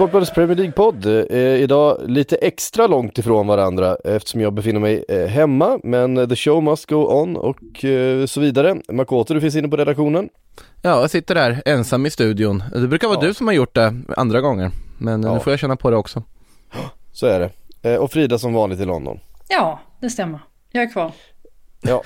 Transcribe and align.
Sportbladets 0.00 0.30
Premier 0.34 0.56
League-podd. 0.56 1.06
Eh, 1.30 1.38
idag 1.38 1.98
lite 2.06 2.36
extra 2.36 2.86
långt 2.86 3.18
ifrån 3.18 3.46
varandra 3.46 3.96
eftersom 4.04 4.40
jag 4.40 4.52
befinner 4.52 4.80
mig 4.80 5.04
eh, 5.08 5.26
hemma. 5.26 5.80
Men 5.82 6.16
eh, 6.18 6.28
the 6.28 6.36
show 6.36 6.62
must 6.62 6.90
go 6.90 6.96
on 7.22 7.36
och 7.36 7.84
eh, 7.84 8.26
så 8.26 8.40
vidare. 8.40 8.76
Makoto, 8.88 9.34
du 9.34 9.40
finns 9.40 9.56
inne 9.56 9.68
på 9.68 9.76
redaktionen. 9.76 10.28
Ja, 10.82 11.00
jag 11.00 11.10
sitter 11.10 11.34
där 11.34 11.62
ensam 11.64 12.06
i 12.06 12.10
studion. 12.10 12.62
Det 12.74 12.88
brukar 12.88 13.08
vara 13.08 13.18
Ja. 13.22 13.26
du 13.28 13.34
som 13.34 13.46
har 13.46 13.54
gjort 13.54 13.74
det 13.74 13.94
andra 14.16 14.40
gånger. 14.40 14.70
Men 14.98 15.22
Ja. 15.22 15.34
nu 15.34 15.40
får 15.40 15.52
jag 15.52 15.60
känna 15.60 15.76
på 15.76 15.90
det 15.90 15.96
också. 15.96 16.22
Så 17.12 17.26
är 17.26 17.40
det. 17.40 17.50
Eh, 17.90 17.96
och 18.00 18.12
Frida 18.12 18.38
som 18.38 18.52
vanligt 18.52 18.80
i 18.80 18.84
London. 18.84 19.20
Ja, 19.48 19.80
det 20.00 20.10
stämmer. 20.10 20.40
Jag 20.72 20.82
är 20.82 20.92
kvar. 20.92 21.12
Ja, 21.80 22.02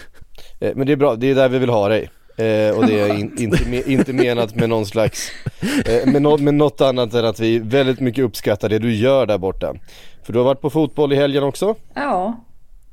eh, 0.61 0.73
men 0.77 0.87
det 0.87 0.93
är 0.93 0.97
bra. 0.97 1.17
Det 1.17 1.31
är 1.31 1.35
där 1.35 1.49
vi 1.49 1.59
vill 1.59 1.71
ha 1.71 1.89
dig. 1.89 2.11
Eh, 2.37 2.77
och 2.77 2.87
det 2.87 3.01
är 3.01 3.19
in, 3.19 3.39
inte, 3.39 3.69
me, 3.69 3.83
inte 3.83 4.13
menat 4.13 4.55
med 4.55 4.69
någon 4.69 4.87
slags, 4.87 5.31
eh, 5.87 6.13
med, 6.13 6.23
nå, 6.23 6.39
med 6.39 6.55
något 6.55 6.81
annat 6.81 7.15
än 7.15 7.25
att 7.25 7.41
vi 7.41 7.59
väldigt 7.59 8.01
mycket 8.01 8.25
uppskattar 8.25 8.69
det 8.69 8.79
du 8.79 8.95
gör 8.95 9.27
där 9.27 9.39
borta. 9.39 9.75
För 10.23 10.33
du 10.33 10.39
har 10.39 10.45
varit 10.47 10.61
på 10.61 10.71
fotboll 10.71 11.13
i 11.13 11.17
helgen 11.17 11.43
också. 11.43 11.75
Ja, 11.95 12.45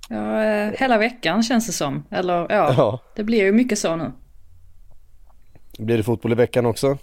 ja 0.10 0.44
eh, 0.44 0.72
hela 0.78 0.98
veckan 0.98 1.44
känns 1.44 1.68
det 1.68 1.74
som. 1.74 2.04
Eller 2.12 2.34
ja, 2.34 2.74
Ja. 2.78 3.00
det 3.16 3.24
blir 3.24 3.44
ju 3.44 3.52
mycket 3.52 3.80
så 3.80 3.96
nu. 3.96 4.12
Blir 5.78 5.98
det 5.98 6.04
fotboll 6.04 6.32
i 6.32 6.36
veckan 6.36 6.66
också? 6.66 6.98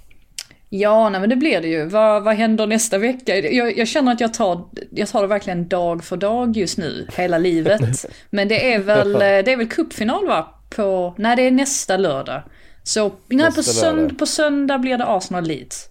Ja, 0.70 1.08
nej 1.08 1.20
men 1.20 1.30
det 1.30 1.36
blir 1.36 1.60
det 1.60 1.68
ju. 1.68 1.84
Vad, 1.84 2.22
vad 2.24 2.34
händer 2.34 2.66
nästa 2.66 2.98
vecka? 2.98 3.36
Jag, 3.36 3.78
jag 3.78 3.88
känner 3.88 4.12
att 4.12 4.20
jag 4.20 4.34
tar, 4.34 4.64
jag 4.90 5.08
tar 5.08 5.22
det 5.22 5.26
verkligen 5.28 5.68
dag 5.68 6.04
för 6.04 6.16
dag 6.16 6.56
just 6.56 6.78
nu, 6.78 7.06
hela 7.16 7.38
livet. 7.38 8.06
Men 8.30 8.48
det 8.48 8.72
är 8.72 8.78
väl, 8.78 9.14
eh, 9.14 9.18
det 9.20 9.52
är 9.52 9.56
väl 9.56 9.68
cupfinal 9.68 10.26
va? 10.26 10.54
På, 10.76 11.14
nej 11.18 11.36
det 11.36 11.42
är 11.42 11.50
nästa 11.50 11.96
lördag. 11.96 12.42
Så 12.82 13.12
nej, 13.26 13.52
på, 13.54 13.62
sönd, 13.62 13.98
lördag. 13.98 14.18
på 14.18 14.26
söndag 14.26 14.78
blir 14.78 14.98
det 14.98 15.04
Arsenal 15.06 15.44
Leeds. 15.44 15.88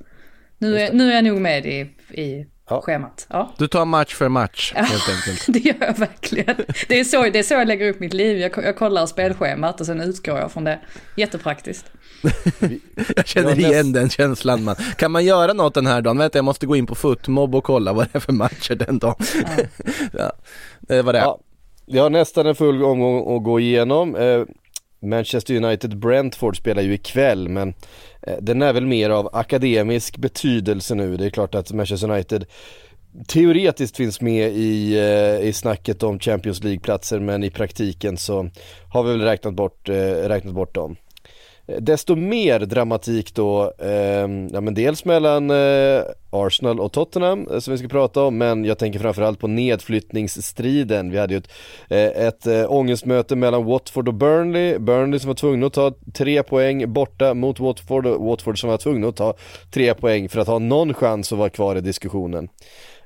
Nu 0.58 0.80
är, 0.80 0.94
nu 0.94 1.10
är 1.12 1.16
jag 1.16 1.24
nog 1.24 1.42
med 1.42 1.66
i, 1.66 1.80
i 2.22 2.46
Ja. 2.70 2.82
schemat. 2.82 3.28
Ja. 3.30 3.54
Du 3.58 3.68
tar 3.68 3.86
match 3.86 4.14
för 4.16 4.30
match 4.30 4.74
helt 4.76 5.10
enkelt. 5.10 5.46
Det 5.48 5.60
gör 5.60 5.76
jag 5.80 5.98
verkligen. 6.00 6.56
Det 6.88 7.00
är 7.00 7.04
så, 7.04 7.24
det 7.24 7.40
är 7.40 7.44
så 7.44 7.54
jag 7.54 7.68
lägger 7.68 7.90
upp 7.90 8.00
mitt 8.00 8.14
liv. 8.14 8.38
Jag, 8.38 8.52
jag 8.64 8.76
kollar 8.78 9.06
spelschemat 9.06 9.80
och 9.80 9.86
sen 9.86 10.02
utgår 10.02 10.38
jag 10.40 10.52
från 10.52 10.64
det. 10.64 10.80
Jättepraktiskt. 11.16 11.92
Jag 13.16 13.28
känner 13.28 13.60
igen 13.60 13.94
den 13.94 14.10
känslan 14.10 14.64
man. 14.64 14.76
Kan 14.76 15.12
man 15.12 15.26
göra 15.26 15.54
något 15.54 15.74
den 15.74 15.86
här 15.86 16.02
dagen? 16.02 16.18
Vänta, 16.18 16.38
jag 16.38 16.46
måste 16.46 16.66
gå 16.66 16.76
in 16.76 16.86
på 16.86 16.96
Footmob 16.96 17.56
och 17.56 17.64
kolla 17.64 17.94
vad 17.94 18.06
det 18.06 18.16
är 18.16 18.20
för 18.20 18.34
matcher 18.34 18.76
den 18.76 19.00
dagen. 19.00 19.16
Ja, 20.14 20.32
det 20.80 21.02
var 21.02 21.14
det. 21.14 21.20
Ja, 21.20 21.40
vi 21.86 22.00
har 22.00 22.10
nästan 22.10 22.48
en 22.48 22.56
full 22.56 22.84
omgång 22.84 23.38
att 23.38 23.44
gå 23.44 23.60
igenom. 23.60 24.16
Manchester 25.00 25.56
United 25.56 25.98
Brentford 25.98 26.58
spelar 26.58 26.82
ju 26.82 26.94
ikväll 26.94 27.50
men 27.50 27.74
eh, 28.22 28.38
den 28.42 28.62
är 28.62 28.74
väl 28.74 28.86
mer 28.86 29.10
av 29.10 29.30
akademisk 29.34 30.18
betydelse 30.18 30.96
nu. 30.96 31.18
Det 31.18 31.26
är 31.26 31.30
klart 31.30 31.56
att 31.56 31.72
Manchester 31.72 32.12
United 32.12 32.46
teoretiskt 33.28 33.98
finns 33.98 34.22
med 34.22 34.52
i, 34.52 34.98
eh, 34.98 35.48
i 35.48 35.54
snacket 35.54 36.04
om 36.04 36.20
Champions 36.20 36.64
League-platser 36.64 37.20
men 37.20 37.44
i 37.44 37.50
praktiken 37.50 38.18
så 38.18 38.50
har 38.94 39.04
vi 39.04 39.12
väl 39.12 39.22
räknat 39.22 39.54
bort, 39.54 39.90
eh, 39.90 39.94
räknat 40.28 40.54
bort 40.54 40.76
dem. 40.76 40.96
Eh, 41.68 41.82
desto 41.82 42.16
mer 42.16 42.60
dramatik 42.60 43.36
då, 43.36 43.74
eh, 43.80 44.28
ja 44.52 44.62
men 44.62 44.74
dels 44.74 45.06
mellan 45.06 45.50
eh, 45.52 46.02
Arsenal 46.30 46.80
och 46.80 46.92
Tottenham 46.92 47.48
eh, 47.52 47.60
som 47.60 47.72
vi 47.72 47.78
ska 47.78 47.88
prata 47.88 48.24
om 48.24 48.38
men 48.38 48.66
jag 48.66 48.78
tänker 48.78 49.00
framförallt 49.00 49.40
på 49.40 49.48
nedflyttningsstriden. 49.48 51.12
Vi 51.12 51.18
hade 51.18 51.34
ju 51.34 51.38
ett, 51.38 51.50
eh, 51.90 52.28
ett 52.28 52.48
eh, 52.48 52.72
ångestmöte 52.72 53.36
mellan 53.36 53.66
Watford 53.66 54.08
och 54.08 54.14
Burnley. 54.14 54.80
Burnley 54.80 55.20
som 55.20 55.28
var 55.28 55.36
tvungna 55.36 55.68
att 55.68 55.74
ta 55.74 55.94
tre 56.14 56.44
poäng 56.44 56.94
borta 56.94 57.34
mot 57.34 57.60
Watford 57.60 58.06
och 58.06 58.26
Watford 58.26 58.60
som 58.60 58.70
var 58.70 58.78
tvungna 58.78 59.08
att 59.08 59.16
ta 59.16 59.36
tre 59.72 59.94
poäng 59.94 60.30
för 60.30 60.40
att 60.40 60.48
ha 60.48 60.60
någon 60.60 60.94
chans 60.94 61.32
att 61.32 61.38
vara 61.38 61.50
kvar 61.50 61.76
i 61.76 61.82
diskussionen. 61.82 62.50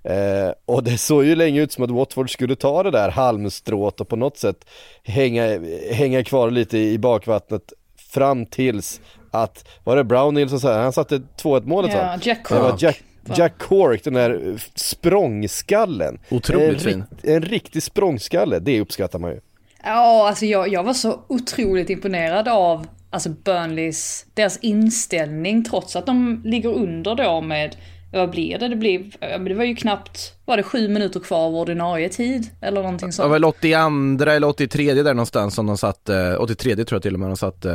Eh, 0.04 0.52
och 0.66 0.84
det 0.84 0.98
såg 0.98 1.26
ju 1.26 1.36
länge 1.36 1.62
ut 1.62 1.72
som 1.72 1.84
att 1.84 1.92
Watford 1.92 2.34
skulle 2.34 2.56
ta 2.56 2.84
det 2.84 2.92
där 2.92 3.10
halmstrået 3.10 4.02
och 4.02 4.08
på 4.08 4.16
något 4.16 4.38
sätt 4.38 4.66
hänga, 5.04 5.60
hänga 5.92 6.24
kvar 6.24 6.52
lite 6.52 6.78
i 6.78 6.98
bakvattnet 6.98 7.74
fram 8.12 8.46
tills 8.46 9.02
att, 9.32 9.68
var 9.84 9.96
det 9.96 10.04
Brownhill 10.04 10.50
som 10.50 10.60
sa, 10.60 10.82
han 10.82 10.94
satte 10.94 11.22
2-1 11.42 11.66
målet 11.66 11.92
Ja, 11.94 11.98
va? 11.98 12.20
Jack 12.22 12.50
Det 12.50 12.56
var 12.60 12.70
Cork. 12.70 12.82
Jack, 12.82 13.02
Jack 13.38 13.54
Cork, 13.58 14.04
den 14.04 14.14
där 14.14 14.56
språngskallen. 14.76 16.20
Otroligt 16.30 16.74
en, 16.74 16.80
fin. 16.80 17.04
En 17.24 17.42
riktig 17.42 17.84
språngskalle, 17.84 18.60
det 18.60 18.82
uppskattar 18.82 19.20
man 19.20 19.32
ju. 19.32 19.40
Ja, 19.84 20.28
alltså 20.28 20.46
jag, 20.46 20.68
jag 20.68 20.84
var 20.84 20.94
så 20.94 21.20
otroligt 21.28 21.90
imponerad 21.90 22.48
av 22.48 22.88
alltså 23.10 23.30
Burnleys, 23.30 24.26
deras 24.34 24.58
inställning 24.58 25.64
trots 25.64 25.96
att 25.96 26.06
de 26.06 26.42
ligger 26.46 26.70
under 26.70 27.16
då 27.16 27.42
med, 27.42 27.76
vad 28.14 28.30
blir 28.30 28.60
det? 28.60 28.68
Det 28.68 28.76
blir, 28.76 29.12
ja, 29.20 29.28
men 29.38 29.44
det 29.46 29.54
var 29.54 29.64
ju 29.64 29.76
knappt, 29.76 30.34
var 30.46 30.58
det 30.58 30.64
sju 30.64 30.88
minuter 30.88 31.20
kvar 31.20 31.46
av 31.46 31.56
ordinarie 31.56 32.10
tid? 32.10 32.50
Eller 32.62 32.82
någonting 32.84 33.10
Det 33.10 33.18
var 33.18 33.24
sånt. 33.26 33.34
väl 33.34 33.46
82 33.46 34.26
eller 34.32 34.48
83 34.48 34.94
där 34.94 35.14
någonstans 35.14 35.56
som 35.56 35.66
de 35.68 35.78
satt, 35.78 36.10
eh, 36.10 36.34
83 36.42 36.76
tror 36.76 36.96
jag 36.96 37.02
till 37.04 37.14
och 37.14 37.20
med 37.20 37.30
de 37.30 37.38
satt 37.38 37.66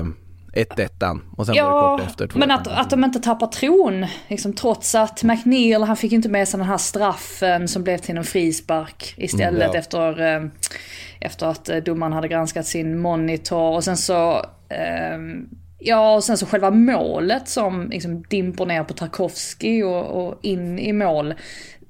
1-1 0.56 1.20
och 1.36 1.46
sen 1.46 1.54
var 1.54 1.62
det 1.62 1.68
Ja, 1.68 1.96
kort 1.98 2.06
efter 2.08 2.26
två. 2.26 2.38
men 2.38 2.50
att, 2.50 2.68
att 2.68 2.90
de 2.90 3.04
inte 3.04 3.20
tappar 3.20 3.46
tron, 3.46 4.06
liksom, 4.28 4.52
trots 4.52 4.94
att 4.94 5.22
McNeil, 5.22 5.82
han 5.82 5.96
fick 5.96 6.12
inte 6.12 6.28
med 6.28 6.48
sig 6.48 6.58
den 6.58 6.68
här 6.68 6.78
straffen 6.78 7.68
som 7.68 7.82
blev 7.84 7.98
till 7.98 8.16
en 8.16 8.24
frispark 8.24 9.14
istället 9.16 9.62
Mm, 9.62 9.70
ja. 9.72 9.78
efter, 9.78 10.20
eh, 10.36 10.42
efter 11.20 11.46
att 11.46 11.68
eh, 11.68 11.76
domaren 11.76 12.12
hade 12.12 12.28
granskat 12.28 12.66
sin 12.66 12.98
monitor. 12.98 13.74
Och 13.74 13.84
sen 13.84 13.96
så, 13.96 14.32
eh, 14.68 15.18
ja, 15.78 16.14
och 16.14 16.24
sen 16.24 16.38
så 16.38 16.46
själva 16.46 16.70
målet 16.70 17.48
som 17.48 17.88
liksom 17.90 18.22
dimper 18.22 18.66
ner 18.66 18.84
på 18.84 18.94
Tarkovsky 18.94 19.82
och, 19.82 20.26
och 20.26 20.38
in 20.42 20.78
i 20.78 20.92
mål. 20.92 21.34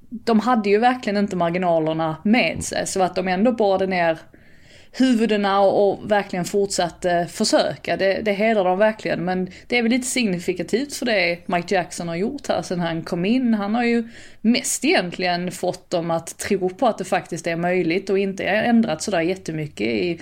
De 0.08 0.40
hade 0.40 0.70
ju 0.70 0.78
verkligen 0.78 1.16
inte 1.16 1.36
marginalerna 1.36 2.16
med 2.24 2.64
sig, 2.64 2.86
så 2.86 3.02
att 3.02 3.14
de 3.14 3.28
ändå 3.28 3.52
borrade 3.52 3.86
ner 3.86 4.18
huvudena 4.98 5.60
och, 5.60 5.90
och 5.92 6.10
verkligen 6.10 6.44
fortsatte 6.44 7.26
försöka. 7.30 7.96
Det, 7.96 8.20
det 8.22 8.32
hedrar 8.32 8.64
dem 8.64 8.78
verkligen. 8.78 9.24
Men 9.24 9.50
det 9.66 9.78
är 9.78 9.82
väl 9.82 9.90
lite 9.90 10.06
signifikativt 10.06 10.94
för 10.94 11.06
det 11.06 11.38
Mike 11.46 11.74
Jackson 11.74 12.08
har 12.08 12.16
gjort 12.16 12.48
här 12.48 12.62
sen 12.62 12.80
han 12.80 13.02
kom 13.02 13.24
in. 13.24 13.54
Han 13.54 13.74
har 13.74 13.84
ju 13.84 14.08
mest 14.40 14.84
egentligen 14.84 15.50
fått 15.52 15.90
dem 15.90 16.10
att 16.10 16.38
tro 16.38 16.68
på 16.68 16.86
att 16.86 16.98
det 16.98 17.04
faktiskt 17.04 17.46
är 17.46 17.56
möjligt 17.56 18.10
och 18.10 18.18
inte 18.18 18.44
ändrat 18.44 19.02
sådär 19.02 19.20
jättemycket 19.20 19.86
i 19.86 20.20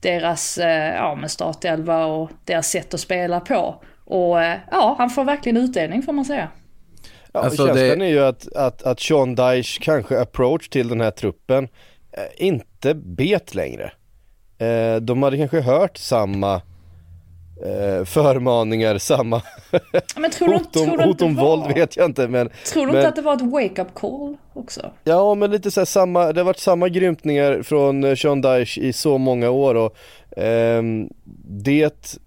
deras 0.00 0.58
eh, 0.58 0.94
ja, 0.94 1.14
med 1.14 1.30
startelva 1.30 2.04
och 2.06 2.30
deras 2.44 2.68
sätt 2.70 2.94
att 2.94 3.00
spela 3.00 3.40
på. 3.40 3.82
Och 4.04 4.42
eh, 4.42 4.58
ja, 4.70 4.94
han 4.98 5.10
får 5.10 5.24
verkligen 5.24 5.56
utdelning 5.56 6.02
får 6.02 6.12
man 6.12 6.24
säga. 6.24 6.48
Ja, 7.32 7.40
Alltså, 7.40 7.66
känslan 7.66 7.98
det- 7.98 8.04
är 8.04 8.08
ju 8.10 8.24
att, 8.24 8.52
att, 8.56 8.82
att 8.82 9.00
Sean 9.00 9.34
Dyche 9.34 9.78
kanske 9.80 10.20
approach 10.20 10.68
till 10.68 10.88
den 10.88 11.00
här 11.00 11.10
truppen 11.10 11.64
eh, 12.12 12.46
inte 12.46 12.94
bet 12.94 13.54
längre. 13.54 13.92
Eh, 14.58 14.96
de 14.96 15.22
hade 15.22 15.36
kanske 15.36 15.60
hört 15.60 15.96
samma 15.96 16.54
eh, 17.64 18.04
förmaningar, 18.04 18.98
samma 18.98 19.42
Men 20.16 20.30
tror 20.30 20.48
du, 20.48 20.54
hot 20.54 20.72
tror 20.72 20.90
om, 20.90 20.96
du 20.96 21.04
hot 21.04 21.22
om 21.22 21.34
våld 21.34 21.74
vet 21.74 21.96
jag 21.96 22.06
inte 22.06 22.28
men 22.28 22.50
Tror 22.72 22.86
du 22.86 22.92
men, 22.92 22.96
inte 22.96 23.08
att 23.08 23.16
det 23.16 23.22
var 23.22 23.34
ett 23.34 23.42
wake-up 23.42 23.94
call 23.94 24.36
också? 24.52 24.90
Ja 25.04 25.34
men 25.34 25.50
lite 25.50 25.70
så 25.70 25.80
här 25.80 25.84
samma, 25.84 26.32
det 26.32 26.40
har 26.40 26.44
varit 26.44 26.58
samma 26.58 26.88
grymtningar 26.88 27.62
från 27.62 28.04
eh, 28.04 28.14
Sean 28.14 28.40
Dyche 28.40 28.80
i 28.80 28.92
så 28.92 29.18
många 29.18 29.50
år 29.50 29.74
och 29.74 29.96
ehm, 30.36 31.08
det 31.44 32.18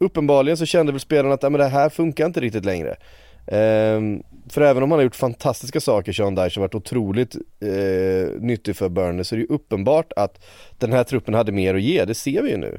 Uppenbarligen 0.00 0.56
så 0.56 0.66
kände 0.66 0.92
väl 0.92 1.00
spelarna 1.00 1.34
att 1.34 1.42
ja, 1.42 1.50
men 1.50 1.60
det 1.60 1.66
här 1.66 1.88
funkar 1.88 2.26
inte 2.26 2.40
riktigt 2.40 2.64
längre 2.64 2.96
Ehm, 3.46 4.22
för 4.52 4.60
även 4.60 4.82
om 4.82 4.90
han 4.90 4.98
har 4.98 5.04
gjort 5.04 5.16
fantastiska 5.16 5.80
saker, 5.80 6.12
Sean 6.12 6.34
Dyche, 6.34 6.60
har 6.60 6.60
varit 6.60 6.74
otroligt 6.74 7.36
eh, 7.60 8.40
nyttig 8.40 8.76
för 8.76 8.88
Burnley, 8.88 9.24
så 9.24 9.34
är 9.34 9.36
det 9.36 9.42
ju 9.42 9.54
uppenbart 9.54 10.12
att 10.16 10.44
den 10.78 10.92
här 10.92 11.04
truppen 11.04 11.34
hade 11.34 11.52
mer 11.52 11.74
att 11.74 11.82
ge, 11.82 12.04
det 12.04 12.14
ser 12.14 12.42
vi 12.42 12.50
ju 12.50 12.56
nu. 12.56 12.78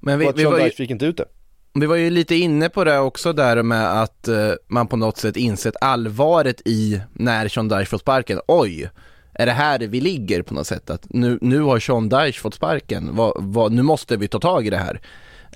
Men 0.00 0.18
vi, 0.18 0.26
och 0.26 0.30
att 0.30 0.38
vi, 0.38 0.42
Sean 0.42 0.52
var 0.52 0.60
ju, 0.60 0.70
fick 0.70 0.90
inte 0.90 1.06
ut 1.06 1.16
det. 1.16 1.24
vi 1.74 1.86
var 1.86 1.96
ju 1.96 2.10
lite 2.10 2.34
inne 2.34 2.68
på 2.68 2.84
det 2.84 2.98
också 2.98 3.32
där 3.32 3.62
med 3.62 4.02
att 4.02 4.28
eh, 4.28 4.52
man 4.66 4.86
på 4.86 4.96
något 4.96 5.16
sätt 5.16 5.36
insett 5.36 5.74
allvaret 5.80 6.62
i 6.64 7.00
när 7.12 7.48
Sean 7.48 7.68
Dyche 7.68 7.86
får 7.86 7.98
sparken. 7.98 8.40
Oj, 8.46 8.90
är 9.34 9.46
det 9.46 9.52
här 9.52 9.78
vi 9.78 10.00
ligger 10.00 10.42
på 10.42 10.54
något 10.54 10.66
sätt? 10.66 10.90
Att 10.90 11.06
nu, 11.10 11.38
nu 11.40 11.60
har 11.60 11.78
Sean 11.78 12.08
Dyche 12.08 12.40
fått 12.40 12.54
sparken, 12.54 13.08
vad, 13.12 13.32
vad, 13.36 13.72
nu 13.72 13.82
måste 13.82 14.16
vi 14.16 14.28
ta 14.28 14.38
tag 14.38 14.66
i 14.66 14.70
det 14.70 14.76
här. 14.76 15.00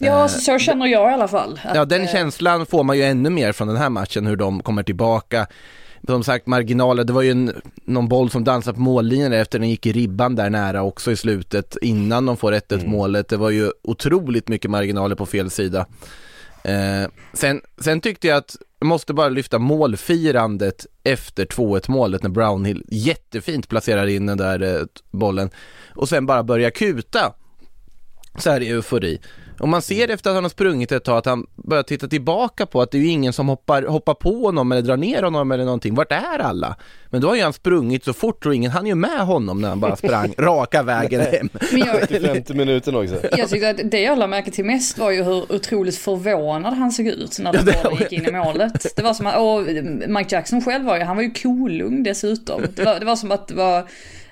Ja, 0.01 0.29
så, 0.29 0.41
så 0.41 0.59
känner 0.59 0.87
jag 0.87 1.11
i 1.11 1.15
alla 1.15 1.29
fall. 1.29 1.61
Att, 1.65 1.77
Ja, 1.77 1.85
den 1.85 2.03
eh, 2.03 2.09
känslan 2.13 2.67
får 2.67 2.85
man 2.85 2.97
ju 2.97 3.03
ännu 3.03 3.31
mer 3.31 3.53
från 3.53 3.69
den 3.69 3.77
här 3.77 3.91
matchen, 3.91 4.27
hur 4.27 4.37
de 4.37 4.63
kommer 4.63 4.83
tillbaka. 4.83 5.47
Som 6.07 6.25
sagt, 6.25 6.47
marginaler, 6.47 7.05
det 7.05 7.13
var 7.13 7.23
ju 7.23 7.31
en, 7.31 7.53
någon 7.85 8.09
boll 8.09 8.31
som 8.31 8.45
dansade 8.45 8.75
på 8.75 8.81
mållinjen 8.81 9.33
efter 9.33 9.59
den 9.59 9.71
gick 9.71 9.87
i 9.87 9.93
ribban 9.93 10.35
där 10.35 10.51
nära 10.51 10.83
också 10.83 11.13
i 11.13 11.17
slutet, 11.17 11.77
innan 11.83 12.27
de 12.27 12.37
får 12.37 12.53
1-1 12.53 12.87
målet. 12.87 13.29
Det 13.29 13.37
var 13.37 13.51
ju 13.51 13.71
otroligt 13.83 14.49
mycket 14.49 14.71
marginaler 14.71 15.17
på 15.17 15.27
fel 15.27 15.51
sida. 15.51 15.87
Eh, 16.65 17.09
sen, 17.33 17.61
sen 17.79 18.01
tyckte 18.01 18.27
jag 18.29 18.37
att, 18.37 18.57
jag 18.79 18.87
måste 18.87 19.15
bara 19.15 19.29
lyfta 19.29 19.59
målfirandet 19.59 20.87
efter 21.05 21.45
2-1 21.45 21.91
målet 21.91 22.23
när 22.23 22.31
Brownhill 22.31 22.85
jättefint 22.89 23.69
placerar 23.69 24.07
in 24.07 24.27
den 24.27 24.39
där 24.39 24.63
eh, 24.63 24.87
bollen 25.11 25.51
och 25.95 26.09
sen 26.09 26.27
bara 26.27 26.43
börjar 26.43 26.71
kuta 26.71 27.33
så 28.39 28.51
här 28.51 28.61
i 28.61 28.69
eufori. 28.69 29.21
Och 29.61 29.69
man 29.69 29.83
ser 29.83 30.11
efter 30.11 30.31
att 30.31 30.35
han 30.35 30.45
har 30.45 30.49
sprungit 30.51 30.93
ett 30.93 31.05
tag 31.05 31.19
att 31.19 31.27
han 31.27 31.47
börjar 31.55 31.83
titta 31.83 32.09
tillbaka 32.09 32.67
på 32.67 32.83
att 32.83 32.91
det 32.91 32.99
är 32.99 33.03
ju 33.03 33.09
ingen 33.09 33.33
som 33.33 33.49
hoppar, 33.49 33.83
hoppar 33.83 34.15
på 34.15 34.33
honom 34.33 34.73
eller 34.73 34.83
drar 34.83 34.97
ner 34.97 35.23
honom 35.23 35.53
eller 35.53 35.65
någonting. 35.65 35.95
Vart 35.95 36.13
är 36.13 36.39
alla? 36.39 36.77
Men 37.11 37.21
då 37.21 37.29
har 37.29 37.35
ju 37.37 37.43
han 37.43 37.53
sprungit 37.53 38.05
så 38.05 38.13
fort 38.13 38.47
och 38.47 38.55
ingen 38.55 38.71
hann 38.71 38.87
ju 38.87 38.95
med 38.95 39.21
honom 39.21 39.61
när 39.61 39.69
han 39.69 39.81
bara 39.81 39.97
sprang 39.97 40.35
raka 40.39 40.83
vägen 40.83 41.21
hem. 41.21 41.49
Men 41.73 41.81
jag, 41.81 42.09
Till 42.09 42.27
50 42.27 42.55
minuten 42.55 42.97
också. 42.97 43.17
jag 43.37 43.49
tyckte 43.49 43.71
att 43.71 43.91
det 43.91 44.01
jag 44.01 44.19
lade 44.19 44.31
märke 44.31 44.51
till 44.51 44.65
mest 44.65 44.99
var 44.99 45.11
ju 45.11 45.23
hur 45.23 45.53
otroligt 45.53 45.97
förvånad 45.99 46.75
han 46.75 46.93
såg 46.93 47.07
ut 47.07 47.39
när 47.39 47.53
den 47.53 47.65
bollen 47.65 47.99
gick 47.99 48.13
in 48.13 48.27
i 48.27 48.33
målet. 48.33 48.97
Det 48.97 49.03
var 49.03 49.15
som 49.15 49.27
att, 49.27 49.37
och 49.37 49.61
Mike 50.09 50.35
Jackson 50.35 50.63
själv 50.63 50.85
var 50.85 50.97
ju, 50.97 51.03
han 51.03 51.17
var 51.17 51.23
ju 51.23 51.31
kolugn 51.31 52.03
dessutom. 52.03 52.63
Det 52.75 52.85
var, 52.85 53.01
det 53.01 53.07
var 53.07 53.17
som 53.17 53.31
att 53.31 53.49
det 53.49 53.55
var, 53.55 53.89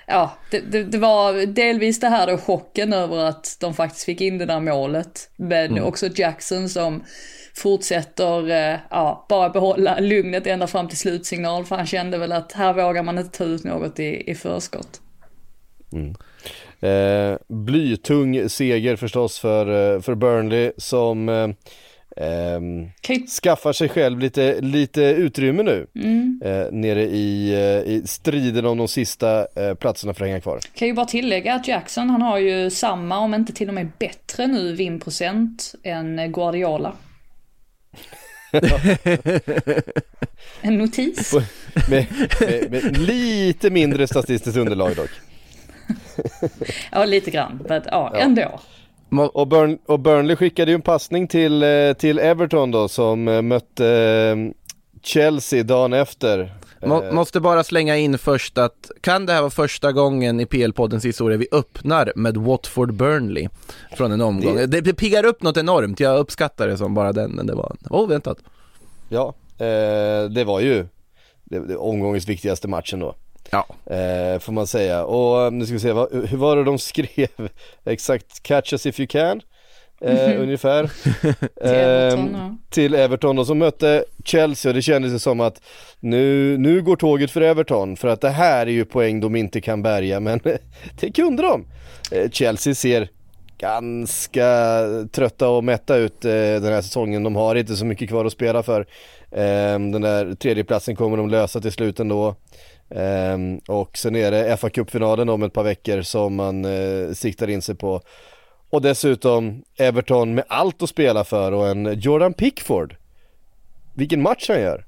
ja, 0.07 0.37
det, 0.51 0.59
det, 0.59 0.83
det 0.83 0.97
var 0.97 1.45
delvis 1.45 1.99
det 1.99 2.07
här 2.07 2.27
då 2.27 2.37
chocken 2.37 2.93
över 2.93 3.17
att 3.17 3.57
de 3.59 3.73
faktiskt 3.73 4.05
fick 4.05 4.21
in 4.21 4.37
det 4.37 4.45
där 4.45 4.59
målet. 4.59 5.29
Men 5.35 5.81
också 5.81 6.09
Jackson 6.15 6.69
som 6.69 7.03
fortsätter, 7.53 8.49
eh, 8.49 8.79
ja, 8.89 9.25
bara 9.29 9.49
behålla 9.49 9.99
lugnet 9.99 10.47
ända 10.47 10.67
fram 10.67 10.87
till 10.87 10.97
slutsignal. 10.97 11.65
För 11.65 11.75
han 11.75 11.85
kände 11.85 12.17
väl 12.17 12.31
att 12.31 12.51
här 12.51 12.73
vågar 12.73 13.03
man 13.03 13.17
inte 13.17 13.37
ta 13.37 13.43
ut 13.43 13.63
något 13.63 13.99
i, 13.99 14.31
i 14.31 14.35
förskott. 14.35 15.01
Eh, 16.79 17.37
blytung 17.47 18.49
seger 18.49 18.95
förstås 18.95 19.39
för, 19.39 19.95
eh, 19.95 20.01
för 20.01 20.15
Burnley 20.15 20.71
som 20.77 21.29
eh, 21.29 21.47
ju 23.01 23.27
skaffar 23.43 23.73
sig 23.73 23.89
själv 23.89 24.19
lite, 24.19 24.61
lite 24.61 25.01
utrymme 25.01 25.63
nu 25.63 25.87
eh, 26.43 26.71
nere 26.71 27.03
i, 27.03 27.53
eh, 27.53 27.93
i 27.93 28.01
striden 28.05 28.65
om 28.65 28.77
de 28.77 28.87
sista 28.87 29.47
eh, 29.55 29.73
platserna 29.73 30.13
för 30.13 30.23
att 30.25 30.29
hänga 30.29 30.41
kvar. 30.41 30.59
Kan 30.73 30.87
ju 30.87 30.93
bara 30.93 31.05
tillägga 31.05 31.53
att 31.53 31.67
Jackson 31.67 32.09
han 32.09 32.21
har 32.21 32.37
ju 32.37 32.69
samma, 32.69 33.17
om 33.17 33.33
inte 33.33 33.53
till 33.53 33.67
och 33.67 33.73
med 33.73 33.91
bättre 33.99 34.47
nu 34.47 34.73
vinprocent 34.73 35.75
än 35.83 36.31
Guardiola. 36.31 36.93
en 40.61 40.77
notis. 40.77 41.33
Med, 41.89 42.05
med, 42.39 42.71
med 42.71 42.97
lite 42.97 43.69
mindre 43.69 44.07
statistiskt 44.07 44.57
underlag 44.57 44.95
dock. 44.95 45.09
Ja, 46.91 47.05
lite 47.05 47.31
grann. 47.31 47.65
Men 47.69 47.81
ja, 47.85 48.15
ändå. 48.15 48.59
Och, 49.09 49.47
Burn, 49.47 49.77
och 49.85 49.99
Burnley 49.99 50.35
skickade 50.35 50.71
ju 50.71 50.75
en 50.75 50.81
passning 50.81 51.27
till, 51.27 51.63
eh, 51.63 51.93
till 51.93 52.19
Everton 52.19 52.71
då 52.71 52.87
som 52.87 53.27
eh, 53.27 53.41
mötte 53.41 53.87
eh, 53.87 54.51
Chelsea 55.03 55.63
dagen 55.63 55.93
efter. 55.93 56.53
Må, 56.85 57.11
måste 57.11 57.39
bara 57.39 57.63
slänga 57.63 57.97
in 57.97 58.17
först 58.17 58.57
att, 58.57 58.91
kan 59.01 59.25
det 59.25 59.33
här 59.33 59.41
vara 59.41 59.51
första 59.51 59.91
gången 59.91 60.39
i 60.39 60.45
PL-poddens 60.45 61.05
historia 61.05 61.37
vi 61.37 61.47
öppnar 61.51 62.13
med 62.15 62.37
Watford 62.37 62.93
Burnley 62.93 63.49
från 63.97 64.11
en 64.11 64.21
omgång? 64.21 64.55
Det, 64.55 64.81
det 64.81 64.93
piggar 64.93 65.25
upp 65.25 65.43
något 65.43 65.57
enormt, 65.57 65.99
jag 65.99 66.19
uppskattar 66.19 66.67
det 66.67 66.77
som 66.77 66.93
bara 66.93 67.13
den, 67.13 67.31
men 67.31 67.47
det 67.47 67.55
var 67.55 67.75
oväntat. 67.89 68.37
Ja, 69.09 69.33
eh, 69.57 70.29
det 70.29 70.43
var 70.45 70.59
ju 70.59 70.87
det, 71.43 71.59
det 71.59 71.75
omgångens 71.75 72.27
viktigaste 72.27 72.67
matchen 72.67 72.99
då. 72.99 73.15
Ja. 73.51 73.65
Eh, 73.95 74.39
får 74.39 74.51
man 74.51 74.67
säga. 74.67 75.03
Och 75.03 75.53
nu 75.53 75.65
ska 75.65 75.73
vi 75.73 75.79
se, 75.79 75.91
vad, 75.91 76.27
hur 76.29 76.37
var 76.37 76.55
det 76.55 76.63
de 76.63 76.79
skrev? 76.79 77.49
Exakt, 77.85 78.43
catch 78.43 78.73
us 78.73 78.85
if 78.85 78.99
you 78.99 79.07
can. 79.07 79.41
Eh, 80.01 80.41
ungefär. 80.41 80.91
Everton, 81.61 82.19
Ehm, 82.19 82.33
ja. 82.33 82.55
till 82.69 82.95
Everton 82.95 83.39
och 83.39 83.47
så 83.47 83.55
mötte 83.55 84.05
Chelsea 84.25 84.69
och 84.69 84.73
det 84.75 84.81
kändes 84.81 85.13
ju 85.13 85.19
som 85.19 85.39
att 85.39 85.61
nu, 85.99 86.57
nu 86.57 86.81
går 86.81 86.95
tåget 86.95 87.31
för 87.31 87.41
Everton 87.41 87.97
för 87.97 88.07
att 88.07 88.21
det 88.21 88.29
här 88.29 88.67
är 88.67 88.71
ju 88.71 88.85
poäng 88.85 89.19
de 89.19 89.35
inte 89.35 89.61
kan 89.61 89.81
bärga 89.83 90.19
men 90.19 90.39
det 90.99 91.11
kunde 91.11 91.43
de. 91.43 91.65
Eh, 92.11 92.29
Chelsea 92.29 92.75
ser 92.75 93.09
ganska 93.57 94.85
trötta 95.11 95.49
och 95.49 95.63
mätta 95.63 95.95
ut 95.95 96.25
eh, 96.25 96.31
den 96.31 96.73
här 96.73 96.81
säsongen. 96.81 97.23
De 97.23 97.35
har 97.35 97.55
inte 97.55 97.75
så 97.75 97.85
mycket 97.85 98.09
kvar 98.09 98.25
att 98.25 98.31
spela 98.31 98.63
för. 98.63 98.81
Eh, 99.31 99.79
den 99.79 100.01
där 100.01 100.33
tredjeplatsen 100.33 100.95
kommer 100.95 101.17
de 101.17 101.29
lösa 101.29 101.61
till 101.61 101.71
slut 101.71 101.99
ändå. 101.99 102.35
Ehm, 102.89 103.57
och 103.67 103.97
sen 103.97 104.15
är 104.15 104.31
det 104.31 104.57
fa 104.57 104.69
Cup-finalen 104.69 105.29
om 105.29 105.43
ett 105.43 105.53
par 105.53 105.63
veckor 105.63 106.01
som 106.01 106.35
man 106.35 106.65
eh, 106.65 107.11
siktar 107.13 107.49
in 107.49 107.61
sig 107.61 107.75
på. 107.75 108.01
Och 108.69 108.81
dessutom 108.81 109.63
Everton 109.77 110.35
med 110.35 110.43
allt 110.47 110.81
att 110.81 110.89
spela 110.89 111.23
för 111.23 111.51
och 111.51 111.67
en 111.67 111.99
Jordan 111.99 112.33
Pickford. 112.33 112.95
Vilken 113.93 114.21
match 114.21 114.45
han 114.49 114.61
gör. 114.61 114.85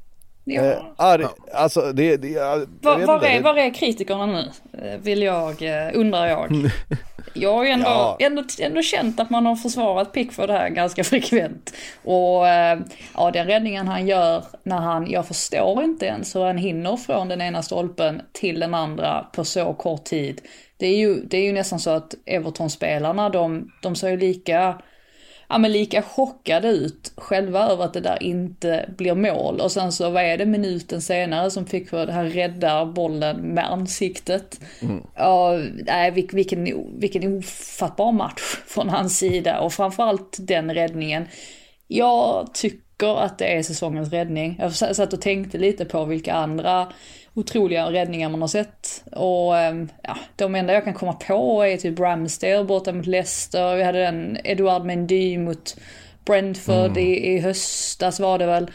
Ja. 0.50 0.62
Eh, 0.62 0.78
arg, 0.98 1.26
alltså 1.54 1.82
det, 1.94 2.18
det 2.18 2.28
jag, 2.28 2.58
Var, 2.82 3.06
var, 3.06 3.24
är, 3.26 3.42
var 3.42 3.58
är 3.58 3.74
kritikerna 3.74 4.26
nu? 4.26 4.50
Eh, 4.74 4.98
Vill 5.00 5.22
jag, 5.22 5.62
eh, 5.62 5.90
undrar 5.94 6.26
jag. 6.28 6.52
Jag 7.34 7.54
har 7.54 7.64
ju 7.64 7.70
ändå, 7.70 7.86
Ja. 7.86 8.18
ändå, 8.20 8.44
ändå 8.60 8.82
känt 8.82 9.20
att 9.20 9.30
man 9.30 9.46
har 9.46 9.56
försvarat 9.56 10.14
Pickford 10.14 10.50
här 10.50 10.70
ganska 10.70 11.04
frekvent. 11.12 11.74
Och 12.04 12.48
eh, 12.48 12.80
ja, 13.16 13.32
den 13.32 13.48
räddningen 13.48 13.88
han 13.88 14.08
gör 14.08 14.44
när 14.64 14.78
han, 14.78 15.08
jag 15.12 15.28
förstår 15.28 15.84
inte 15.84 16.06
ens 16.06 16.36
hur 16.36 16.44
han 16.44 16.58
hinner 16.58 16.98
från 16.98 17.28
den 17.28 17.42
ena 17.42 17.62
stolpen 17.64 18.22
till 18.32 18.60
den 18.60 18.74
andra 18.74 19.26
på 19.34 19.46
så 19.46 19.74
kort 19.74 20.04
tid. 20.04 20.42
Det 20.78 20.88
är 20.88 20.98
ju, 20.98 21.16
det 21.26 21.38
är 21.38 21.44
ju 21.44 21.54
nästan 21.54 21.80
så 21.80 21.90
att 21.90 22.14
Everton-spelarna, 22.26 23.30
de, 23.30 23.72
de 23.82 23.96
ser 23.96 24.10
ju 24.10 24.18
lika 24.18 24.82
ja, 25.50 25.58
men 25.58 25.72
lika 25.72 26.02
chockade 26.02 26.68
ut 26.68 27.12
själva 27.18 27.64
över 27.68 27.84
att 27.84 27.94
det 27.94 28.00
där 28.02 28.24
inte 28.24 28.90
blir 28.98 29.16
mål. 29.16 29.60
Och 29.60 29.72
sen 29.72 29.92
så 29.92 30.10
vad 30.10 30.24
är 30.24 30.38
det 30.38 30.46
minuten 30.46 31.02
senare 31.02 31.52
som 31.52 31.66
fick 31.66 31.90
för 31.90 32.06
det 32.06 32.12
här 32.14 32.26
räddar 32.26 32.86
bollen 32.86 33.38
med 33.38 33.72
ansiktet. 33.72 34.60
Ja, 35.16 35.58
nej, 35.86 36.12
vil- 36.12 36.36
vilken, 36.36 36.68
vilken 37.00 37.38
ofattbar 37.38 38.12
match 38.12 38.42
från 38.68 38.90
hans 38.90 39.18
sida 39.18 39.60
och 39.60 39.74
framförallt 39.74 40.38
den 40.40 40.74
räddningen. 40.74 41.28
Jag 41.88 42.54
tycker 42.54 43.16
att 43.20 43.38
det 43.38 43.46
är 43.58 43.64
säsongens 43.64 44.10
räddning. 44.12 44.56
Jag 44.60 44.74
satt 44.96 45.14
och 45.14 45.22
tänkte 45.22 45.58
lite 45.58 45.86
på 45.86 46.06
vilka 46.06 46.34
andra 46.34 46.88
otroliga 47.38 47.92
räddningar 47.92 48.30
man 48.30 48.42
har 48.42 48.48
sett. 48.48 49.04
Och 49.12 49.58
ehm, 49.58 49.90
ja, 50.02 50.18
de 50.36 50.56
enda 50.56 50.74
jag 50.74 50.84
kan 50.84 50.94
komma 50.94 51.14
på 51.14 51.64
är 51.64 51.78
typ 51.78 52.00
Ramsdale 52.00 52.64
borta 52.64 52.94
mot 52.94 53.06
Leicester. 53.06 53.76
Vi 53.76 53.84
hade 53.84 54.00
den 54.00 54.38
Edouard 54.44 54.86
Mendy 54.86 55.38
mot 55.38 55.78
Brentford 56.26 56.98
i, 56.98 57.28
i 57.28 57.40
höstas 57.40 58.20
var 58.20 58.40
det 58.40 58.46
väl. 58.46 58.72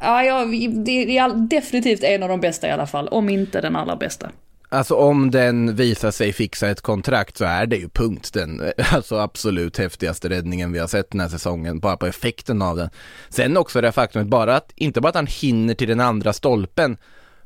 Ja, 0.00 0.24
ja, 0.24 0.44
det 0.84 1.18
är 1.18 1.48
definitivt 1.48 2.04
en 2.04 2.22
av 2.22 2.28
de 2.28 2.40
bästa 2.40 2.68
i 2.68 2.70
alla 2.70 2.86
fall, 2.86 3.08
om 3.08 3.28
inte 3.28 3.60
den 3.60 3.76
allra 3.76 3.96
bästa. 3.96 4.30
Alltså 4.70 4.94
om 4.94 5.30
den 5.30 5.76
visar 5.76 6.10
sig 6.10 6.32
fixa 6.32 6.68
ett 6.68 6.80
kontrakt 6.80 7.36
så 7.36 7.44
är 7.44 7.66
det 7.66 7.76
ju 7.76 7.88
punkt 7.88 8.30
den, 8.32 8.72
alltså 8.92 9.16
absolut 9.16 9.78
häftigaste 9.78 10.28
räddningen 10.28 10.72
vi 10.72 10.78
har 10.78 10.86
sett 10.86 11.10
den 11.10 11.20
här 11.20 11.28
säsongen, 11.28 11.78
bara 11.78 11.96
på 11.96 12.06
effekten 12.06 12.62
av 12.62 12.76
den. 12.76 12.90
Sen 13.28 13.56
också 13.56 13.80
det 13.80 13.92
faktumet, 13.92 14.28
bara 14.28 14.56
att, 14.56 14.72
inte 14.74 15.00
bara 15.00 15.08
att 15.08 15.14
han 15.14 15.26
hinner 15.26 15.74
till 15.74 15.88
den 15.88 16.00
andra 16.00 16.32
stolpen, 16.32 16.96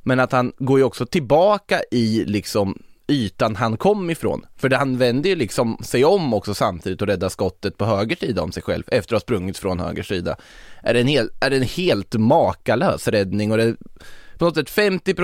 men 0.02 0.20
att 0.20 0.32
han 0.32 0.52
går 0.58 0.78
ju 0.78 0.84
också 0.84 1.06
tillbaka 1.06 1.82
i 1.90 2.24
liksom 2.24 2.82
ytan 3.08 3.56
han 3.56 3.76
kom 3.76 4.10
ifrån. 4.10 4.46
För 4.56 4.70
han 4.70 4.98
vänder 4.98 5.30
ju 5.30 5.36
liksom 5.36 5.78
sig 5.84 6.04
om 6.04 6.34
också 6.34 6.54
samtidigt 6.54 7.02
och 7.02 7.08
räddar 7.08 7.28
skottet 7.28 7.78
på 7.78 7.84
höger 7.84 8.16
sida 8.16 8.42
om 8.42 8.52
sig 8.52 8.62
själv 8.62 8.84
efter 8.86 9.16
att 9.16 9.22
ha 9.22 9.24
sprungit 9.24 9.58
från 9.58 9.80
höger 9.80 10.02
sida. 10.02 10.36
Är 10.82 10.94
det 10.94 11.00
en, 11.00 11.06
hel, 11.06 11.30
är 11.40 11.50
det 11.50 11.56
en 11.56 11.62
helt 11.62 12.14
makalös 12.14 13.08
räddning 13.08 13.52
och 13.52 13.56
det 13.56 13.64
är 13.64 13.76
på 14.38 14.44
något 14.44 14.54
sätt 14.54 14.70
50 14.70 15.14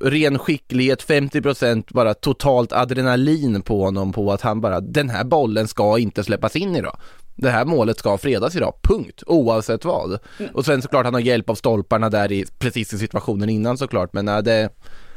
ren 0.00 0.38
skicklighet, 0.38 1.06
50% 1.06 1.84
bara 1.88 2.14
totalt 2.14 2.72
adrenalin 2.72 3.62
på 3.62 3.84
honom 3.84 4.12
på 4.12 4.32
att 4.32 4.40
han 4.40 4.60
bara, 4.60 4.80
den 4.80 5.10
här 5.10 5.24
bollen 5.24 5.68
ska 5.68 5.98
inte 5.98 6.24
släppas 6.24 6.56
in 6.56 6.76
idag 6.76 6.96
det 7.40 7.50
här 7.50 7.64
målet 7.64 7.98
ska 7.98 8.18
fredas 8.18 8.56
idag, 8.56 8.74
punkt, 8.82 9.22
oavsett 9.26 9.84
vad. 9.84 10.18
Mm. 10.38 10.54
Och 10.54 10.64
sen 10.64 10.82
såklart 10.82 11.04
han 11.04 11.14
har 11.14 11.20
hjälp 11.20 11.50
av 11.50 11.54
stolparna 11.54 12.10
där 12.10 12.32
i 12.32 12.44
precis 12.58 12.92
i 12.92 12.98
situationen 12.98 13.48
innan 13.48 13.78
såklart, 13.78 14.12
men 14.12 14.24
nej, 14.24 14.42
det 14.42 14.68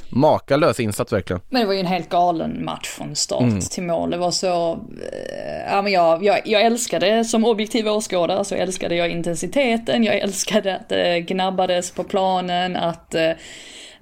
makalös 0.10 0.80
insats 0.80 1.14
verkligen. 1.14 1.42
Men 1.50 1.62
det 1.62 1.68
var 1.68 1.74
ju 1.74 1.80
en 1.80 1.86
helt 1.86 2.10
galen 2.10 2.66
match 2.66 2.88
från 2.88 3.16
start 3.16 3.62
till 3.62 3.84
mål. 3.84 4.10
Det 4.10 4.18
var 4.18 4.32
så, 4.32 4.72
eh, 4.72 5.72
ja 5.74 5.82
men 5.82 5.92
jag, 5.92 6.24
jag, 6.24 6.42
jag 6.46 6.62
älskade 6.62 7.26
som 7.26 7.46
objektiv 7.46 7.88
åskådare 7.88 8.46
så 8.46 8.56
älskade 8.56 8.96
jag 8.96 9.10
intensiteten, 9.10 10.04
jag 10.04 10.16
älskade 10.16 10.76
att 10.76 10.90
det 10.90 11.22
gnabbades 11.22 11.92
på 11.92 12.04
planen, 12.04 12.76
att 12.76 13.16
eh, 13.16 13.32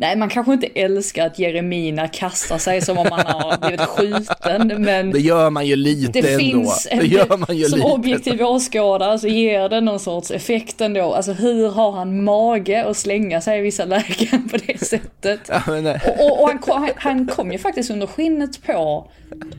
Nej, 0.01 0.15
man 0.15 0.29
kanske 0.29 0.53
inte 0.53 0.67
älskar 0.75 1.27
att 1.27 1.39
Jeremina 1.39 2.08
kastar 2.08 2.58
sig 2.58 2.81
som 2.81 2.98
om 2.98 3.08
han 3.12 3.25
har 3.25 3.58
blivit 3.58 3.81
skjuten, 3.81 4.81
men 4.81 5.12
Det 5.12 5.20
gör 5.20 5.50
man 5.50 5.65
ju 5.65 5.75
lite 5.75 6.22
det 6.22 6.34
ändå. 6.34 6.39
finns 6.39 6.88
det 6.91 7.05
gör 7.08 7.38
man 7.38 7.58
ju 7.58 7.65
som 7.65 7.79
lite. 7.79 7.91
objektiv 7.91 8.41
åskådare 8.41 9.20
så 9.20 9.27
ger 9.27 9.70
det 9.70 9.81
någon 9.81 10.00
sorts 10.00 10.31
effekt 10.31 10.81
ändå. 10.81 11.13
Alltså 11.13 11.31
hur 11.34 11.70
har 11.70 11.91
han 11.91 12.24
mage 12.24 12.86
att 12.86 12.98
slänga 12.98 13.41
sig 13.41 13.60
i 13.60 13.62
vissa 13.62 13.86
lägen 13.86 14.50
på 14.51 14.58
det 14.67 14.86
sättet? 14.86 15.39
Ja, 15.48 15.62
nej. 15.67 16.00
Och, 16.20 16.25
och, 16.25 16.41
och 16.41 16.48
han, 16.48 16.60
kom, 16.60 16.81
han, 16.81 16.89
han 16.96 17.27
kom 17.27 17.51
ju 17.51 17.58
faktiskt 17.58 17.91
under 17.91 18.08
skinnet 18.08 18.63
på 18.63 19.08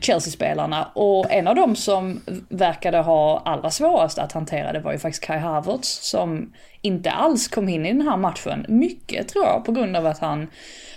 Chelsea-spelarna 0.01 0.87
och 0.93 1.31
en 1.31 1.47
av 1.47 1.55
dem 1.55 1.75
som 1.75 2.21
verkade 2.49 2.97
ha 2.97 3.41
allra 3.45 3.71
svårast 3.71 4.17
att 4.19 4.31
hantera 4.31 4.73
det 4.73 4.79
var 4.79 4.91
ju 4.91 4.97
faktiskt 4.99 5.23
Kai 5.23 5.39
Havertz 5.39 6.09
som 6.09 6.53
inte 6.81 7.11
alls 7.11 7.47
kom 7.47 7.69
in 7.69 7.85
i 7.85 7.93
den 7.93 8.01
här 8.07 8.17
matchen. 8.17 8.65
Mycket 8.69 9.27
tror 9.27 9.45
jag 9.45 9.65
på 9.65 9.71
grund 9.71 9.95
av 9.95 10.05
att 10.05 10.19
han, 10.19 10.32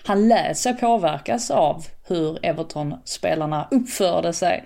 han 0.05 0.29
lät 0.29 0.59
sig 0.59 0.77
påverkas 0.77 1.51
av 1.51 1.85
hur 2.09 2.39
Everton-spelarna 2.47 3.69
uppförde 3.71 4.33
sig. 4.33 4.65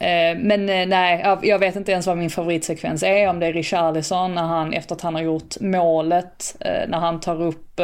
Eh, 0.00 0.38
men 0.38 0.68
eh, 0.68 0.86
nej, 0.86 1.20
jag- 1.42 1.58
vet 1.58 1.76
inte 1.76 1.92
ens 1.92 2.06
vad 2.06 2.16
min 2.18 2.30
favoritsekvens 2.30 3.02
är. 3.02 3.28
Om 3.28 3.40
det 3.40 3.46
är 3.46 3.52
Richarlison 3.52 4.34
när 4.34 4.42
han, 4.42 4.72
efter 4.72 4.94
att 4.94 5.00
han 5.00 5.14
har 5.14 5.22
gjort 5.22 5.60
målet, 5.60 6.56
eh, 6.60 6.88
när 6.88 6.98
han 6.98 7.20
tar 7.20 7.42
upp 7.42 7.80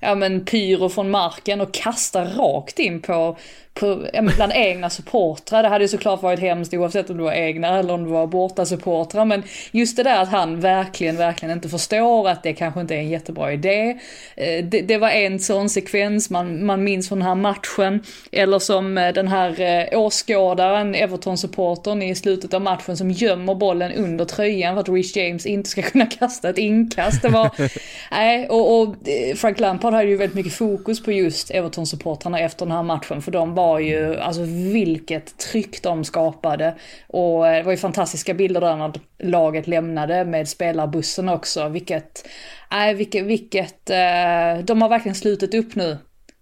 ja, 0.00 0.14
men 0.14 0.44
pyro 0.44 0.88
från 0.88 1.10
marken 1.10 1.60
och 1.60 1.74
kastar 1.74 2.24
rakt 2.26 2.78
in 2.78 3.02
på, 3.02 3.36
på 3.74 4.06
ja, 4.12 4.22
men 4.22 4.34
bland 4.36 4.52
egna 4.54 4.90
supportrar. 4.90 5.62
Det 5.62 5.68
hade 5.68 5.84
ju 5.84 5.88
såklart 5.88 6.22
varit 6.22 6.40
hemskt 6.40 6.74
oavsett 6.74 7.10
om 7.10 7.16
det 7.16 7.22
var 7.22 7.32
egna 7.32 7.78
eller 7.78 7.94
om 7.94 8.04
det 8.04 8.10
var 8.10 8.26
borta 8.26 8.66
supportrar. 8.66 9.24
Men 9.24 9.42
just 9.72 9.96
det 9.96 10.02
där 10.02 10.22
att 10.22 10.28
han 10.28 10.60
verkligen, 10.60 11.16
verkligen 11.16 11.52
inte 11.52 11.68
förstår 11.68 12.28
att 12.28 12.42
det 12.42 12.52
kanske 12.52 12.80
inte 12.80 12.94
är 12.94 12.98
en 12.98 13.08
jättebra 13.08 13.52
idé. 13.52 13.98
Eh, 14.36 14.64
Det, 14.64 14.80
det 14.80 14.98
var 14.98 15.08
en 15.10 15.38
sån 15.38 15.68
sekvens 15.68 16.30
man, 16.30 16.66
man 16.66 16.84
minns 16.84 17.08
från 17.08 17.18
den 17.18 17.28
här 17.28 17.34
matchen. 17.34 18.02
Eller 18.32 18.58
som 18.58 18.98
eh, 18.98 19.12
den 19.12 19.28
här 19.28 19.60
eh, 19.60 19.98
åskådaren, 20.00 20.94
Everton-supportern 20.94 22.02
i 22.02 22.14
slutet 22.14 22.54
av 22.54 22.62
matchen 22.62 22.96
som 22.96 23.10
gömmer 23.10 23.54
bollen 23.54 23.92
under 23.92 24.24
tröjan 24.24 24.74
för 24.74 24.80
att 24.80 24.88
Rich 24.88 25.16
James 25.16 25.46
inte 25.46 25.70
ska 25.70 25.82
kunna 25.82 26.06
kasta 26.18 26.50
ett 26.50 26.58
inkast. 26.58 27.22
Det 27.22 27.28
var, 27.28 27.50
nej, 28.10 28.48
och, 28.48 28.80
och 28.80 28.94
Frank 29.36 29.60
Lampard 29.60 29.89
hade 29.92 30.08
ju 30.08 30.16
väldigt 30.16 30.36
mycket 30.36 30.52
fokus 30.52 31.02
på 31.02 31.12
just 31.12 31.50
Everton-supportrarna 31.50 32.38
efter 32.38 32.66
den 32.66 32.76
här 32.76 32.82
matchen. 32.82 33.22
För 33.22 33.32
de 33.32 33.54
var 33.54 33.78
ju, 33.78 34.16
alltså 34.20 34.42
vilket 34.72 35.38
tryck 35.38 35.82
de 35.82 36.04
skapade. 36.04 36.74
Och 37.08 37.48
eh, 37.48 37.56
det 37.56 37.62
var 37.62 37.72
ju 37.72 37.78
fantastiska 37.78 38.34
bilder 38.34 38.60
där 38.60 38.76
när 38.76 38.92
laget 39.18 39.66
lämnade 39.66 40.24
med 40.24 40.48
spelarbussen 40.48 41.28
också. 41.28 41.68
Vilket, 41.68 42.28
nej, 42.70 42.94
vilket, 42.94 43.24
vilket, 43.24 43.90
eh, 43.90 44.64
de 44.64 44.82
har 44.82 44.88
verkligen 44.88 45.14
slutit 45.14 45.54
upp 45.54 45.74
nu 45.74 45.98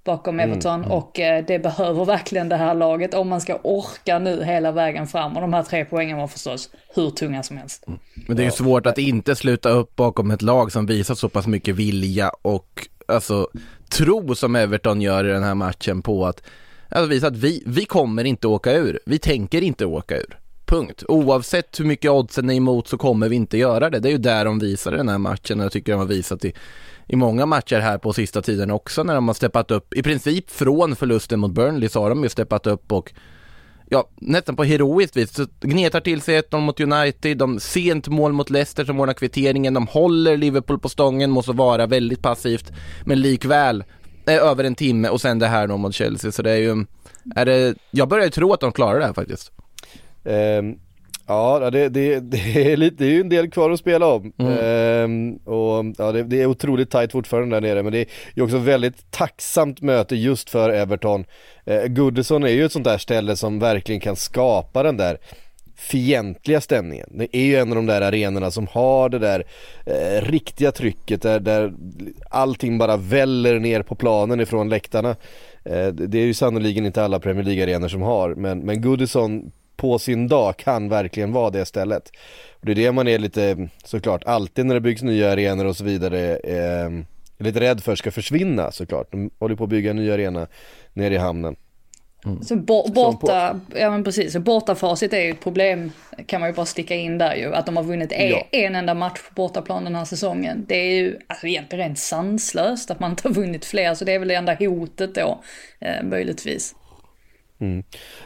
bakom 0.08 0.40
Everton 0.40 0.84
och 0.84 1.20
eh, 1.20 1.44
det 1.44 1.58
behöver 1.58 2.04
verkligen 2.04 2.48
det 2.48 2.56
här 2.56 2.74
laget 2.74 3.14
om 3.14 3.28
man 3.28 3.40
ska 3.40 3.56
orka 3.62 4.18
nu 4.18 4.44
hela 4.44 4.72
vägen 4.72 5.06
fram. 5.06 5.36
Och 5.36 5.40
de 5.40 5.52
här 5.52 5.62
tre 5.62 5.84
poängen 5.84 6.16
var 6.16 6.26
förstås 6.26 6.70
hur 6.94 7.10
tunga 7.10 7.42
som 7.42 7.56
helst. 7.56 7.84
Men 8.26 8.36
det 8.36 8.42
är 8.42 8.44
ju 8.44 8.50
svårt 8.50 8.86
att 8.86 8.98
inte 8.98 9.36
sluta 9.36 9.68
upp 9.68 9.96
bakom 9.96 10.30
ett 10.30 10.42
lag 10.42 10.72
som 10.72 10.86
visar 10.86 11.14
så 11.14 11.28
pass 11.28 11.46
mycket 11.46 11.74
vilja 11.74 12.30
och 12.42 12.88
alltså 13.08 13.48
tro 13.90 14.34
som 14.34 14.56
Everton 14.56 15.00
gör 15.00 15.24
i 15.24 15.28
den 15.28 15.42
här 15.42 15.54
matchen 15.54 16.02
på 16.02 16.26
att 16.26 16.42
alltså 16.88 17.08
visa 17.08 17.26
att 17.26 17.36
vi, 17.36 17.62
vi 17.66 17.84
kommer 17.84 18.24
inte 18.24 18.46
åka 18.46 18.72
ur. 18.72 19.00
Vi 19.06 19.18
tänker 19.18 19.62
inte 19.62 19.86
åka 19.86 20.16
ur. 20.16 20.38
Punkt. 20.66 21.04
Oavsett 21.08 21.80
hur 21.80 21.84
mycket 21.84 22.10
oddsen 22.10 22.50
är 22.50 22.54
emot 22.54 22.88
så 22.88 22.98
kommer 22.98 23.28
vi 23.28 23.36
inte 23.36 23.58
göra 23.58 23.90
det. 23.90 23.98
Det 23.98 24.08
är 24.08 24.12
ju 24.12 24.18
där 24.18 24.44
de 24.44 24.58
visar 24.58 24.92
den 24.92 25.08
här 25.08 25.18
matchen 25.18 25.60
och 25.60 25.64
jag 25.64 25.72
tycker 25.72 25.92
de 25.92 25.98
har 25.98 26.06
visat 26.06 26.44
i, 26.44 26.52
i 27.06 27.16
många 27.16 27.46
matcher 27.46 27.80
här 27.80 27.98
på 27.98 28.12
sista 28.12 28.42
tiden 28.42 28.70
också 28.70 29.02
när 29.02 29.14
de 29.14 29.28
har 29.28 29.34
steppat 29.34 29.70
upp. 29.70 29.94
I 29.94 30.02
princip 30.02 30.50
från 30.50 30.96
förlusten 30.96 31.40
mot 31.40 31.50
Burnley 31.50 31.88
så 31.88 32.02
har 32.02 32.08
de 32.08 32.22
ju 32.22 32.28
steppat 32.28 32.66
upp 32.66 32.92
och 32.92 33.12
ja, 33.90 34.08
nästan 34.16 34.56
på 34.56 34.64
heroiskt 34.64 35.16
vis. 35.16 35.34
Så 35.34 35.46
gnetar 35.60 36.00
till 36.00 36.20
sig 36.20 36.40
1-0 36.40 36.60
mot 36.60 36.80
United, 36.80 37.38
de 37.38 37.60
sent 37.60 38.08
mål 38.08 38.32
mot 38.32 38.50
Leicester 38.50 38.84
som 38.84 39.00
ordnar 39.00 39.14
kvitteringen, 39.14 39.74
de 39.74 39.86
håller 39.86 40.36
Liverpool 40.36 40.78
på 40.78 40.88
stången, 40.88 41.30
måste 41.30 41.52
vara 41.52 41.86
väldigt 41.86 42.22
passivt, 42.22 42.72
men 43.04 43.20
likväl 43.20 43.84
eh, 44.26 44.34
över 44.34 44.64
en 44.64 44.74
timme 44.74 45.08
och 45.08 45.20
sen 45.20 45.38
det 45.38 45.46
här 45.46 45.66
då 45.66 45.76
mot 45.76 45.94
Chelsea, 45.94 46.32
så 46.32 46.42
det 46.42 46.50
är 46.50 46.56
ju, 46.56 46.86
är 47.36 47.44
det, 47.46 47.74
jag 47.90 48.08
börjar 48.08 48.24
ju 48.24 48.30
tro 48.30 48.52
att 48.52 48.60
de 48.60 48.72
klarar 48.72 48.98
det 48.98 49.06
här 49.06 49.12
faktiskt. 49.12 49.52
Ehm, 50.24 50.74
ja, 51.28 51.70
det, 51.70 51.88
det, 51.88 52.20
det, 52.20 52.72
är 52.72 52.76
lite, 52.76 52.96
det 52.96 53.04
är 53.04 53.10
ju 53.10 53.20
en 53.20 53.28
del 53.28 53.50
kvar 53.50 53.70
att 53.70 53.78
spela 53.78 54.06
om. 54.06 54.32
Ehm, 54.38 55.36
och 55.36 55.84
ja, 55.98 56.12
det, 56.12 56.22
det 56.22 56.42
är 56.42 56.46
otroligt 56.46 56.90
tajt 56.90 57.12
fortfarande 57.12 57.56
där 57.56 57.60
nere 57.60 57.82
men 57.82 57.92
det 57.92 58.06
är 58.36 58.42
också 58.42 58.58
väldigt 58.58 59.10
tacksamt 59.10 59.82
möte 59.82 60.16
just 60.16 60.50
för 60.50 60.70
Everton. 60.70 61.24
Eh, 61.64 61.84
Goodison 61.84 62.44
är 62.44 62.48
ju 62.48 62.64
ett 62.64 62.72
sånt 62.72 62.84
där 62.84 62.98
ställe 62.98 63.36
som 63.36 63.58
verkligen 63.58 64.00
kan 64.00 64.16
skapa 64.16 64.82
den 64.82 64.96
där 64.96 65.18
fientliga 65.76 66.60
stämningen. 66.60 67.08
Det 67.10 67.36
är 67.36 67.44
ju 67.44 67.56
en 67.56 67.68
av 67.68 67.76
de 67.76 67.86
där 67.86 68.02
arenorna 68.02 68.50
som 68.50 68.66
har 68.66 69.08
det 69.08 69.18
där 69.18 69.44
eh, 69.86 70.22
riktiga 70.22 70.72
trycket 70.72 71.22
där, 71.22 71.40
där 71.40 71.72
allting 72.30 72.78
bara 72.78 72.96
väller 72.96 73.58
ner 73.58 73.82
på 73.82 73.94
planen 73.94 74.40
ifrån 74.40 74.68
läktarna. 74.68 75.10
Eh, 75.64 75.86
det 75.86 76.06
det 76.06 76.18
är 76.18 76.26
ju 76.26 76.34
sannoliken 76.34 76.86
inte 76.86 77.04
alla 77.04 77.20
Premier 77.20 77.44
League-arenor 77.44 77.88
som 77.88 78.02
har 78.02 78.34
men, 78.34 78.58
men 78.58 78.82
Goodison 78.82 79.52
på 79.78 79.98
sin 79.98 80.28
dag 80.28 80.56
kan 80.56 80.88
verkligen 80.88 81.32
vara 81.32 81.50
det 81.50 81.64
stället. 81.64 82.10
Och 82.60 82.66
det 82.66 82.72
är 82.72 82.76
det 82.76 82.92
man 82.92 83.08
är 83.08 83.18
lite, 83.18 83.68
såklart, 83.84 84.24
alltid 84.24 84.66
när 84.66 84.74
det 84.74 84.80
byggs 84.80 85.02
nya 85.02 85.32
arenor 85.32 85.64
och 85.64 85.76
så 85.76 85.84
vidare 85.84 86.36
eh, 86.36 86.90
lite 87.38 87.60
rädd 87.60 87.82
för 87.82 87.94
ska 87.96 88.10
försvinna 88.10 88.72
såklart. 88.72 89.12
De 89.12 89.30
håller 89.38 89.56
på 89.56 89.64
att 89.64 89.70
bygga 89.70 89.90
en 89.90 89.96
ny 89.96 90.10
arena 90.10 90.46
nere 90.92 91.14
i 91.14 91.18
hamnen. 91.18 91.56
Så 92.42 92.56
bo- 92.56 92.88
borta, 92.92 93.60
ja 93.76 93.90
men 93.90 94.04
precis, 94.04 94.32
så 94.32 94.40
bortafacit 94.40 95.12
är 95.12 95.20
ju 95.20 95.30
ett 95.30 95.40
problem, 95.40 95.92
kan 96.26 96.40
man 96.40 96.50
ju 96.50 96.54
bara 96.54 96.66
sticka 96.66 96.94
in 96.94 97.18
där 97.18 97.34
ju, 97.34 97.54
att 97.54 97.66
de 97.66 97.76
har 97.76 97.84
vunnit 97.84 98.12
en, 98.12 98.28
Ja. 98.30 98.46
en 98.52 98.74
enda 98.74 98.94
match 98.94 99.18
på 99.28 99.34
bortaplan 99.34 99.84
den 99.84 99.94
här 99.94 100.04
säsongen. 100.04 100.64
Det 100.68 100.74
är 100.76 100.94
ju 100.96 101.18
alltså, 101.26 101.46
egentligen 101.46 101.84
rent 101.84 101.98
sanslöst 101.98 102.90
att 102.90 103.00
man 103.00 103.10
inte 103.10 103.28
har 103.28 103.34
vunnit 103.34 103.64
fler, 103.64 103.94
så 103.94 104.04
det 104.04 104.12
är 104.12 104.18
väl 104.18 104.28
det 104.28 104.34
enda 104.34 104.54
hotet 104.54 105.14
då, 105.14 105.42
eh, 105.80 106.02
möjligtvis. 106.04 106.74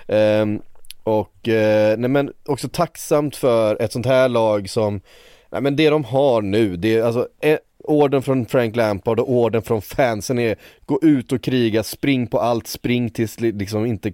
Ehm, 0.09 0.63
och 1.05 1.49
eh, 1.49 1.99
nej 1.99 2.11
men 2.11 2.33
också 2.47 2.69
tacksamt 2.69 3.37
för 3.37 3.83
ett 3.83 3.93
sånt 3.93 4.07
här 4.07 4.29
lag 4.29 4.71
som, 4.71 5.01
nej 5.51 5.63
men 5.63 5.77
det 5.77 5.91
de 5.91 6.05
har 6.05 6.43
nu, 6.43 6.77
det 6.77 6.97
är 6.97 7.03
alltså 7.03 7.29
eh, 7.41 7.59
orden 7.85 8.23
från 8.23 8.47
Frank 8.47 8.77
Lampard 8.77 9.21
och 9.21 9.31
orden 9.31 9.63
från 9.63 9.83
fansen 9.83 10.39
är 10.39 10.57
gå 10.87 10.99
ut 11.03 11.33
och 11.33 11.43
kriga, 11.43 11.83
spring 11.83 12.27
på 12.27 12.41
allt, 12.41 12.67
spring 12.67 13.11
tills 13.11 13.41
liksom 13.41 13.87
inte 13.87 14.13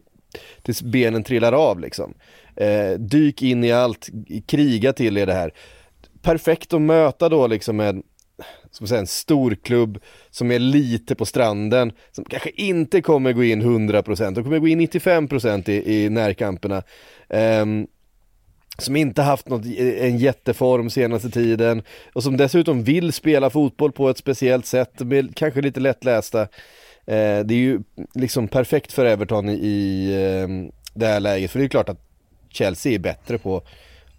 tills 0.63 0.83
benen 0.83 1.25
trillar 1.25 1.53
av 1.53 1.81
liksom. 1.81 2.15
Eh, 2.57 2.99
dyk 2.99 3.43
in 3.43 3.65
i 3.65 3.73
allt, 3.73 4.09
kriga 4.47 4.93
till 4.93 5.19
er 5.19 5.27
det 5.27 5.33
här. 5.33 5.53
Perfekt 6.23 6.73
att 6.73 6.81
möta 6.81 7.29
då 7.29 7.47
liksom 7.47 7.77
med 7.77 8.03
som 8.71 8.87
säga, 8.87 9.01
en 9.01 9.07
storklubb 9.07 9.99
som 10.31 10.51
är 10.51 10.59
lite 10.59 11.15
på 11.15 11.25
stranden, 11.25 11.93
som 12.13 12.25
kanske 12.25 12.51
inte 12.51 13.03
kommer 13.03 13.33
gå 13.33 13.45
in 13.45 13.63
100%, 13.63 14.35
de 14.35 14.45
kommer 14.45 14.59
gå 14.59 14.69
in 14.69 14.81
95% 14.81 15.71
i, 15.71 16.05
i 16.05 16.09
närkamperna. 16.09 16.83
Um, 17.29 17.87
som 18.79 18.97
inte 18.97 19.23
haft 19.23 19.49
något, 19.49 19.65
eh, 19.67 20.05
en 20.05 20.19
jätteform 20.19 20.91
senaste 20.91 21.31
tiden 21.31 21.83
och 22.13 22.23
som 22.23 22.37
dessutom 22.37 22.85
vill 22.85 23.13
spela 23.13 23.51
fotboll 23.51 23.93
på 23.93 24.11
ett 24.11 24.19
speciellt 24.19 24.67
sätt, 24.67 25.03
kanske 25.35 25.61
lite 25.61 25.81
lättlästa. 25.81 26.41
Eh, 27.07 27.41
det 27.45 27.55
är 27.55 27.59
ju 27.59 27.81
liksom 28.15 28.49
perfekt 28.49 28.93
för 28.93 29.07
Everton 29.07 29.49
i, 29.49 29.53
i 29.53 30.13
eh, 30.15 30.49
det 30.95 31.07
här 31.07 31.21
läget, 31.21 31.51
för 31.51 31.59
det 31.59 31.65
är 31.65 31.69
klart 31.69 31.89
att 31.89 32.01
Chelsea 32.49 32.93
är 32.93 32.99
bättre 32.99 33.39
på 33.39 33.63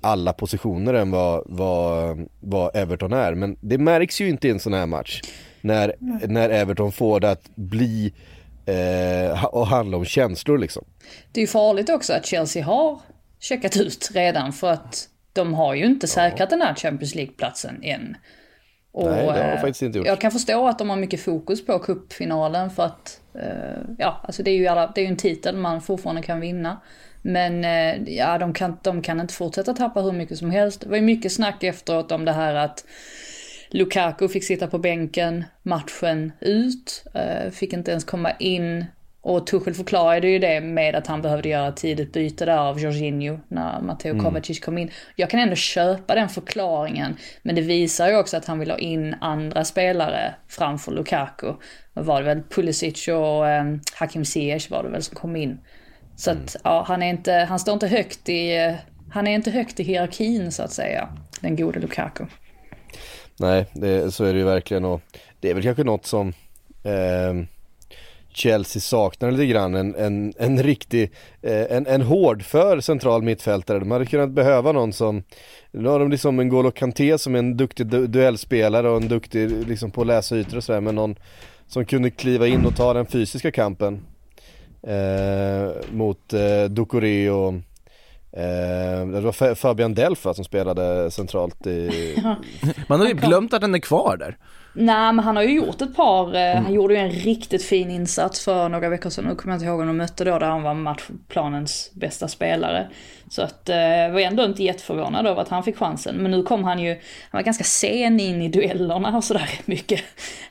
alla 0.01 0.33
positioner 0.33 0.93
än 0.93 1.11
vad, 1.11 1.43
vad, 1.45 2.27
vad 2.39 2.75
Everton 2.75 3.13
är. 3.13 3.33
Men 3.33 3.57
det 3.61 3.77
märks 3.77 4.21
ju 4.21 4.29
inte 4.29 4.47
i 4.47 4.51
en 4.51 4.59
sån 4.59 4.73
här 4.73 4.85
match. 4.85 5.21
När, 5.61 5.95
när 6.27 6.49
Everton 6.49 6.91
får 6.91 7.19
det 7.19 7.31
att 7.31 7.55
bli 7.55 8.13
eh, 8.65 9.45
och 9.45 9.67
handla 9.67 9.97
om 9.97 10.05
känslor 10.05 10.57
liksom. 10.57 10.85
Det 11.31 11.39
är 11.39 11.41
ju 11.41 11.47
farligt 11.47 11.89
också 11.89 12.13
att 12.13 12.25
Chelsea 12.25 12.65
har 12.65 12.99
checkat 13.39 13.77
ut 13.77 14.09
redan 14.13 14.53
för 14.53 14.71
att 14.71 15.09
de 15.33 15.53
har 15.53 15.73
ju 15.73 15.85
inte 15.85 16.07
säkrat 16.07 16.49
den 16.49 16.61
här 16.61 16.75
Champions 16.75 17.15
League-platsen 17.15 17.83
än. 17.83 18.17
Och, 18.91 19.09
Nej, 19.09 19.25
det 19.25 19.31
har 19.31 19.37
de 19.37 19.55
eh, 19.55 19.61
faktiskt 19.61 19.81
inte 19.81 19.97
gjort. 19.97 20.07
Jag 20.07 20.21
kan 20.21 20.31
förstå 20.31 20.67
att 20.67 20.79
de 20.79 20.89
har 20.89 20.97
mycket 20.97 21.21
fokus 21.21 21.65
på 21.65 21.79
cupfinalen 21.79 22.69
för 22.69 22.83
att 22.83 23.21
Eh, 23.39 23.81
ja, 23.97 24.21
alltså 24.23 24.43
det 24.43 24.51
är 24.51 24.55
ju, 24.55 24.67
alla, 24.67 24.91
det 24.95 25.01
är 25.01 25.05
ju 25.05 25.11
en 25.11 25.17
titel 25.17 25.55
man 25.57 25.81
fortfarande 25.81 26.21
kan 26.21 26.39
vinna. 26.39 26.81
Men 27.21 27.63
eh, 27.63 28.15
ja, 28.15 28.37
de 28.37 28.53
kan, 28.53 28.77
de 28.81 29.01
kan 29.01 29.19
inte 29.19 29.33
fortsätta 29.33 29.73
tappa 29.73 30.01
hur 30.01 30.11
mycket 30.11 30.37
som 30.37 30.51
helst. 30.51 30.81
Det 30.81 30.89
var 30.89 30.95
ju 30.95 31.01
mycket 31.01 31.31
snack 31.31 31.63
efteråt 31.63 32.11
om 32.11 32.25
det 32.25 32.31
här 32.31 32.55
att 32.55 32.85
Lukaku 33.69 34.27
fick 34.27 34.43
sitta 34.43 34.67
på 34.67 34.77
bänken 34.77 35.45
matchen 35.63 36.31
ut, 36.39 37.05
eh, 37.13 37.51
fick 37.51 37.73
inte 37.73 37.91
ens 37.91 38.03
komma 38.03 38.31
in. 38.39 38.85
Och 39.29 39.47
Tuchel 39.47 39.73
förklarade 39.73 40.27
ju 40.27 40.39
det 40.39 40.61
med 40.61 40.95
att 40.95 41.07
han 41.07 41.21
behövde 41.21 41.49
göra 41.49 41.67
ett 41.67 41.75
tidigt 41.75 42.13
byte 42.13 42.45
där 42.45 42.57
av 42.57 42.79
Jorginho 42.79 43.39
när 43.47 43.81
Matteo 43.81 44.11
mm. 44.11 44.25
Kovacic 44.25 44.59
kom 44.59 44.77
in. 44.77 44.91
Jag 45.15 45.29
kan 45.29 45.39
ändå 45.39 45.55
köpa 45.55 46.15
den 46.15 46.29
förklaringen, 46.29 47.17
men 47.41 47.55
det 47.55 47.61
visar 47.61 48.09
ju 48.09 48.17
också 48.17 48.37
att 48.37 48.45
han 48.45 48.59
vill 48.59 48.71
ha 48.71 48.77
in 48.77 49.15
andra 49.21 49.65
spelare 49.65 50.35
framför 50.47 50.91
Lukaku. 50.91 51.53
Var 51.93 52.21
det 52.21 52.25
väl, 52.25 52.43
Pulisic 52.49 53.07
och 53.07 53.47
eh, 53.47 53.63
Hakim 53.95 54.25
Ziyech 54.25 54.71
var 54.71 54.83
det 54.83 54.89
väl 54.89 55.03
som 55.03 55.15
kom 55.15 55.35
in. 55.35 55.59
Så 56.15 56.31
att, 56.31 56.37
mm. 56.37 56.61
ja, 56.63 56.83
han 56.87 57.03
är 57.03 57.09
inte, 57.09 57.33
han 57.33 57.59
står 57.59 57.73
inte 57.73 57.87
högt 57.87 58.29
i, 58.29 58.75
han 59.11 59.27
är 59.27 59.31
inte 59.31 59.51
högt 59.51 59.79
i 59.79 59.83
hierarkin 59.83 60.51
så 60.51 60.63
att 60.63 60.71
säga, 60.71 61.09
den 61.41 61.55
gode 61.55 61.79
Lukaku. 61.79 62.25
Nej, 63.39 63.65
det, 63.73 64.11
så 64.11 64.25
är 64.25 64.33
det 64.33 64.39
ju 64.39 64.45
verkligen 64.45 64.85
och 64.85 65.01
det 65.39 65.49
är 65.49 65.53
väl 65.53 65.63
kanske 65.63 65.83
något 65.83 66.05
som 66.05 66.33
eh, 66.83 67.45
Chelsea 68.33 68.81
saknar 68.81 69.31
lite 69.31 69.45
grann, 69.45 69.75
en, 69.75 69.95
en, 69.95 70.33
en 70.37 70.63
riktig, 70.63 71.11
eh, 71.41 71.71
en, 71.71 71.87
en 71.87 72.01
hård 72.01 72.43
för 72.43 72.79
central 72.79 73.21
mittfältare. 73.21 73.79
De 73.79 73.91
hade 73.91 74.05
kunnat 74.05 74.31
behöva 74.31 74.71
någon 74.71 74.93
som, 74.93 75.23
nu 75.71 75.89
har 75.89 75.99
de 75.99 76.11
liksom 76.11 76.39
en 76.39 76.49
Golo 76.49 76.71
Kanté 76.71 77.17
som 77.17 77.35
är 77.35 77.39
en 77.39 77.57
duktig 77.57 77.87
du 77.87 78.07
duellspelare 78.07 78.89
och 78.89 79.01
en 79.01 79.07
duktig 79.07 79.67
liksom 79.67 79.91
på 79.91 80.01
att 80.01 80.07
läsa 80.07 80.35
ytor 80.35 80.57
och 80.57 80.63
sådär, 80.63 80.81
men 80.81 80.95
någon 80.95 81.15
som 81.67 81.85
kunde 81.85 82.09
kliva 82.09 82.47
in 82.47 82.65
och 82.65 82.75
ta 82.75 82.93
den 82.93 83.05
fysiska 83.05 83.51
kampen 83.51 84.05
eh, 84.83 85.71
mot 85.91 86.33
eh, 86.33 86.63
Ducoré 86.63 87.29
och 87.29 87.53
Eh, 88.31 89.07
det 89.07 89.21
var 89.21 89.55
Fabian 89.55 89.93
Delfa 89.93 90.33
som 90.33 90.45
spelade 90.45 91.11
centralt 91.11 91.67
i... 91.67 92.15
Man 92.87 92.99
har 92.99 93.07
ju 93.07 93.13
glömt 93.13 93.53
att 93.53 93.61
den 93.61 93.75
är 93.75 93.79
kvar 93.79 94.17
där. 94.17 94.37
Nej 94.73 95.13
men 95.13 95.19
han 95.19 95.35
har 95.35 95.43
ju 95.43 95.55
gjort 95.55 95.81
ett 95.81 95.95
par, 95.95 96.35
eh, 96.35 96.51
mm. 96.51 96.63
han 96.63 96.73
gjorde 96.73 96.93
ju 96.93 96.99
en 96.99 97.09
riktigt 97.09 97.63
fin 97.63 97.91
insats 97.91 98.45
för 98.45 98.69
några 98.69 98.89
veckor 98.89 99.09
sedan, 99.09 99.25
nu 99.25 99.35
kommer 99.35 99.53
jag 99.53 99.57
inte 99.57 99.65
ihåg 99.65 99.79
om 99.79 99.87
de 99.87 99.97
mötte 99.97 100.23
då, 100.23 100.39
där 100.39 100.49
han 100.49 100.63
var 100.63 100.73
matchplanens 100.73 101.91
bästa 101.93 102.27
spelare. 102.27 102.89
Så 103.29 103.41
att, 103.41 103.69
eh, 103.69 103.75
jag 103.77 104.05
eh, 104.05 104.11
var 104.11 104.19
ändå 104.19 104.43
inte 104.43 104.63
jätteförvånad 104.63 105.27
över 105.27 105.41
att 105.41 105.49
han 105.49 105.63
fick 105.63 105.77
chansen. 105.77 106.15
Men 106.15 106.31
nu 106.31 106.43
kom 106.43 106.63
han 106.63 106.79
ju, 106.79 106.89
han 107.29 107.39
var 107.39 107.41
ganska 107.41 107.63
sen 107.63 108.19
in 108.19 108.41
i 108.41 108.47
duellerna 108.47 109.17
och 109.17 109.23
sådär 109.23 109.49
mycket 109.65 110.01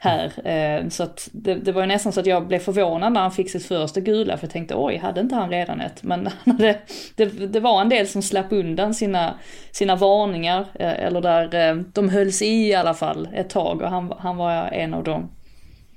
här. 0.00 0.48
Eh, 0.48 0.88
så 0.88 1.02
att 1.02 1.28
det, 1.32 1.54
det 1.54 1.72
var 1.72 1.80
ju 1.80 1.86
nästan 1.86 2.12
så 2.12 2.20
att 2.20 2.26
jag 2.26 2.46
blev 2.46 2.58
förvånad 2.58 3.12
när 3.12 3.20
han 3.20 3.32
fick 3.32 3.50
sitt 3.50 3.66
första 3.66 4.00
gula, 4.00 4.36
för 4.36 4.46
jag 4.46 4.52
tänkte 4.52 4.74
oj, 4.76 4.96
hade 4.96 5.20
inte 5.20 5.34
han 5.34 5.50
redan 5.50 5.80
ett? 5.80 6.02
Men 6.02 6.28
det, 6.44 6.78
det, 7.16 7.24
det 7.24 7.60
var 7.60 7.80
en 7.80 7.88
del 7.88 8.08
som 8.08 8.22
slapp 8.22 8.52
undan 8.52 8.94
sina, 8.94 9.34
sina 9.72 9.96
varningar, 9.96 10.66
eh, 10.74 11.04
eller 11.04 11.20
där 11.20 11.54
eh, 11.54 11.74
de 11.74 12.08
hölls 12.08 12.42
i 12.42 12.68
i 12.68 12.74
alla 12.74 12.94
fall 12.94 13.28
ett 13.34 13.50
tag 13.50 13.82
och 13.82 13.90
han, 13.90 14.12
han 14.18 14.36
var 14.36 14.52
en 14.72 14.94
av 14.94 15.04
dem. 15.04 15.30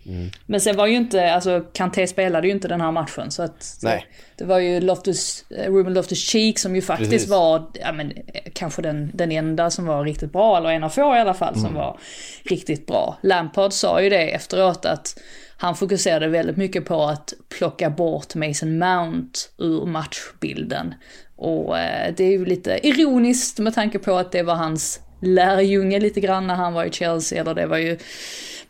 Mm. 0.06 0.30
Men 0.46 0.62
sen 0.62 0.78
var 0.78 0.88
ju 0.88 0.96
inte, 0.96 1.34
alltså 1.34 1.66
Kanté 1.74 2.08
spelade 2.08 2.48
ju 2.48 2.54
inte 2.54 2.68
den 2.68 2.82
här 2.82 2.92
matchen 2.92 3.32
så 3.32 3.44
att 3.44 3.80
Nej. 3.84 4.06
det 4.38 4.44
var 4.44 4.60
ju 4.60 4.80
Loftus, 4.80 5.46
eh, 5.50 5.72
Ruben 5.72 5.98
Loftus-Cheek 5.98 6.58
som 6.58 6.76
ju 6.76 6.82
faktiskt 6.82 7.12
Precis. 7.12 7.30
var, 7.30 7.72
ja 7.74 7.92
men 7.92 8.14
kanske 8.54 8.82
den, 8.82 9.12
den 9.14 9.32
enda 9.32 9.70
som 9.70 9.86
var 9.86 10.04
riktigt 10.04 10.32
bra, 10.32 10.58
eller 10.58 10.70
en 10.70 10.84
av 10.84 10.90
få 10.90 11.16
i 11.16 11.20
alla 11.20 11.34
fall 11.34 11.54
mm. 11.54 11.66
som 11.66 11.74
var 11.74 12.00
riktigt 12.44 12.88
bra. 12.88 13.18
Lampard 13.22 13.74
sa 13.74 14.02
ju 14.02 14.10
det 14.10 14.32
efteråt 14.32 14.86
att 14.86 15.20
han 15.58 15.76
fokuserade 15.76 16.28
väldigt 16.28 16.58
mycket 16.58 16.86
på 16.86 17.04
att 17.04 17.34
plocka 17.58 17.90
bort 17.90 18.36
Mason 18.36 18.78
Mount 18.78 19.40
ur 19.58 19.86
matchbilden. 19.86 20.94
Och 21.36 21.80
eh, 21.80 22.14
det 22.18 22.24
är 22.24 22.32
ju 22.32 22.46
lite 22.46 22.88
ironiskt 22.88 23.60
med 23.60 23.74
tanke 23.74 24.00
på 24.00 24.16
att 24.16 24.32
det 24.32 24.44
var 24.44 24.56
hans 24.56 25.00
lärjunge 25.22 26.00
lite 26.00 26.22
grann 26.22 26.48
när 26.48 26.56
han 26.56 26.74
var 26.74 26.86
i 26.86 26.92
Chelsea, 26.92 27.42
eller 27.42 27.54
det 27.54 27.66
var 27.66 27.78
ju 27.78 27.98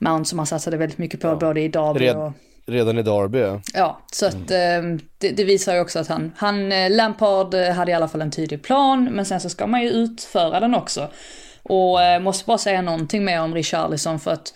Mount 0.01 0.29
som 0.29 0.39
han 0.39 0.45
satsade 0.45 0.77
väldigt 0.77 0.97
mycket 0.97 1.21
på 1.21 1.27
ja. 1.27 1.35
både 1.35 1.61
i 1.61 1.67
Derby 1.67 2.09
och... 2.09 2.33
Redan 2.65 2.97
i 2.97 3.03
Derby 3.03 3.59
ja. 3.73 4.01
Så 4.11 4.25
att 4.25 4.51
mm. 4.51 4.99
det, 5.17 5.29
det, 5.29 5.43
visar 5.43 5.73
ju 5.73 5.81
också 5.81 5.99
att 5.99 6.07
han, 6.07 6.31
han, 6.37 6.71
eh, 6.71 6.91
Lampard 6.91 7.53
eh, 7.53 7.71
hade 7.71 7.91
i 7.91 7.93
alla 7.93 8.07
fall 8.07 8.21
en 8.21 8.31
tydlig 8.31 8.63
plan, 8.63 9.09
men 9.11 9.25
sen 9.25 9.39
så 9.39 9.49
ska 9.49 9.67
man 9.67 9.81
ju 9.81 9.89
utföra 9.89 10.59
den 10.59 10.75
också. 10.75 11.07
Och 11.63 12.01
eh, 12.01 12.21
måste 12.21 12.45
bara 12.45 12.57
säga 12.57 12.81
någonting 12.81 13.25
mer 13.25 13.41
om 13.41 13.55
Richarlison 13.55 14.19
för 14.19 14.31
att 14.31 14.53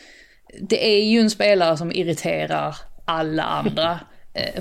det 0.61 0.87
är 0.87 1.03
ju 1.03 1.19
en 1.19 1.29
spelare 1.29 1.77
som 1.77 1.91
irriterar 1.91 2.75
alla 3.05 3.43
andra. 3.43 3.99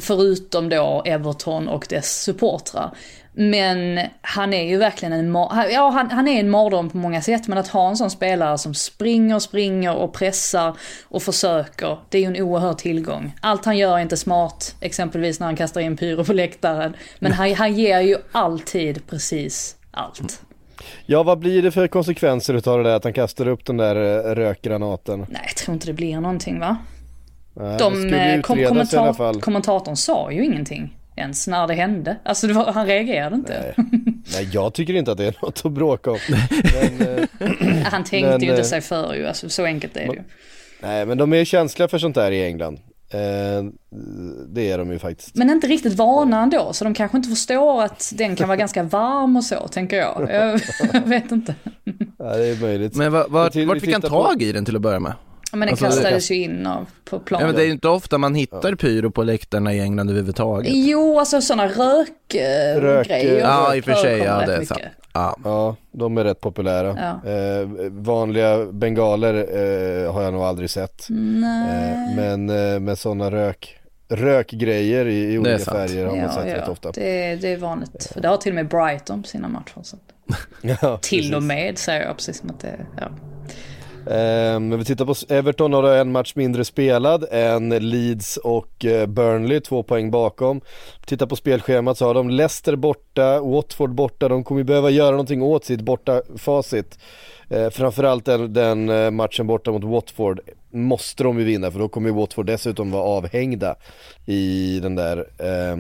förutom 0.00 0.68
då 0.68 1.02
Everton 1.06 1.68
och 1.68 1.86
dess 1.88 2.22
supportrar. 2.22 2.90
Men 3.36 4.00
han 4.20 4.52
är 4.52 4.68
ju 4.68 4.76
verkligen 4.76 5.12
en, 5.12 5.34
ja, 5.72 5.90
han, 5.90 6.10
han 6.10 6.28
är 6.28 6.40
en 6.40 6.50
mardröm 6.50 6.90
på 6.90 6.96
många 6.96 7.22
sätt, 7.22 7.48
men 7.48 7.58
att 7.58 7.68
ha 7.68 7.88
en 7.88 7.96
sån 7.96 8.10
spelare 8.10 8.58
som 8.58 8.74
springer, 8.74 9.38
springer 9.38 9.94
och 9.94 10.12
pressar 10.12 10.76
och 11.04 11.22
försöker, 11.22 11.98
det 12.08 12.18
är 12.18 12.22
ju 12.22 12.36
en 12.36 12.42
oerhörd 12.42 12.78
tillgång. 12.78 13.34
Allt 13.40 13.64
han 13.64 13.78
gör 13.78 13.96
är 13.98 14.02
inte 14.02 14.16
smart, 14.16 14.76
exempelvis 14.80 15.40
när 15.40 15.46
han 15.46 15.56
kastar 15.56 15.80
in 15.80 15.96
pyro 15.96 16.24
på 16.24 16.32
läktaren, 16.32 16.96
men 17.18 17.32
han, 17.32 17.54
han 17.54 17.74
ger 17.74 18.00
ju 18.00 18.16
alltid 18.32 19.06
precis 19.06 19.76
allt. 19.90 20.42
Ja, 21.06 21.22
vad 21.22 21.38
blir 21.38 21.62
det 21.62 21.70
för 21.70 21.86
konsekvenser 21.86 22.54
utav 22.54 22.78
det 22.78 22.84
där 22.84 22.96
att 22.96 23.04
han 23.04 23.12
kastar 23.12 23.48
upp 23.48 23.64
den 23.64 23.76
där 23.76 23.96
eh, 23.96 24.34
rökgranaten? 24.34 25.26
Nej, 25.30 25.42
jag 25.46 25.56
tror 25.56 25.74
inte 25.74 25.86
det 25.86 25.92
blir 25.92 26.20
någonting 26.20 26.60
va? 26.60 26.76
Nej, 27.56 27.78
De, 27.78 28.14
eh, 28.14 28.40
kom, 28.40 28.64
kommentar, 28.64 29.40
kommentatorn 29.40 29.96
sa 29.96 30.32
ju 30.32 30.44
ingenting 30.44 30.96
ens 31.16 31.46
när 31.46 31.66
det 31.66 31.74
hände. 31.74 32.16
Alltså 32.22 32.46
det 32.46 32.52
var, 32.52 32.72
han 32.72 32.86
reagerade 32.86 33.36
inte. 33.36 33.74
Nej. 33.76 33.86
Nej, 34.32 34.48
jag 34.52 34.74
tycker 34.74 34.94
inte 34.94 35.12
att 35.12 35.18
det 35.18 35.26
är 35.26 35.36
något 35.42 35.62
att 35.64 35.72
bråka 35.72 36.10
om. 36.10 36.18
Men, 36.28 37.18
eh, 37.18 37.28
han 37.84 38.04
tänkte 38.04 38.30
men, 38.30 38.40
ju 38.40 38.48
inte 38.48 38.60
eh, 38.60 38.66
sig 38.66 38.80
för 38.80 39.14
ju, 39.14 39.26
alltså 39.26 39.48
så 39.48 39.64
enkelt 39.64 39.96
är 39.96 40.06
det 40.06 40.14
ju. 40.14 40.22
Nej, 40.80 41.06
men 41.06 41.18
de 41.18 41.32
är 41.32 41.44
känsliga 41.44 41.88
för 41.88 41.98
sånt 41.98 42.14
där 42.14 42.30
i 42.30 42.44
England. 42.44 42.80
Eh, 43.10 43.64
det 44.48 44.70
är 44.70 44.78
de 44.78 44.92
ju 44.92 44.98
faktiskt. 44.98 45.34
Men 45.34 45.50
inte 45.50 45.66
riktigt 45.66 45.94
vana 45.94 46.42
ändå, 46.42 46.72
så 46.72 46.84
de 46.84 46.94
kanske 46.94 47.16
inte 47.16 47.28
förstår 47.28 47.82
att 47.82 48.12
den 48.14 48.36
kan 48.36 48.48
vara 48.48 48.56
ganska 48.56 48.82
varm 48.82 49.36
och 49.36 49.44
så, 49.44 49.68
tänker 49.68 49.96
jag. 49.96 50.28
Jag 50.30 50.60
vet 51.04 51.32
inte. 51.32 51.54
Ja, 52.18 52.36
det 52.36 52.46
är 52.46 52.60
möjligt. 52.60 52.96
Men 52.96 53.12
vart, 53.12 53.30
vart 53.56 53.80
fick 53.80 53.92
han 53.92 54.02
tag 54.02 54.42
i 54.42 54.52
den 54.52 54.64
till 54.64 54.76
att 54.76 54.82
börja 54.82 55.00
med? 55.00 55.12
Ja 55.54 55.58
men 55.58 55.68
den 55.68 55.72
alltså, 55.72 55.86
kastades 55.86 56.30
ju 56.30 56.34
in 56.34 56.66
av, 56.66 56.86
på 57.04 57.18
planen. 57.18 57.46
Ja, 57.46 57.46
men 57.46 57.56
det 57.56 57.62
är 57.62 57.66
ju 57.66 57.72
inte 57.72 57.88
ofta 57.88 58.18
man 58.18 58.34
hittar 58.34 58.70
ja. 58.70 58.76
pyro 58.76 59.10
på 59.10 59.22
läktarna 59.22 59.74
i 59.74 59.80
England 59.80 60.10
överhuvudtaget. 60.10 60.72
Jo, 60.74 61.18
alltså 61.18 61.40
sådana 61.40 61.68
rökgrejer. 61.68 62.80
Rök, 62.80 63.10
äh, 63.10 63.34
ja, 63.34 63.74
i 63.74 63.80
och 63.80 63.84
för 63.84 63.94
sig, 63.94 64.18
ja 64.18 64.46
det 64.46 64.56
är 64.56 64.64
sant. 64.64 64.80
Ja. 65.12 65.36
ja, 65.44 65.76
de 65.92 66.18
är 66.18 66.24
rätt 66.24 66.40
populära. 66.40 67.20
Ja. 67.24 67.30
Eh, 67.30 67.68
vanliga 67.90 68.66
bengaler 68.66 69.34
eh, 69.34 70.12
har 70.12 70.22
jag 70.22 70.32
nog 70.32 70.42
aldrig 70.42 70.70
sett. 70.70 71.10
Eh, 71.10 72.16
men 72.16 72.50
eh, 72.50 72.80
med 72.80 72.98
sådana 72.98 73.30
rök 73.30 73.80
rökgrejer 74.08 75.06
i, 75.06 75.34
i 75.34 75.38
olika 75.38 75.58
färger 75.58 76.06
har 76.06 76.16
man 76.16 76.32
sett 76.32 76.48
ja. 76.48 76.56
rätt 76.56 76.68
ofta. 76.68 76.92
Det, 76.92 77.36
det 77.36 77.48
är 77.48 77.56
vanligt. 77.56 78.10
För 78.12 78.20
det 78.20 78.28
har 78.28 78.36
till 78.36 78.52
och 78.52 78.56
med 78.56 78.68
Brighton 78.68 79.22
på 79.22 79.28
sina 79.28 79.48
matcher. 79.48 79.82
Så. 79.82 79.96
ja, 80.60 80.98
till 80.98 81.18
precis. 81.18 81.34
och 81.34 81.42
med 81.42 81.78
säger 81.78 82.06
jag 82.06 82.16
precis 82.16 82.38
som 82.38 82.50
att 82.50 82.60
det, 82.60 82.86
ja. 83.00 83.08
Ehm, 84.10 84.68
men 84.68 84.78
vi 84.78 84.84
tittar 84.84 85.04
på 85.04 85.14
Everton 85.28 85.72
har 85.72 85.82
en 85.82 86.12
match 86.12 86.32
mindre 86.36 86.64
spelad 86.64 87.24
än 87.30 87.68
Leeds 87.68 88.36
och 88.36 88.84
eh, 88.84 89.06
Burnley, 89.06 89.60
två 89.60 89.82
poäng 89.82 90.10
bakom. 90.10 90.60
Tittar 91.06 91.26
på 91.26 91.36
spelschemat 91.36 91.98
så 91.98 92.06
har 92.06 92.14
de 92.14 92.30
Leicester 92.30 92.76
borta, 92.76 93.40
Watford 93.40 93.94
borta, 93.94 94.28
de 94.28 94.44
kommer 94.44 94.64
behöva 94.64 94.90
göra 94.90 95.10
någonting 95.10 95.42
åt 95.42 95.64
sitt 95.64 95.80
borta 95.80 96.22
facit. 96.36 96.98
Eh, 97.48 97.70
framförallt 97.70 98.24
den, 98.24 98.52
den 98.52 98.88
eh, 98.88 99.10
matchen 99.10 99.46
borta 99.46 99.70
mot 99.70 99.84
Watford 99.84 100.40
måste 100.70 101.22
de 101.22 101.38
ju 101.38 101.44
vinna 101.44 101.70
för 101.70 101.78
då 101.78 101.88
kommer 101.88 102.08
ju 102.08 102.14
Watford 102.14 102.46
dessutom 102.46 102.90
vara 102.90 103.02
avhängda 103.02 103.74
i 104.26 104.80
den 104.80 104.94
där 104.94 105.18
eh, 105.38 105.76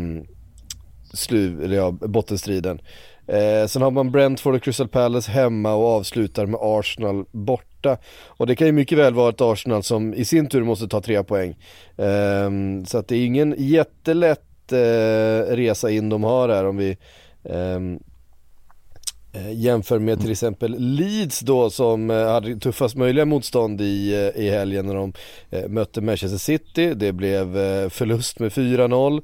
slu, 1.12 1.64
eller 1.64 1.76
ja, 1.76 1.90
bottenstriden. 1.90 2.80
Eh, 3.26 3.66
sen 3.66 3.82
har 3.82 3.90
man 3.90 4.10
Brentford 4.10 4.54
och 4.54 4.62
Crystal 4.62 4.88
Palace 4.88 5.30
hemma 5.30 5.74
och 5.74 5.86
avslutar 5.86 6.46
med 6.46 6.60
Arsenal 6.62 7.24
borta. 7.30 7.96
Och 8.26 8.46
det 8.46 8.56
kan 8.56 8.66
ju 8.66 8.72
mycket 8.72 8.98
väl 8.98 9.14
vara 9.14 9.28
ett 9.28 9.40
Arsenal 9.40 9.82
som 9.82 10.14
i 10.14 10.24
sin 10.24 10.48
tur 10.48 10.64
måste 10.64 10.88
ta 10.88 11.00
tre 11.00 11.24
poäng. 11.24 11.56
Eh, 11.96 12.50
så 12.86 12.98
att 12.98 13.08
det 13.08 13.16
är 13.16 13.26
ingen 13.26 13.54
jättelätt 13.58 14.72
eh, 14.72 15.54
resa 15.56 15.90
in 15.90 16.08
de 16.08 16.24
har 16.24 16.48
här 16.48 16.64
om 16.64 16.76
vi 16.76 16.96
eh, 17.44 17.80
jämför 19.52 19.98
med 19.98 20.20
till 20.20 20.30
exempel 20.30 20.76
Leeds 20.78 21.40
då 21.40 21.70
som 21.70 22.10
eh, 22.10 22.26
hade 22.26 22.56
tuffast 22.56 22.96
möjliga 22.96 23.24
motstånd 23.24 23.80
i, 23.80 24.12
eh, 24.34 24.42
i 24.44 24.50
helgen 24.50 24.86
när 24.86 24.94
de 24.94 25.12
mötte 25.68 26.00
Manchester 26.00 26.38
City. 26.38 26.94
Det 26.94 27.12
blev 27.12 27.52
förlust 27.90 28.38
med 28.38 28.52
4-0. 28.52 29.22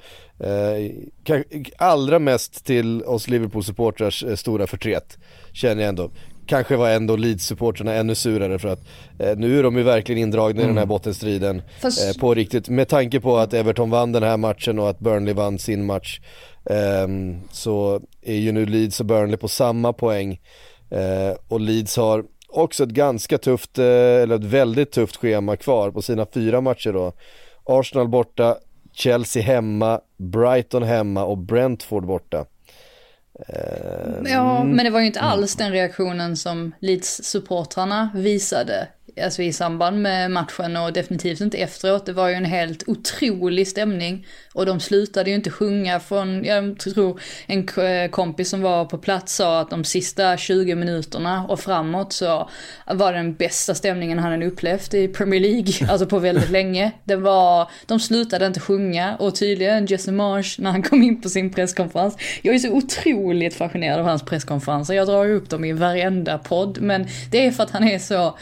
allra 1.77 2.19
mest 2.19 2.65
till 2.65 3.03
oss 3.03 3.29
Liverpool-supportrars 3.29 4.37
stora 4.37 4.67
förtret 4.67 5.19
känner 5.53 5.83
jag 5.83 5.89
ändå. 5.89 6.11
kanske 6.47 6.77
var 6.77 6.91
ändå 6.91 7.17
Leeds-supportrarna 7.17 7.93
ännu 7.95 8.15
surare 8.15 8.59
för 8.59 8.69
att 8.69 8.81
eh, 9.19 9.37
nu 9.37 9.59
är 9.59 9.63
de 9.63 9.77
ju 9.77 9.83
verkligen 9.83 10.23
indragna 10.23 10.63
i 10.63 10.67
den 10.67 10.79
här 10.79 10.87
bottenstriden 10.87 11.63
Fast- 11.81 12.17
eh, 12.17 12.21
på 12.21 12.35
riktigt. 12.35 12.69
Med 12.69 12.89
tanke 12.89 13.21
på 13.21 13.39
att 13.39 13.55
Everton 13.55 13.91
vann 13.91 14.13
den 14.13 14.23
här 14.23 14.37
matchen 14.37 14.79
och 14.79 14.91
att 14.91 14.99
Burnley 14.99 15.35
vann 15.35 15.59
sin 15.59 15.87
match 15.87 16.21
ehm, 16.65 17.41
så 17.53 18.01
är 18.23 18.37
ju 18.37 18.53
nu 18.53 18.67
Leeds 18.67 19.01
och 19.01 19.07
Burnley 19.07 19.37
på 19.37 19.49
samma 19.49 19.93
poäng. 19.93 20.41
Eh, 20.91 21.37
och 21.49 21.61
Leeds 21.61 21.97
har 21.97 22.25
också 22.49 22.85
ett 22.85 22.91
ganska 22.91 23.39
tufft, 23.39 23.79
eh, 23.79 23.85
eller 23.85 24.35
ett 24.35 24.45
väldigt 24.45 24.93
tufft 24.93 25.17
schema 25.17 25.57
kvar 25.57 25.91
på 25.91 26.03
sina 26.03 26.27
fyra 26.35 26.61
matcher 26.61 26.93
då. 26.93 27.13
Arsenal 27.65 28.09
borta, 28.09 28.57
Chelsea 28.93 29.43
hemma, 29.43 30.01
Brighton 30.17 30.83
hemma 30.83 31.25
och 31.25 31.39
Brentford 31.39 32.07
borta. 32.07 32.45
Eh, 33.49 34.33
Ja, 34.33 34.65
men 34.65 34.85
det 34.85 34.91
var 34.91 35.01
ju 35.01 35.07
inte 35.07 35.21
alls 35.21 35.57
den 35.57 35.73
reaktionen 35.73 36.37
som 36.37 36.73
Leeds-supportrarna 36.81 38.09
visade. 38.15 38.89
Alltså 39.25 39.43
i 39.43 39.53
samband 39.53 40.03
med 40.03 40.31
matchen 40.31 40.77
och 40.77 40.93
definitivt 40.93 41.41
inte 41.41 41.59
efteråt. 41.59 42.07
Det 42.07 42.13
var 42.13 42.29
ju 42.29 42.35
en 42.35 42.45
helt 42.45 42.89
otrolig 42.89 43.69
stämning. 43.69 44.27
Och 44.55 44.67
de 44.67 44.81
slutade 44.81 45.31
ju 45.31 45.37
inte 45.37 45.51
sjunga 45.51 46.01
från, 46.01 46.45
jag 46.45 46.79
tror 46.79 47.21
en 47.47 47.67
kompis 48.09 48.51
som 48.51 48.63
var 48.63 48.85
på 48.85 48.99
plats 48.99 49.35
sa 49.35 49.61
att 49.61 49.71
de 49.71 49.85
sista 49.85 50.37
20 50.37 50.75
minuterna 50.75 51.47
och 51.49 51.61
framåt 51.61 52.13
så 52.13 52.51
var 52.87 53.13
den 53.13 53.35
bästa 53.35 53.75
stämningen 53.75 54.19
han 54.19 54.33
hade 54.33 54.47
upplevt 54.47 54.95
i 54.95 55.09
Premier 55.09 55.41
League, 55.41 55.73
alltså 55.91 56.07
på 56.07 56.19
väldigt 56.19 56.51
länge. 56.51 56.93
Det 57.05 57.17
var, 57.17 57.71
de 57.87 58.01
slutade 58.01 58.47
inte 58.47 58.61
sjunga 58.61 59.17
och 59.17 59.35
tydligen 59.35 59.87
Jesse 59.87 60.13
Marsh 60.13 60.61
när 60.61 60.71
han 60.71 60.83
kom 60.83 61.03
in 61.03 61.21
på 61.21 61.29
sin 61.29 61.53
presskonferens. 61.53 62.17
Jag 62.43 62.55
är 62.55 62.59
så 62.59 62.71
otroligt 62.71 63.55
fascinerad 63.55 64.01
av 64.01 64.07
hans 64.07 64.23
presskonferenser, 64.23 64.95
jag 64.95 65.07
drar 65.07 65.25
ju 65.25 65.35
upp 65.35 65.51
dem 65.51 65.65
i 65.65 65.73
varenda 65.73 66.39
podd, 66.39 66.81
men 66.81 67.07
det 67.31 67.47
är 67.47 67.51
för 67.51 67.63
att 67.63 67.71
han 67.71 67.85
är 67.85 67.99
så 67.99 68.39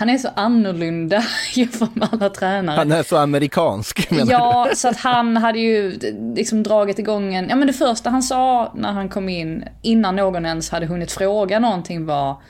han 0.00 0.10
är 0.10 0.18
så 0.18 0.28
annorlunda 0.34 1.24
jämfört 1.54 1.94
med 1.94 2.08
alla 2.12 2.30
tränare. 2.30 2.76
Han 2.76 2.92
är 2.92 3.02
så 3.02 3.16
amerikansk 3.16 4.10
menar 4.10 4.32
Ja, 4.32 4.70
så 4.74 4.88
att 4.88 4.96
han 4.96 5.36
hade 5.36 5.58
ju 5.58 5.98
liksom 6.34 6.62
dragit 6.62 6.98
igång 6.98 7.34
en, 7.34 7.48
ja 7.48 7.56
men 7.56 7.66
det 7.66 7.72
första 7.72 8.10
han 8.10 8.22
sa 8.22 8.72
när 8.76 8.92
han 8.92 9.08
kom 9.08 9.28
in, 9.28 9.64
innan 9.82 10.16
någon 10.16 10.46
ens 10.46 10.70
hade 10.70 10.86
hunnit 10.86 11.12
fråga 11.12 11.58
någonting 11.58 12.06
var 12.06 12.42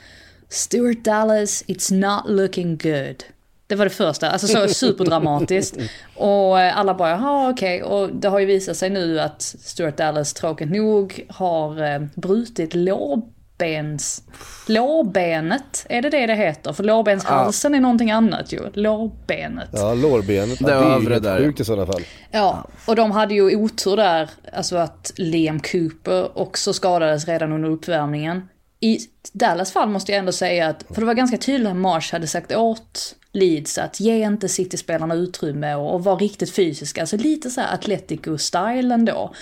Stuart 0.49 1.03
Dallas, 1.03 1.63
it's 1.67 1.93
not 1.93 2.29
looking 2.29 2.77
good. 2.77 3.23
Det 3.67 3.75
var 3.75 3.85
det 3.85 3.91
första, 3.91 4.29
alltså 4.29 4.47
så 4.47 4.67
superdramatiskt. 4.67 5.77
Och 6.15 6.59
eh, 6.59 6.77
alla 6.77 6.93
bara, 6.93 7.09
jaha 7.09 7.49
okej. 7.49 7.83
Och 7.83 8.09
det 8.09 8.27
har 8.27 8.39
ju 8.39 8.45
visat 8.45 8.77
sig 8.77 8.89
nu 8.89 9.19
att 9.19 9.41
Stuart 9.41 9.97
Dallas 9.97 10.33
tråkigt 10.33 10.71
nog 10.71 11.25
har 11.29 11.93
eh, 11.93 12.01
brutit 12.15 12.75
lårbens... 13.61 14.23
Lårbenet, 14.67 15.85
är 15.89 16.01
det 16.01 16.09
det 16.09 16.25
det 16.25 16.35
heter? 16.35 16.73
För 16.73 16.83
lårbenshalsen 16.83 17.75
är 17.75 17.79
någonting 17.79 18.11
annat 18.11 18.53
ju. 18.53 18.59
Lårbenet. 18.73 19.69
Ja, 19.73 19.93
lårbenet. 19.93 20.59
Det 20.59 20.71
Ja, 20.71 20.99
det 20.99 21.11
är 21.11 21.13
ju 21.13 21.19
där, 21.19 21.37
sjukt 21.37 21.59
i 21.59 21.65
sådana 21.65 21.85
fall. 21.85 22.01
Ja, 22.31 22.67
och 22.85 22.95
de 22.95 23.11
hade 23.11 23.33
ju 23.33 23.55
otur 23.55 23.97
där, 23.97 24.29
alltså 24.53 24.75
att 24.75 25.11
Liam 25.15 25.59
Cooper 25.59 26.37
också 26.37 26.73
skadades 26.73 27.27
redan 27.27 27.51
under 27.51 27.69
uppvärmningen. 27.69 28.47
I 28.79 28.99
Dallas 29.33 29.71
fall 29.71 29.89
måste 29.89 30.11
jag 30.11 30.19
ändå 30.19 30.31
säga 30.31 30.67
att, 30.67 30.85
för 30.89 31.01
det 31.01 31.07
var 31.07 31.13
ganska 31.13 31.37
tydligt 31.37 31.69
att 31.69 31.75
Marsh 31.75 32.13
hade 32.13 32.27
sagt 32.27 32.55
åt 32.55 33.15
Leeds 33.33 33.77
att 33.77 33.99
ge 33.99 34.25
inte 34.25 34.49
City-spelarna 34.49 35.13
utrymme 35.13 35.75
och, 35.75 35.93
och 35.93 36.03
var 36.03 36.17
riktigt 36.17 36.51
fysiska, 36.51 37.01
alltså 37.01 37.17
lite 37.17 37.49
så 37.49 37.61
här 37.61 37.77
Atletico-style 37.77 38.93
ändå. 38.93 39.33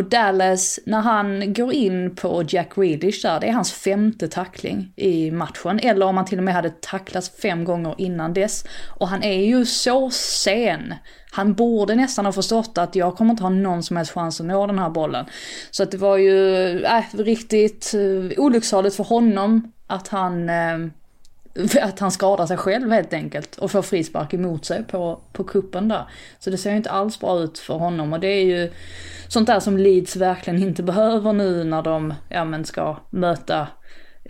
Och 0.00 0.08
Dallas, 0.08 0.78
när 0.86 1.00
han 1.00 1.52
går 1.54 1.72
in 1.72 2.14
på 2.16 2.44
Jack 2.48 2.74
Grealish 2.74 3.22
där, 3.22 3.40
det 3.40 3.48
är 3.48 3.52
hans 3.52 3.72
femte 3.72 4.28
tackling 4.28 4.92
i 4.96 5.30
matchen. 5.30 5.80
Eller 5.82 6.06
om 6.06 6.16
han 6.16 6.26
till 6.26 6.38
och 6.38 6.44
med 6.44 6.54
hade 6.54 6.70
tacklats 6.70 7.30
fem 7.42 7.64
gånger 7.64 7.94
innan 7.98 8.34
dess. 8.34 8.64
Och 8.98 9.08
han 9.08 9.22
är 9.22 9.44
ju 9.44 9.66
så 9.66 10.10
sen. 10.10 10.94
Han 11.32 11.54
borde 11.54 11.94
nästan 11.94 12.24
ha 12.24 12.32
förstått 12.32 12.78
att 12.78 12.94
jag 12.94 13.16
kommer 13.16 13.30
inte 13.30 13.42
ha 13.42 13.50
någon 13.50 13.82
som 13.82 13.96
helst 13.96 14.12
chans 14.12 14.40
att 14.40 14.46
nå 14.46 14.66
den 14.66 14.78
här 14.78 14.90
bollen. 14.90 15.26
Så 15.70 15.82
att 15.82 15.90
det 15.90 15.96
var 15.96 16.16
ju 16.16 16.84
äh, 16.84 17.02
riktigt 17.12 17.94
eh, 17.94 18.00
uh, 18.00 18.32
olycksaligt 18.36 18.96
för 18.96 19.04
honom 19.04 19.72
att 19.86 20.08
han 20.08 20.48
äh, 20.48 20.78
att 21.82 21.98
han 21.98 22.10
skadar 22.10 22.46
sig 22.46 22.56
själv 22.56 22.90
helt 22.90 23.12
enkelt 23.12 23.56
och 23.56 23.70
får 23.70 23.82
frispark 23.82 24.34
emot 24.34 24.64
sig 24.64 24.84
på, 24.84 25.20
på 25.32 25.44
kuppen 25.44 25.88
där. 25.88 26.04
Så 26.38 26.50
det 26.50 26.58
ser 26.58 26.70
ju 26.70 26.76
inte 26.76 26.90
alls 26.90 27.20
bra 27.20 27.40
ut 27.40 27.58
för 27.58 27.74
honom 27.74 28.12
och 28.12 28.20
det 28.20 28.28
är 28.28 28.44
ju 28.44 28.70
sånt 29.28 29.46
där 29.46 29.60
som 29.60 29.78
Leeds 29.78 30.16
verkligen 30.16 30.62
inte 30.62 30.82
behöver 30.82 31.32
nu 31.32 31.64
när 31.64 31.82
de 31.82 32.14
ja, 32.28 32.44
men 32.44 32.64
ska 32.64 32.96
möta 33.10 33.68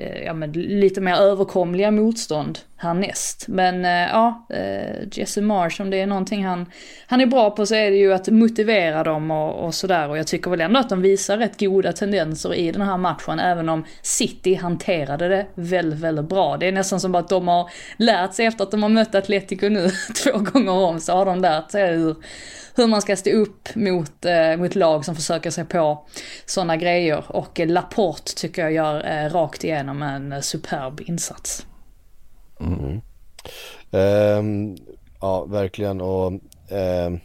Eh, 0.00 0.22
ja, 0.24 0.34
men 0.34 0.52
lite 0.52 1.00
mer 1.00 1.14
överkomliga 1.14 1.90
motstånd 1.90 2.58
härnäst. 2.76 3.44
Men 3.48 3.84
eh, 3.84 3.90
ja, 3.90 4.46
eh, 4.50 5.08
Jesse 5.12 5.40
Marsh, 5.40 5.82
om 5.82 5.90
det 5.90 6.00
är 6.00 6.06
någonting 6.06 6.46
han, 6.46 6.66
han 7.06 7.20
är 7.20 7.26
bra 7.26 7.50
på 7.50 7.66
så 7.66 7.74
är 7.74 7.90
det 7.90 7.96
ju 7.96 8.12
att 8.12 8.28
motivera 8.28 9.04
dem 9.04 9.30
och, 9.30 9.64
och 9.64 9.74
sådär. 9.74 10.08
Och 10.08 10.18
jag 10.18 10.26
tycker 10.26 10.50
väl 10.50 10.60
ändå 10.60 10.80
att 10.80 10.88
de 10.88 11.02
visar 11.02 11.38
rätt 11.38 11.60
goda 11.60 11.92
tendenser 11.92 12.54
i 12.54 12.72
den 12.72 12.82
här 12.82 12.96
matchen, 12.96 13.40
även 13.40 13.68
om 13.68 13.84
City 14.02 14.54
hanterade 14.54 15.28
det 15.28 15.46
väldigt, 15.54 16.00
väldigt 16.00 16.28
bra. 16.28 16.56
Det 16.56 16.66
är 16.66 16.72
nästan 16.72 17.00
som 17.00 17.14
att 17.14 17.28
de 17.28 17.48
har 17.48 17.70
lärt 17.96 18.34
sig 18.34 18.46
efter 18.46 18.64
att 18.64 18.70
de 18.70 18.82
har 18.82 18.90
mött 18.90 19.14
Atletico 19.14 19.68
nu 19.68 19.90
två 20.24 20.38
gånger 20.38 20.72
om, 20.72 21.00
så 21.00 21.12
har 21.12 21.26
de 21.26 21.40
lärt 21.40 21.70
sig 21.70 21.96
hur, 21.96 22.16
hur 22.76 22.86
man 22.86 23.02
ska 23.02 23.16
stå 23.16 23.30
upp 23.30 23.74
mot, 23.74 24.24
eh, 24.24 24.56
mot 24.56 24.74
lag 24.74 25.04
som 25.04 25.16
försöker 25.16 25.50
sig 25.50 25.64
på 25.64 26.04
sådana 26.46 26.76
grejer. 26.76 27.24
Och 27.28 27.60
eh, 27.60 27.68
Laporte 27.68 28.34
tycker 28.34 28.62
jag 28.62 28.72
gör 28.72 29.24
eh, 29.24 29.30
rakt 29.30 29.64
igenom 29.64 30.02
en 30.02 30.32
eh, 30.32 30.40
superb 30.40 31.00
insats. 31.00 31.66
Ehm, 33.92 34.76
ja, 35.20 35.44
verkligen 35.44 36.00
och 36.00 36.32
ehm, 36.70 37.20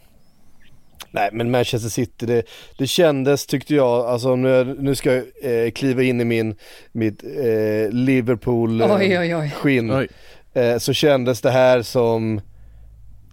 Nej 1.10 1.30
men 1.32 1.50
Manchester 1.50 1.88
City, 1.88 2.26
det, 2.26 2.42
det 2.78 2.86
kändes 2.86 3.46
tyckte 3.46 3.74
jag, 3.74 4.06
alltså 4.06 4.36
nu, 4.36 4.76
nu 4.78 4.94
ska 4.94 5.14
jag 5.14 5.24
eh, 5.42 5.70
kliva 5.70 6.02
in 6.02 6.20
i 6.20 6.24
min, 6.24 6.54
mitt 6.92 7.24
eh, 7.24 7.90
Liverpool 7.90 8.80
eh, 8.80 8.96
Oj, 8.96 9.18
oj, 9.18 9.36
oj. 9.36 9.50
skinn. 9.50 9.90
Oj. 9.90 10.08
Eh, 10.54 10.78
så 10.78 10.92
kändes 10.92 11.40
det 11.40 11.50
här 11.50 11.82
som 11.82 12.40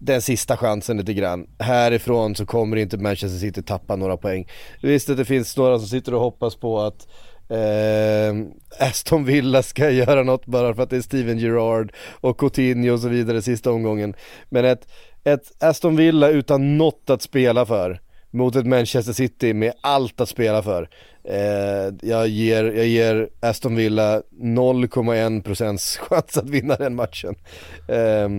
den 0.06 0.22
sista 0.22 0.58
chansen 0.58 0.98
lite 0.98 1.14
grann. 1.14 1.48
Härifrån 1.60 2.36
så 2.36 2.46
kommer 2.46 2.78
inte 2.78 2.98
Manchester 2.98 3.40
City 3.40 3.64
tappa 3.64 3.96
några 3.96 4.18
poäng. 4.18 4.48
Visst 4.82 5.10
att 5.10 5.18
det 5.18 5.26
finns 5.26 5.58
några 5.58 5.80
som 5.80 5.88
sitter 5.88 6.14
och 6.14 6.20
hoppas 6.20 6.56
på 6.56 6.82
att 6.82 7.08
eh, 7.50 8.88
Aston 8.88 9.26
Villa 9.26 9.64
ska 9.64 9.90
göra 9.92 10.24
något 10.24 10.46
bara 10.46 10.76
för 10.76 10.84
att 10.84 10.90
det 10.90 10.98
är 10.98 11.02
Steven 11.02 11.38
Gerrard 11.38 11.94
och 12.22 12.40
Coutinho 12.40 12.94
och 12.94 13.00
så 13.00 13.10
vidare 13.10 13.42
sista 13.42 13.72
omgången. 13.72 14.14
Men 14.50 14.66
ett, 14.66 14.88
ett 15.24 15.64
Aston 15.64 15.96
Villa 15.96 16.30
utan 16.30 16.78
något 16.78 17.10
att 17.10 17.22
spela 17.22 17.66
för 17.66 18.02
mot 18.32 18.56
ett 18.56 18.66
Manchester 18.66 19.14
City 19.14 19.54
med 19.54 19.74
allt 19.82 20.22
att 20.22 20.30
spela 20.30 20.64
för. 20.64 20.90
Eh, 21.24 21.94
jag, 22.02 22.28
ger, 22.28 22.64
jag 22.64 22.88
ger 22.88 23.30
Aston 23.40 23.76
Villa 23.76 24.22
0,1% 24.42 26.00
chans 26.10 26.38
att 26.38 26.50
vinna 26.50 26.76
den 26.76 26.96
matchen. 26.96 27.36
Eh, 27.88 28.30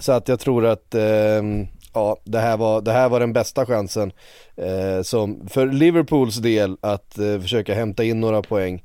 så 0.00 0.12
att 0.12 0.28
jag 0.28 0.40
tror 0.40 0.66
att 0.66 0.94
ehm, 0.94 1.66
ja, 1.94 2.16
det, 2.24 2.38
här 2.38 2.56
var, 2.56 2.80
det 2.80 2.92
här 2.92 3.08
var 3.08 3.20
den 3.20 3.32
bästa 3.32 3.66
chansen 3.66 4.12
eh, 4.56 5.02
som, 5.02 5.48
för 5.48 5.66
Liverpools 5.66 6.36
del 6.36 6.76
att 6.80 7.18
eh, 7.18 7.40
försöka 7.40 7.74
hämta 7.74 8.04
in 8.04 8.20
några 8.20 8.42
poäng. 8.42 8.84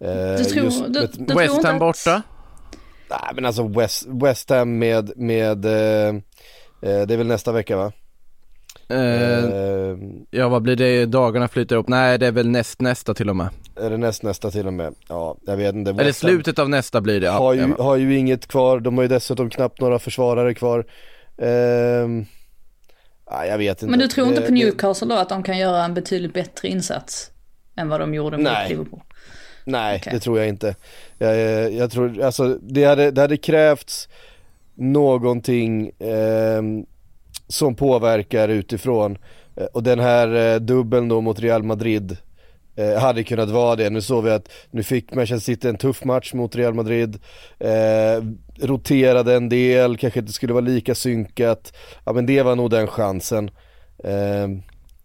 Eh, 0.00 0.36
Du 0.38 0.44
tror- 0.44 0.64
just 0.64 0.84
du- 0.84 1.08
du- 1.24 1.34
West 1.34 1.64
Ham 1.64 1.78
borta. 1.78 2.22
Nej 3.10 3.30
men 3.34 3.44
alltså 3.46 3.68
West, 3.68 4.06
West 4.06 4.50
Ham 4.50 4.78
med, 4.78 5.12
med 5.16 5.64
eh, 5.64 6.08
eh, 6.08 7.06
det 7.06 7.14
är 7.14 7.16
väl 7.16 7.26
nästa 7.26 7.52
vecka 7.52 7.76
va? 7.76 7.92
Eh, 8.88 9.64
Eh, 9.94 9.96
ja 10.30 10.48
vad 10.48 10.62
blir 10.62 10.76
det, 10.76 11.06
dagarna 11.06 11.48
flyter 11.48 11.76
upp? 11.76 11.88
Nej 11.88 12.18
det 12.18 12.26
är 12.26 12.32
väl 12.32 12.48
näst 12.48 12.80
nästa 12.80 13.14
till 13.14 13.30
och 13.30 13.36
med. 13.36 13.48
är 13.76 13.90
det 13.90 13.96
näst 13.96 14.22
nästa 14.22 14.50
till 14.50 14.66
och 14.66 14.72
med? 14.72 14.94
Ja, 15.08 15.36
jag 15.46 15.56
vet 15.56 15.74
inte. 15.74 15.90
Eller 15.90 16.12
slutet 16.12 16.58
av 16.58 16.70
nästa 16.70 17.00
blir 17.00 17.20
det. 17.20 17.26
Ja, 17.26 17.32
har, 17.32 17.54
ju, 17.54 17.74
ja. 17.78 17.84
har 17.84 17.96
ju 17.96 18.18
inget 18.18 18.46
kvar, 18.46 18.80
de 18.80 18.96
har 18.96 19.02
ju 19.02 19.08
dessutom 19.08 19.50
knappt 19.50 19.80
några 19.80 19.98
försvarare 19.98 20.54
kvar. 20.54 20.86
Ehm, 21.38 22.26
nej, 23.30 23.48
jag 23.48 23.58
vet 23.58 23.82
inte. 23.82 23.90
Men 23.90 23.98
du 23.98 24.08
tror 24.08 24.28
inte 24.28 24.40
på 24.40 24.52
Newcastle 24.52 25.08
då 25.08 25.14
att 25.14 25.28
de 25.28 25.42
kan 25.42 25.58
göra 25.58 25.84
en 25.84 25.94
betydligt 25.94 26.34
bättre 26.34 26.68
insats 26.68 27.30
än 27.76 27.88
vad 27.88 28.00
de 28.00 28.14
gjorde 28.14 28.36
mot 28.36 28.44
Nej. 28.44 28.68
Liverpool? 28.68 29.00
Nej, 29.64 29.98
Okej. 30.00 30.12
det 30.12 30.20
tror 30.20 30.38
jag 30.38 30.48
inte. 30.48 30.74
Jag, 31.18 31.36
jag, 31.36 31.72
jag 31.72 31.90
tror, 31.90 32.22
alltså 32.22 32.58
det 32.62 32.84
hade, 32.84 33.10
det 33.10 33.20
hade 33.20 33.36
krävts 33.36 34.08
någonting 34.74 35.90
ehm, 35.98 36.86
som 37.48 37.74
påverkar 37.74 38.48
utifrån. 38.48 39.18
Eh, 39.56 39.64
och 39.64 39.82
den 39.82 39.98
här 39.98 40.54
eh, 40.54 40.60
dubbeln 40.60 41.08
då 41.08 41.20
mot 41.20 41.40
Real 41.40 41.62
Madrid 41.62 42.16
eh, 42.76 42.98
hade 42.98 43.24
kunnat 43.24 43.50
vara 43.50 43.76
det. 43.76 43.90
Nu 43.90 44.00
såg 44.00 44.24
vi 44.24 44.30
att 44.30 44.48
nu 44.70 44.82
fick 44.82 45.14
Manchester 45.14 45.52
City 45.52 45.68
en 45.68 45.76
tuff 45.76 46.04
match 46.04 46.34
mot 46.34 46.56
Real 46.56 46.74
Madrid. 46.74 47.18
Eh, 47.58 48.22
roterade 48.60 49.34
en 49.34 49.48
del, 49.48 49.96
kanske 49.96 50.20
inte 50.20 50.32
skulle 50.32 50.52
vara 50.52 50.64
lika 50.64 50.94
synkat. 50.94 51.76
Ja 52.04 52.12
men 52.12 52.26
det 52.26 52.42
var 52.42 52.56
nog 52.56 52.70
den 52.70 52.86
chansen. 52.86 53.50
Eh, 54.04 54.48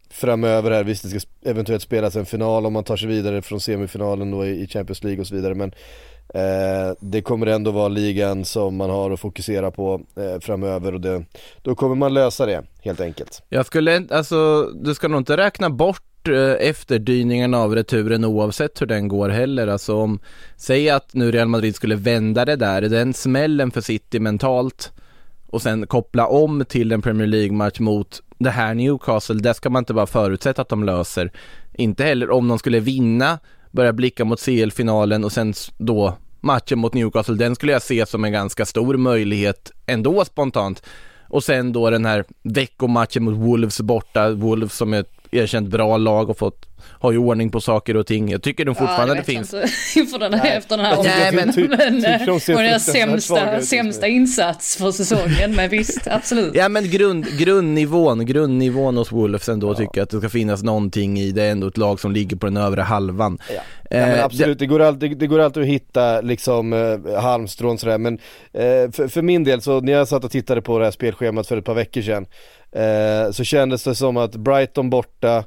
framöver 0.10 0.72
här. 0.72 0.84
Visst 0.84 1.04
det 1.04 1.20
ska 1.20 1.30
eventuellt 1.46 1.84
spelas 1.84 2.16
en 2.16 2.26
final 2.26 2.66
om 2.66 2.74
man 2.74 2.84
tar 2.84 2.98
sig 2.98 3.08
vidare 3.08 3.42
från 3.42 3.62
semifinalen 3.62 4.32
då 4.32 4.46
i 4.46 4.68
Champions 4.68 5.04
League 5.04 5.22
och 5.22 5.28
så 5.28 5.36
vidare 5.36 5.56
men 5.56 5.72
eh, 6.34 6.96
det 7.00 7.22
kommer 7.22 7.48
ändå 7.48 7.72
vara 7.72 7.88
ligan 7.88 8.46
som 8.46 8.76
man 8.76 8.90
har 8.90 9.12
att 9.12 9.20
fokusera 9.20 9.72
på 9.72 10.02
eh, 10.16 10.40
framöver 10.40 10.94
och 10.94 11.02
det, 11.02 11.26
då 11.62 11.76
kommer 11.76 11.96
man 11.96 12.14
lösa 12.14 12.46
det 12.46 12.64
helt 12.82 13.02
enkelt. 13.02 13.44
Jag 13.50 13.66
skulle, 13.66 14.08
alltså 14.10 14.70
du 14.74 14.96
ska 14.96 15.08
nog 15.08 15.20
inte 15.20 15.38
räkna 15.38 15.70
bort 15.70 16.28
eh, 16.28 16.68
efterdyningarna 16.70 17.58
av 17.58 17.76
returen 17.76 18.26
oavsett 18.26 18.82
hur 18.82 18.88
den 18.88 19.08
går 19.08 19.30
heller. 19.30 19.68
Alltså 19.68 19.96
om, 19.96 20.20
säg 20.56 20.90
att 20.90 21.14
nu 21.14 21.32
Real 21.32 21.48
Madrid 21.48 21.76
skulle 21.76 21.96
vända 21.96 22.46
det 22.46 22.56
där, 22.56 22.82
den 22.82 23.14
smällen 23.14 23.72
för 23.72 23.82
City 23.82 24.20
mentalt 24.20 24.92
och 25.48 25.62
sen 25.62 25.88
koppla 25.88 26.28
om 26.28 26.66
till 26.66 26.92
en 26.92 27.02
Premier 27.02 27.28
League-match 27.28 27.80
mot 27.80 28.22
det 28.38 28.50
här 28.50 28.74
Newcastle, 28.74 29.36
det 29.36 29.54
ska 29.54 29.70
man 29.70 29.82
inte 29.82 29.94
bara 29.94 30.08
förutsätta 30.08 30.62
att 30.62 30.70
de 30.70 30.84
löser. 30.84 31.32
Inte 31.74 32.04
heller 32.04 32.30
om 32.30 32.48
de 32.48 32.60
skulle 32.60 32.80
vinna, 32.80 33.40
börja 33.72 33.94
blicka 33.94 34.26
mot 34.26 34.46
CL-finalen 34.46 35.24
och 35.24 35.32
sen 35.32 35.54
då 35.78 36.18
matchen 36.42 36.80
mot 36.80 36.94
Newcastle, 36.94 37.36
den 37.36 37.56
skulle 37.56 37.72
jag 37.72 37.82
se 37.82 38.06
som 38.06 38.24
en 38.24 38.32
ganska 38.32 38.66
stor 38.66 38.98
möjlighet 38.98 39.72
ändå 39.86 40.26
spontant. 40.26 40.84
Och 41.28 41.44
sen 41.44 41.74
då 41.74 41.90
den 41.90 42.06
här 42.06 42.26
veckomatchen 42.44 43.24
mot 43.24 43.36
Wolves 43.36 43.82
borta, 43.82 44.30
Wolves 44.30 44.74
som 44.74 44.94
är 44.94 45.00
ett 45.00 45.14
erkänt 45.32 45.70
bra 45.70 45.98
lag 45.98 46.30
och 46.30 46.38
fått 46.38 46.69
ha 47.00 47.12
ju 47.12 47.18
ordning 47.18 47.50
på 47.50 47.62
saker 47.62 47.98
och 47.98 48.08
ting. 48.08 48.30
Jag 48.30 48.44
tycker 48.44 48.66
de 48.66 48.76
fortfarande 48.76 49.16
ja, 49.16 49.22
det 49.22 49.24
finns. 49.24 49.54
Inför 49.96 50.20
den 50.20 50.34
här, 50.34 50.58
efter 50.58 50.78
den 50.78 50.86
här 50.86 51.04
Nej, 51.04 51.32
men, 51.34 51.54
typ, 51.54 51.70
men, 51.70 52.02
typ 52.02 52.56
och 52.56 52.62
deras 52.62 52.86
sämsta, 52.86 53.62
sämsta 53.62 54.08
insats 54.08 54.78
för 54.78 54.92
säsongen. 54.92 55.56
Men 55.56 55.70
visst, 55.70 56.08
absolut. 56.08 56.56
Ja 56.56 56.70
men 56.70 56.90
grund, 56.90 57.38
grundnivån, 57.38 58.26
grundnivån 58.26 58.98
hos 58.98 59.12
Wolves 59.12 59.50
ändå 59.50 59.70
ja. 59.72 59.74
tycker 59.74 59.92
jag 59.94 60.04
att 60.04 60.10
det 60.10 60.20
ska 60.20 60.30
finnas 60.30 60.64
någonting 60.64 61.20
i. 61.20 61.32
Det 61.32 61.44
är 61.44 61.52
ändå 61.52 61.68
ett 61.68 61.78
lag 61.78 62.00
som 62.00 62.12
ligger 62.12 62.38
på 62.38 62.46
den 62.46 62.58
övre 62.58 62.82
halvan. 62.82 63.38
Ja. 63.56 63.62
Ja, 63.92 63.98
men 63.98 64.20
absolut, 64.20 64.60
det, 64.60 64.66
går 64.66 64.80
alltid, 64.80 65.18
det 65.18 65.28
går 65.28 65.40
alltid 65.40 65.64
att 65.64 65.70
hitta 65.70 66.22
liksom 66.22 66.74
eh, 66.74 67.22
halmstrån 67.22 67.78
sådär 67.78 67.98
men 67.98 68.14
eh, 68.54 68.92
för, 68.92 69.08
för, 69.08 69.22
min 69.22 69.44
del 69.44 69.62
så 69.62 69.82
när 69.82 69.94
jag 69.94 70.08
satt 70.08 70.24
och 70.24 70.32
tittade 70.32 70.62
på 70.62 70.80
det 70.80 70.86
här 70.86 70.92
spelschemat 70.92 71.48
för 71.48 71.58
ett 71.58 71.66
par 71.66 71.74
veckor 71.74 72.02
sedan 72.02 72.26
eh, 72.72 73.32
så 73.32 73.44
kändes 73.44 73.84
det 73.84 73.96
som 73.96 74.18
att 74.18 74.36
Brighton 74.36 74.90
borta 74.90 75.44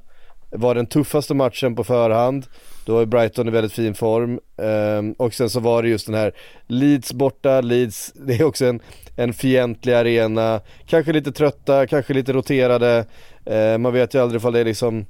var 0.52 0.74
den 0.74 0.86
tuffaste 0.86 1.34
matchen 1.34 1.74
på 1.74 1.84
förhand. 1.84 2.46
Då 2.84 2.98
är 2.98 3.06
Brighton 3.06 3.48
i 3.48 3.50
väldigt 3.50 3.72
fin 3.72 3.94
form. 3.94 4.40
Um, 4.56 5.12
och 5.12 5.34
sen 5.34 5.50
så 5.50 5.60
var 5.60 5.82
det 5.82 5.88
just 5.88 6.06
den 6.06 6.14
här 6.14 6.32
Leeds 6.66 7.12
borta, 7.12 7.60
Leeds, 7.60 8.12
det 8.26 8.34
är 8.34 8.44
också 8.44 8.66
en, 8.66 8.80
en 9.16 9.32
fientlig 9.32 9.92
arena. 9.92 10.60
Kanske 10.86 11.12
lite 11.12 11.32
trötta, 11.32 11.86
kanske 11.86 12.14
lite 12.14 12.32
roterade. 12.32 13.04
Uh, 13.50 13.78
man 13.78 13.92
vet 13.92 14.14
ju 14.14 14.22
aldrig 14.22 14.40
ifall 14.40 14.52
det 14.52 14.60
är 14.60 14.64
liksom 14.64 15.06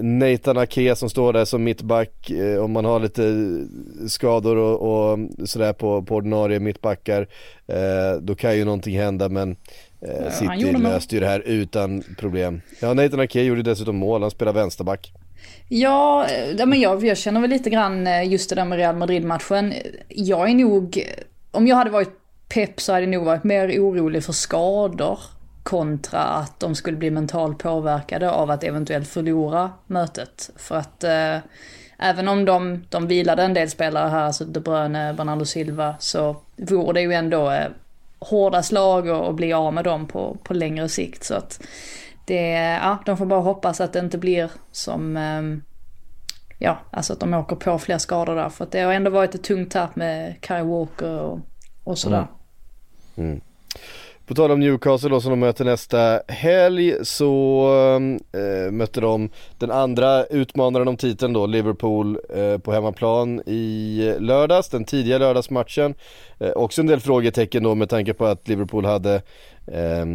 Nathan 0.00 0.58
Ake 0.58 0.96
som 0.96 1.10
står 1.10 1.32
där 1.32 1.44
som 1.44 1.64
mittback, 1.64 2.30
uh, 2.30 2.64
om 2.64 2.72
man 2.72 2.84
har 2.84 3.00
lite 3.00 3.32
skador 4.08 4.56
och, 4.56 4.82
och 4.82 5.18
sådär 5.44 5.72
på, 5.72 6.02
på 6.02 6.14
ordinarie 6.14 6.60
mittbackar. 6.60 7.20
Uh, 7.72 8.20
då 8.20 8.34
kan 8.34 8.56
ju 8.56 8.64
någonting 8.64 8.98
hända 8.98 9.28
men 9.28 9.56
Eh, 10.08 10.30
City 10.30 10.72
löste 10.72 11.14
ju 11.14 11.20
det 11.20 11.26
här 11.26 11.40
utan 11.40 12.02
problem. 12.18 12.60
Ja, 12.80 12.94
Nathan 12.94 13.20
Ake 13.20 13.42
gjorde 13.42 13.62
dessutom 13.62 13.96
mål, 13.96 14.22
han 14.22 14.30
spelar 14.30 14.52
vänsterback. 14.52 15.12
Ja, 15.68 16.26
eh, 16.26 16.66
men 16.66 16.80
jag, 16.80 17.04
jag 17.04 17.16
känner 17.16 17.40
väl 17.40 17.50
lite 17.50 17.70
grann 17.70 18.06
eh, 18.06 18.28
just 18.28 18.50
det 18.50 18.56
där 18.56 18.64
med 18.64 18.78
Real 18.78 18.96
Madrid-matchen. 18.96 19.74
Jag 20.08 20.50
är 20.50 20.54
nog, 20.54 21.04
om 21.50 21.66
jag 21.66 21.76
hade 21.76 21.90
varit 21.90 22.12
pepp 22.48 22.80
så 22.80 22.92
hade 22.92 23.04
jag 23.04 23.10
nog 23.10 23.24
varit 23.24 23.44
mer 23.44 23.68
orolig 23.68 24.24
för 24.24 24.32
skador 24.32 25.18
kontra 25.64 26.20
att 26.20 26.60
de 26.60 26.74
skulle 26.74 26.96
bli 26.96 27.10
mentalt 27.10 27.58
påverkade 27.58 28.30
av 28.30 28.50
att 28.50 28.64
eventuellt 28.64 29.08
förlora 29.08 29.72
mötet. 29.86 30.50
För 30.56 30.76
att 30.76 31.04
eh, 31.04 31.36
även 31.98 32.28
om 32.28 32.44
de, 32.44 32.84
de 32.88 33.06
vilade 33.06 33.42
en 33.42 33.54
del 33.54 33.70
spelare 33.70 34.08
här, 34.08 34.24
alltså 34.24 34.44
De 34.44 34.60
Bruyne, 34.60 35.14
Bernardo 35.14 35.44
Silva, 35.44 35.94
så 35.98 36.36
vore 36.56 36.92
det 36.92 37.00
ju 37.00 37.12
ändå 37.12 37.50
eh, 37.50 37.68
hårda 38.18 38.62
slag 38.62 39.08
och, 39.08 39.26
och 39.26 39.34
bli 39.34 39.52
av 39.52 39.74
med 39.74 39.84
dem 39.84 40.06
på, 40.06 40.36
på 40.44 40.54
längre 40.54 40.88
sikt. 40.88 41.24
Så 41.24 41.34
att 41.34 41.66
det, 42.24 42.50
ja, 42.82 42.98
de 43.06 43.16
får 43.16 43.26
bara 43.26 43.40
hoppas 43.40 43.80
att 43.80 43.92
det 43.92 43.98
inte 43.98 44.18
blir 44.18 44.50
som, 44.72 45.16
eh, 45.16 45.42
ja, 46.58 46.78
alltså 46.90 47.12
att 47.12 47.20
de 47.20 47.34
åker 47.34 47.56
på 47.56 47.78
fler 47.78 47.98
skador 47.98 48.36
där. 48.36 48.48
För 48.48 48.64
att 48.64 48.72
det 48.72 48.80
har 48.80 48.92
ändå 48.92 49.10
varit 49.10 49.34
ett 49.34 49.44
tungt 49.44 49.70
tapp 49.70 49.96
med 49.96 50.40
Kai 50.40 50.62
Walker 50.62 51.20
och, 51.20 51.38
och 51.84 51.98
sådär. 51.98 52.26
Mm. 53.16 53.30
Mm. 53.30 53.40
På 54.26 54.34
tal 54.34 54.50
om 54.50 54.60
Newcastle 54.60 55.08
då 55.08 55.20
som 55.20 55.30
de 55.30 55.40
möter 55.40 55.64
nästa 55.64 56.20
helg 56.28 56.94
så 57.02 57.66
ehm, 57.72 58.20
eh, 58.32 58.64
äh, 58.66 58.70
mötte 58.70 59.00
de 59.00 59.30
den 59.58 59.70
andra 59.70 60.24
utmanaren 60.24 60.88
om 60.88 60.96
titeln 60.96 61.32
då, 61.32 61.46
Liverpool 61.46 62.18
äh, 62.34 62.58
på 62.58 62.72
hemmaplan 62.72 63.42
i 63.46 64.14
lördags, 64.18 64.68
den 64.68 64.84
tidiga 64.84 65.18
lördagsmatchen. 65.18 65.94
Äh, 66.38 66.50
också 66.50 66.80
en 66.80 66.86
del 66.86 67.00
frågetecken 67.00 67.62
då 67.62 67.74
med 67.74 67.88
tanke 67.88 68.14
på 68.14 68.26
att 68.26 68.48
Liverpool 68.48 68.84
hade 68.84 69.14
äh, 69.66 70.06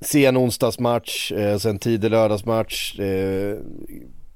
sen 0.00 0.36
onsdagsmatch, 0.36 1.32
äh, 1.32 1.58
sen 1.58 1.78
tidig 1.78 2.10
lördagsmatch. 2.10 2.98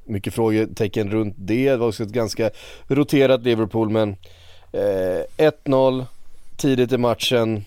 mycket 0.05 0.35
frågetecken 0.35 1.11
runt 1.11 1.35
det. 1.39 1.71
Det 1.71 1.77
var 1.77 1.89
också 1.89 2.03
ett 2.03 2.13
ganska 2.13 2.51
roterat 2.87 3.43
Liverpool 3.43 3.91
men 3.91 4.17
1-0 4.73 6.05
tidigt 6.57 6.93
i 6.93 6.99
matchen 6.99 7.65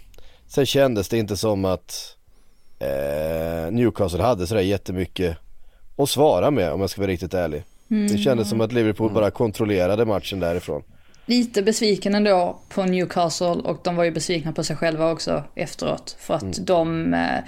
Sen 0.54 0.66
kändes 0.66 1.10
det 1.10 1.18
inte 1.18 1.38
som 1.38 1.66
att 1.66 2.16
eh, 2.80 3.72
Newcastle 3.72 4.24
hade 4.24 4.48
sådär 4.48 4.62
jättemycket 4.62 5.38
att 5.96 6.10
svara 6.10 6.52
med 6.52 6.72
om 6.72 6.82
jag 6.82 6.89
ska 6.89 7.02
vara 7.02 7.12
riktigt 7.12 7.34
ärlig. 7.34 7.63
Mm. 7.92 8.08
Det 8.08 8.18
kändes 8.18 8.50
som 8.50 8.62
att 8.62 8.72
Liverpool 8.72 9.13
bara 9.13 9.32
kontrollerade 9.32 10.06
matchen 10.06 10.39
därifrån. 10.39 10.84
Lite 11.26 11.62
besviken 11.62 12.16
ändå 12.16 12.60
på 12.70 12.84
Newcastle 12.84 13.48
och 13.48 13.80
de 13.84 13.96
var 13.96 14.04
ju 14.04 14.12
besvikna 14.12 14.54
på 14.54 14.63
sig 14.63 14.76
själva 14.76 15.12
också 15.12 15.44
efteråt. 15.56 16.18
För 16.20 16.34
att 16.34 16.42
mm. 16.42 16.66
de 16.66 17.13
eh, 17.13 17.44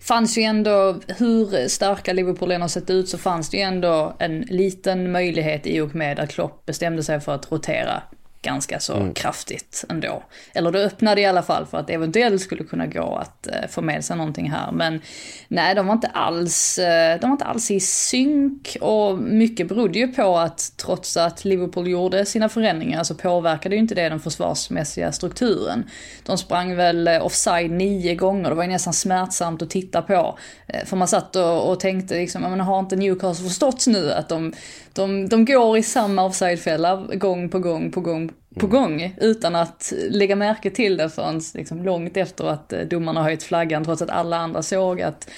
fanns 0.00 0.38
ju 0.38 0.42
ändå, 0.42 0.96
hur 1.18 1.68
starka 1.68 2.12
Liverpool 2.12 2.50
än 2.50 2.60
har 2.60 2.68
sett 2.68 2.90
ut 2.90 3.08
så 3.08 3.18
fanns 3.18 3.50
det 3.50 3.56
ju 3.56 3.62
ändå 3.62 4.16
en 4.18 4.40
liten 4.40 5.12
möjlighet 5.12 5.66
i 5.66 5.80
och 5.80 5.94
med 5.94 6.18
att 6.20 6.30
Klopp 6.30 6.66
bestämde 6.66 7.02
sig 7.02 7.20
för 7.20 7.34
att 7.34 7.52
rotera 7.52 8.02
ganska 8.44 8.80
så 8.80 8.94
mm. 8.94 9.14
kraftigt 9.14 9.84
ändå. 9.88 10.22
Eller 10.52 10.72
det 10.72 10.84
öppnade 10.84 11.20
i 11.20 11.26
alla 11.26 11.42
fall 11.42 11.66
för 11.66 11.78
att 11.78 11.86
det 11.86 11.94
eventuellt 11.94 12.42
skulle 12.42 12.64
kunna 12.64 12.86
gå 12.86 13.16
att 13.16 13.46
eh, 13.46 13.68
få 13.70 13.82
med 13.82 14.04
sig 14.04 14.16
någonting 14.16 14.50
här. 14.50 14.72
Men 14.72 15.00
nej, 15.48 15.74
de 15.74 15.86
var 15.86 15.94
inte 15.94 16.08
alls, 16.08 16.78
eh, 16.78 17.20
de 17.20 17.26
var 17.26 17.32
inte 17.32 17.44
alls 17.44 17.70
i 17.70 17.80
synk 17.80 18.76
och 18.80 19.18
mycket 19.18 19.68
berodde 19.68 19.98
ju 19.98 20.08
på 20.08 20.38
att 20.38 20.72
trots 20.76 21.16
att 21.16 21.44
Liverpool 21.44 21.88
gjorde 21.88 22.24
sina 22.24 22.48
förändringar 22.48 23.04
så 23.04 23.14
påverkade 23.14 23.74
ju 23.74 23.80
inte 23.80 23.94
det 23.94 24.08
den 24.08 24.20
försvarsmässiga 24.20 25.12
strukturen. 25.12 25.84
De 26.22 26.38
sprang 26.38 26.76
väl 26.76 27.08
offside 27.22 27.70
nio 27.70 28.14
gånger, 28.14 28.48
det 28.48 28.54
var 28.54 28.64
ju 28.64 28.70
nästan 28.70 28.92
smärtsamt 28.92 29.62
att 29.62 29.70
titta 29.70 30.02
på. 30.02 30.38
Eh, 30.66 30.84
för 30.84 30.96
man 30.96 31.08
satt 31.08 31.36
och, 31.36 31.70
och 31.70 31.80
tänkte 31.80 32.14
liksom, 32.14 32.42
men 32.42 32.60
har 32.60 32.78
inte 32.78 32.96
Newcastle 32.96 33.48
förstått 33.48 33.86
nu 33.86 34.12
att 34.12 34.28
de 34.28 34.52
de, 34.94 35.28
de 35.28 35.44
går 35.44 35.78
i 35.78 35.82
samma 35.82 36.24
offsidefälla 36.24 37.06
gång 37.14 37.48
på 37.48 37.58
gång 37.58 37.92
på 37.92 38.00
gång 38.00 38.28
på 38.56 38.66
mm. 38.66 38.70
gång 38.70 39.14
utan 39.20 39.56
att 39.56 39.92
lägga 40.08 40.36
märke 40.36 40.70
till 40.70 40.96
det 40.96 41.10
förrän 41.10 41.40
liksom 41.54 41.82
långt 41.82 42.16
efter 42.16 42.44
att 42.44 42.72
eh, 42.72 42.80
domarna 42.80 43.22
höjt 43.22 43.42
flaggan 43.42 43.84
trots 43.84 44.02
att 44.02 44.10
alla 44.10 44.36
andra 44.36 44.62
såg 44.62 45.02
att 45.02 45.30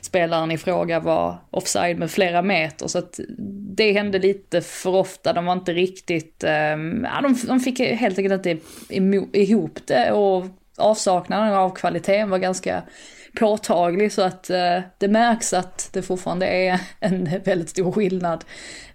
spelaren 0.00 0.50
i 0.50 0.58
fråga 0.58 1.00
var 1.00 1.38
offside 1.50 1.98
med 1.98 2.10
flera 2.10 2.42
meter. 2.42 2.86
Så 2.86 2.98
att 2.98 3.20
det 3.76 3.92
hände 3.92 4.18
lite 4.18 4.60
för 4.60 4.94
ofta, 4.94 5.32
de 5.32 5.46
var 5.46 5.52
inte 5.52 5.72
riktigt, 5.72 6.44
ja, 7.02 7.20
de, 7.22 7.36
de 7.46 7.60
fick 7.60 7.80
helt 7.80 8.18
enkelt 8.18 8.46
inte 8.46 8.58
ihop 9.38 9.78
det 9.86 10.12
och 10.12 10.44
avsaknaden 10.76 11.54
av 11.54 11.70
kvaliteten 11.70 12.30
var 12.30 12.38
ganska 12.38 12.82
påtaglig 13.38 14.12
så 14.12 14.22
att 14.22 14.50
uh, 14.50 14.82
det 14.98 15.08
märks 15.08 15.52
att 15.52 15.90
det 15.92 16.02
fortfarande 16.02 16.46
är 16.46 16.80
en 17.00 17.40
väldigt 17.44 17.68
stor 17.68 17.92
skillnad 17.92 18.44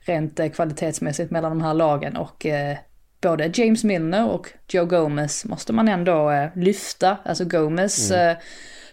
rent 0.05 0.39
eh, 0.39 0.49
kvalitetsmässigt 0.49 1.31
mellan 1.31 1.51
de 1.51 1.61
här 1.61 1.73
lagen 1.73 2.17
och 2.17 2.45
eh, 2.45 2.77
både 3.21 3.51
James 3.53 3.83
Milner 3.83 4.29
och 4.29 4.49
Joe 4.67 4.85
Gomez 4.85 5.45
måste 5.45 5.73
man 5.73 5.87
ändå 5.87 6.31
eh, 6.31 6.49
lyfta. 6.55 7.17
Alltså 7.25 7.45
Gomez 7.45 8.11
mm. 8.11 8.29
eh, 8.29 8.37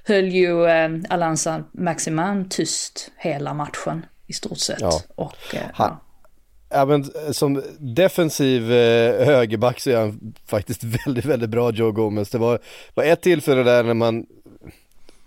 höll 0.05 0.29
ju 0.29 0.67
eh, 0.67 0.91
Alanza 1.09 1.65
Maximan 1.73 2.49
tyst 2.49 3.11
hela 3.17 3.55
matchen 3.55 4.07
i 4.27 4.33
stort 4.33 4.59
sett. 4.59 4.81
Ja. 4.81 5.01
Och, 5.15 5.55
eh, 5.55 5.61
han, 5.73 5.97
ja. 6.71 6.85
men 6.85 7.03
eh, 7.03 7.33
som 7.33 7.63
defensiv 7.79 8.73
eh, 8.73 9.27
högerback 9.27 9.81
så 9.81 9.91
är 9.91 9.97
han 9.97 10.35
faktiskt 10.47 10.85
väldigt, 11.07 11.25
väldigt 11.25 11.51
bra 11.51 11.71
Joe 11.71 11.93
Gomez. 11.93 12.31
Det 12.31 12.39
var, 12.39 12.59
var 12.95 13.05
ett 13.05 13.23
tillfälle 13.23 13.63
där 13.63 13.85
när 13.85 13.95
man 13.95 14.27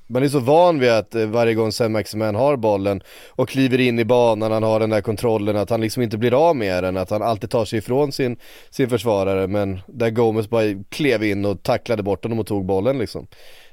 man 0.08 0.24
är 0.24 0.28
så 0.28 0.40
van 0.40 0.80
vid 0.80 0.90
att 0.90 1.16
eh, 1.16 1.26
varje 1.26 1.54
gång 1.54 1.72
Sam 1.72 1.92
Maximan 1.92 2.36
har 2.36 2.58
bollen 2.58 3.02
och 3.30 3.50
kliver 3.50 3.80
in 3.80 4.00
i 4.00 4.06
banan, 4.06 4.52
han 4.52 4.64
har 4.64 4.80
den 4.80 4.90
där 4.90 5.02
kontrollen, 5.02 5.58
att 5.58 5.70
han 5.70 5.82
liksom 5.82 6.04
inte 6.04 6.18
blir 6.18 6.50
av 6.50 6.56
med 6.56 6.84
den, 6.84 6.98
att 6.98 7.10
han 7.10 7.22
alltid 7.22 7.50
tar 7.50 7.66
sig 7.66 7.80
ifrån 7.80 8.12
sin, 8.12 8.38
sin 8.70 8.90
försvarare. 8.90 9.48
Men 9.48 9.80
där 9.88 10.10
Gomes 10.10 10.50
bara 10.50 10.64
klev 10.90 11.24
in 11.24 11.46
och 11.46 11.64
tacklade 11.64 12.04
bort 12.04 12.24
honom 12.24 12.40
och 12.40 12.48
tog 12.48 12.66
bollen 12.66 12.98
liksom. 12.98 13.28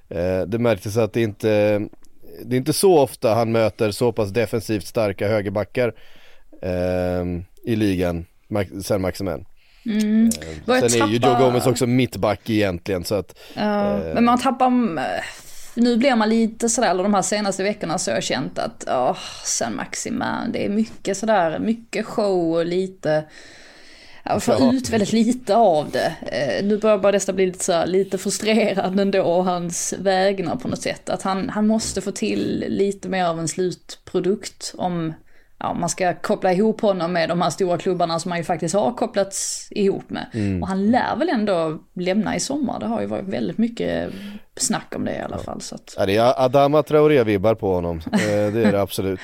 Eh, 0.08 0.40
det 0.40 0.58
märktes 0.58 0.96
att 0.96 1.12
det 1.12 1.22
inte 1.22 1.80
det 2.44 2.56
är 2.56 2.58
inte 2.58 2.72
så 2.72 2.98
ofta 2.98 3.34
han 3.34 3.52
möter 3.52 3.90
så 3.90 4.12
pass 4.12 4.30
defensivt 4.30 4.86
starka 4.86 5.28
högerbackar 5.28 5.94
eh, 6.62 7.24
i 7.62 7.76
ligan, 7.76 8.26
sen 8.82 9.02
Maximen. 9.02 9.44
Mm. 9.86 10.30
Eh, 10.66 10.88
sen 10.88 11.02
är 11.02 11.06
ju 11.06 11.16
Joe 11.16 11.38
Gomez 11.38 11.66
också 11.66 11.86
mittback 11.86 12.50
egentligen 12.50 13.04
så 13.04 13.14
att... 13.14 13.38
Ja, 13.54 13.98
eh... 13.98 14.14
men 14.14 14.24
man 14.24 14.38
tappar... 14.38 14.70
Nu 15.74 15.96
blir 15.96 16.16
man 16.16 16.28
lite 16.28 16.68
sådär, 16.68 16.90
eller 16.90 17.02
de 17.02 17.14
här 17.14 17.22
senaste 17.22 17.62
veckorna 17.62 17.98
så 17.98 18.10
har 18.10 18.16
jag 18.16 18.24
känt 18.24 18.58
att, 18.58 18.84
åh, 18.88 19.18
sen 19.44 19.76
Maximan, 19.76 20.52
det 20.52 20.64
är 20.64 20.68
mycket 20.68 21.16
sådär, 21.16 21.58
mycket 21.58 22.06
show 22.06 22.54
och 22.54 22.66
lite 22.66 23.24
jag 24.24 24.42
får 24.42 24.54
ja. 24.54 24.72
ut 24.72 24.90
väldigt 24.90 25.12
lite 25.12 25.56
av 25.56 25.90
det. 25.90 26.14
Eh, 26.22 26.64
nu 26.64 26.78
börjar 26.78 26.98
bara 26.98 27.12
detta 27.12 27.32
bli 27.32 27.46
lite, 27.46 27.64
så 27.64 27.72
här, 27.72 27.86
lite 27.86 28.18
frustrerad 28.18 29.00
ändå, 29.00 29.42
hans 29.42 29.94
vägnar 29.98 30.56
på 30.56 30.68
något 30.68 30.82
sätt. 30.82 31.08
Att 31.08 31.22
han, 31.22 31.48
han 31.48 31.66
måste 31.66 32.00
få 32.00 32.10
till 32.12 32.64
lite 32.68 33.08
mer 33.08 33.24
av 33.24 33.38
en 33.38 33.48
slutprodukt 33.48 34.74
om 34.76 35.14
ja, 35.62 35.74
man 35.74 35.88
ska 35.88 36.14
koppla 36.14 36.52
ihop 36.52 36.80
honom 36.80 37.12
med 37.12 37.28
de 37.28 37.42
här 37.42 37.50
stora 37.50 37.78
klubbarna 37.78 38.18
som 38.18 38.30
han 38.30 38.40
ju 38.40 38.44
faktiskt 38.44 38.74
har 38.74 38.92
kopplats 38.92 39.68
ihop 39.70 40.10
med. 40.10 40.26
Mm. 40.32 40.62
Och 40.62 40.68
han 40.68 40.90
lär 40.90 41.16
väl 41.16 41.28
ändå 41.28 41.78
lämna 41.94 42.36
i 42.36 42.40
sommar, 42.40 42.80
det 42.80 42.86
har 42.86 43.00
ju 43.00 43.06
varit 43.06 43.28
väldigt 43.28 43.58
mycket 43.58 44.12
snack 44.56 44.92
om 44.96 45.04
det 45.04 45.14
i 45.14 45.20
alla 45.20 45.38
fall. 45.38 45.60
Så 45.60 45.74
att... 45.74 45.94
ja, 45.98 46.06
det 46.06 46.16
är 46.16 46.44
Adama 46.44 46.82
Traoré-vibbar 46.82 47.54
på 47.54 47.74
honom, 47.74 48.00
eh, 48.12 48.52
det 48.52 48.64
är 48.64 48.72
det 48.72 48.80
absolut. 48.80 49.20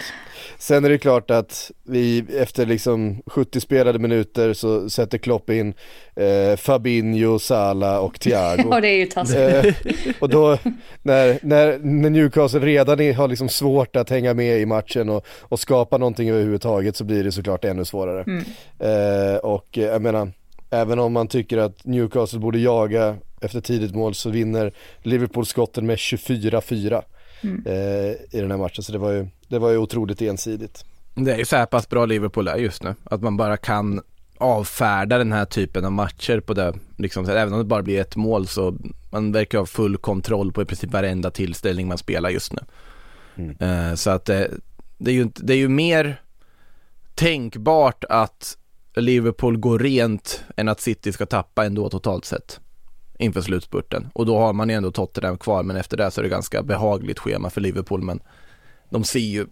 Sen 0.61 0.85
är 0.85 0.88
det 0.88 0.99
klart 0.99 1.31
att 1.31 1.71
vi 1.85 2.25
efter 2.38 2.66
liksom 2.66 3.23
70 3.27 3.61
spelade 3.61 3.99
minuter 3.99 4.53
så 4.53 4.90
sätter 4.90 5.18
Klopp 5.18 5.51
in 5.51 5.75
eh, 6.16 6.57
Fabinho, 6.57 7.38
Sala 7.38 8.01
och 8.01 8.21
Thiago. 8.21 8.62
Ja 8.71 8.81
det 8.81 8.88
är 8.88 8.99
ju 8.99 9.07
taskigt. 9.07 9.87
Eh, 9.97 10.14
och 10.21 10.29
då 10.29 10.59
när, 11.03 11.38
när, 11.42 11.79
när 11.79 12.11
Newcastle 12.11 12.61
redan 12.61 13.14
har 13.14 13.29
liksom 13.29 13.49
svårt 13.49 13.97
att 13.97 14.11
hänga 14.11 14.35
med 14.35 14.61
i 14.61 14.66
matchen 14.66 15.09
och, 15.09 15.27
och 15.40 15.61
skapa 15.61 15.99
någonting 15.99 16.31
överhuvudtaget 16.31 16.97
så 16.97 17.05
blir 17.05 17.25
det 17.25 17.33
såklart 17.33 17.64
ännu 17.64 17.85
svårare. 17.85 18.23
Mm. 18.23 18.44
Eh, 18.79 19.37
och 19.37 19.79
eh, 19.79 19.85
jag 19.85 20.03
menar, 20.03 20.33
även 20.71 20.99
om 20.99 21.12
man 21.12 21.29
tycker 21.29 21.59
att 21.59 21.85
Newcastle 21.85 22.38
borde 22.38 22.59
jaga 22.59 23.16
efter 23.40 23.61
tidigt 23.61 23.94
mål 23.94 24.14
så 24.14 24.31
vinner 24.31 24.73
Liverpool 25.03 25.47
skotten 25.47 25.87
med 25.87 25.97
24-4 25.97 27.03
mm. 27.40 27.62
eh, 27.66 28.11
i 28.31 28.40
den 28.40 28.51
här 28.51 28.59
matchen. 28.59 28.83
Så 28.83 28.92
det 28.92 28.98
var 28.98 29.11
ju, 29.11 29.27
det 29.48 29.59
var 29.59 29.70
ju 29.70 29.77
otroligt 29.77 30.22
ensidigt. 30.22 30.85
Det 31.14 31.33
är 31.33 31.38
ju 31.38 31.44
så 31.44 31.57
här 31.57 31.66
pass 31.66 31.88
bra 31.88 32.07
Liverpool 32.07 32.48
är 32.48 32.57
just 32.57 32.83
nu. 32.83 32.94
Att 33.05 33.22
man 33.22 33.37
bara 33.37 33.57
kan 33.57 34.01
avfärda 34.38 35.18
den 35.18 35.33
här 35.33 35.44
typen 35.44 35.85
av 35.85 35.92
matcher 35.92 36.40
på 36.40 36.55
det, 36.55 36.74
liksom, 36.96 37.29
även 37.29 37.53
om 37.53 37.59
det 37.59 37.64
bara 37.64 37.83
blir 37.83 38.01
ett 38.01 38.16
mål 38.16 38.46
så 38.46 38.77
man 39.11 39.33
verkar 39.33 39.59
ha 39.59 39.66
full 39.66 39.96
kontroll 39.96 40.53
på 40.53 40.62
i 40.62 40.64
princip 40.64 40.92
varenda 40.92 41.31
tillställning 41.31 41.88
man 41.88 41.98
spelar 41.98 42.31
just 42.31 42.53
nu. 42.53 42.61
Mm. 43.37 43.57
Eh, 43.61 43.94
så 43.94 44.11
att 44.11 44.24
det, 44.24 44.51
det, 44.98 45.11
är 45.11 45.14
ju, 45.14 45.31
det 45.35 45.53
är 45.53 45.59
ju 45.59 45.68
mer 45.68 46.20
tänkbart 47.14 48.05
att 48.09 48.57
Liverpool 48.96 49.59
går 49.59 49.79
rent 49.79 50.44
än 50.57 50.68
att 50.68 50.81
City 50.81 51.12
ska 51.12 51.27
tappa 51.27 51.64
ändå 51.64 51.90
totalt 51.90 52.24
sett 52.24 52.61
inför 53.18 53.40
slutspurten. 53.40 54.11
Och 54.12 54.26
då 54.26 54.38
har 54.38 54.52
man 54.52 54.68
ju 54.68 54.74
ändå 54.74 54.90
Tottenham 54.90 55.38
kvar, 55.38 55.62
men 55.62 55.76
efter 55.76 55.96
det 55.96 56.11
så 56.11 56.20
är 56.20 56.22
det 56.22 56.28
ganska 56.28 56.62
behagligt 56.62 57.18
schema 57.18 57.50
för 57.50 57.61
Liverpool. 57.61 58.02
Men 58.02 58.20
de 58.90 59.04
ser 59.04 59.18
ju 59.18 59.46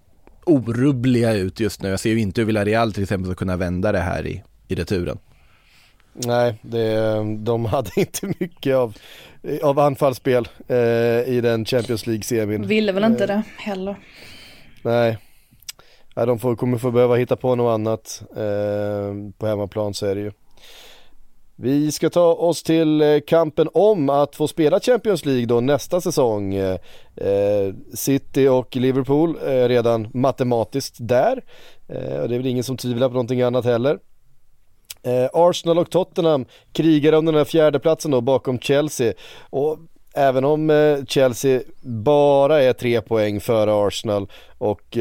orubbliga 0.44 1.32
ut 1.32 1.60
just 1.60 1.82
nu. 1.82 1.88
Jag 1.88 2.00
ser 2.00 2.10
ju 2.10 2.20
inte 2.20 2.40
hur 2.40 2.46
Villarreal 2.46 2.92
till 2.92 3.02
exempel 3.02 3.26
ska 3.26 3.34
kunna 3.34 3.56
vända 3.56 3.92
det 3.92 3.98
här 3.98 4.26
i, 4.26 4.42
i 4.68 4.74
returen. 4.74 5.18
Nej, 6.12 6.54
det, 6.62 7.14
de 7.38 7.64
hade 7.64 7.90
inte 8.00 8.34
mycket 8.38 8.76
av, 8.76 8.96
av 9.62 9.78
anfallsspel 9.78 10.48
eh, 10.68 10.76
i 11.26 11.40
den 11.42 11.64
Champions 11.64 12.06
League-semin. 12.06 12.66
Ville 12.66 12.92
väl 12.92 13.04
inte 13.04 13.24
eh, 13.24 13.28
det 13.28 13.42
heller. 13.58 13.96
Nej, 14.82 15.18
ja, 16.14 16.26
de 16.26 16.38
får, 16.38 16.56
kommer 16.56 16.78
få 16.78 16.90
behöva 16.90 17.16
hitta 17.16 17.36
på 17.36 17.54
något 17.54 17.74
annat 17.74 18.22
eh, 18.30 19.32
på 19.38 19.46
hemmaplan 19.46 19.94
så 19.94 20.06
är 20.06 20.14
det 20.14 20.20
ju. 20.20 20.32
Vi 21.58 21.92
ska 21.92 22.10
ta 22.10 22.34
oss 22.34 22.62
till 22.62 23.02
eh, 23.02 23.20
kampen 23.26 23.68
om 23.74 24.10
att 24.10 24.36
få 24.36 24.48
spela 24.48 24.80
Champions 24.80 25.24
League 25.24 25.46
då 25.46 25.60
nästa 25.60 26.00
säsong. 26.00 26.54
Eh, 26.54 26.78
eh, 27.16 27.74
City 27.94 28.48
och 28.48 28.76
Liverpool 28.76 29.36
är 29.36 29.68
redan 29.68 30.08
matematiskt 30.14 30.96
där. 30.98 31.44
Det 31.86 31.94
är 31.94 32.28
väl 32.28 32.46
ingen 32.46 32.64
som 32.64 32.76
tvivlar 32.76 33.08
på 33.08 33.12
någonting 33.12 33.42
annat 33.42 33.64
heller. 33.64 33.98
Arsenal 35.32 35.78
och 35.78 35.90
Tottenham 35.90 36.44
krigar 36.72 37.12
om 37.12 37.24
den 37.26 37.34
här 37.34 37.44
fjärdeplatsen 37.44 38.10
då 38.10 38.20
bakom 38.20 38.58
Chelsea. 38.58 39.12
Och 39.50 39.78
även 40.14 40.44
om 40.44 40.70
Chelsea 41.08 41.60
bara 41.82 42.62
är 42.62 42.72
tre 42.72 43.00
poäng 43.00 43.40
före 43.40 43.86
Arsenal 43.86 44.26
och 44.58 44.98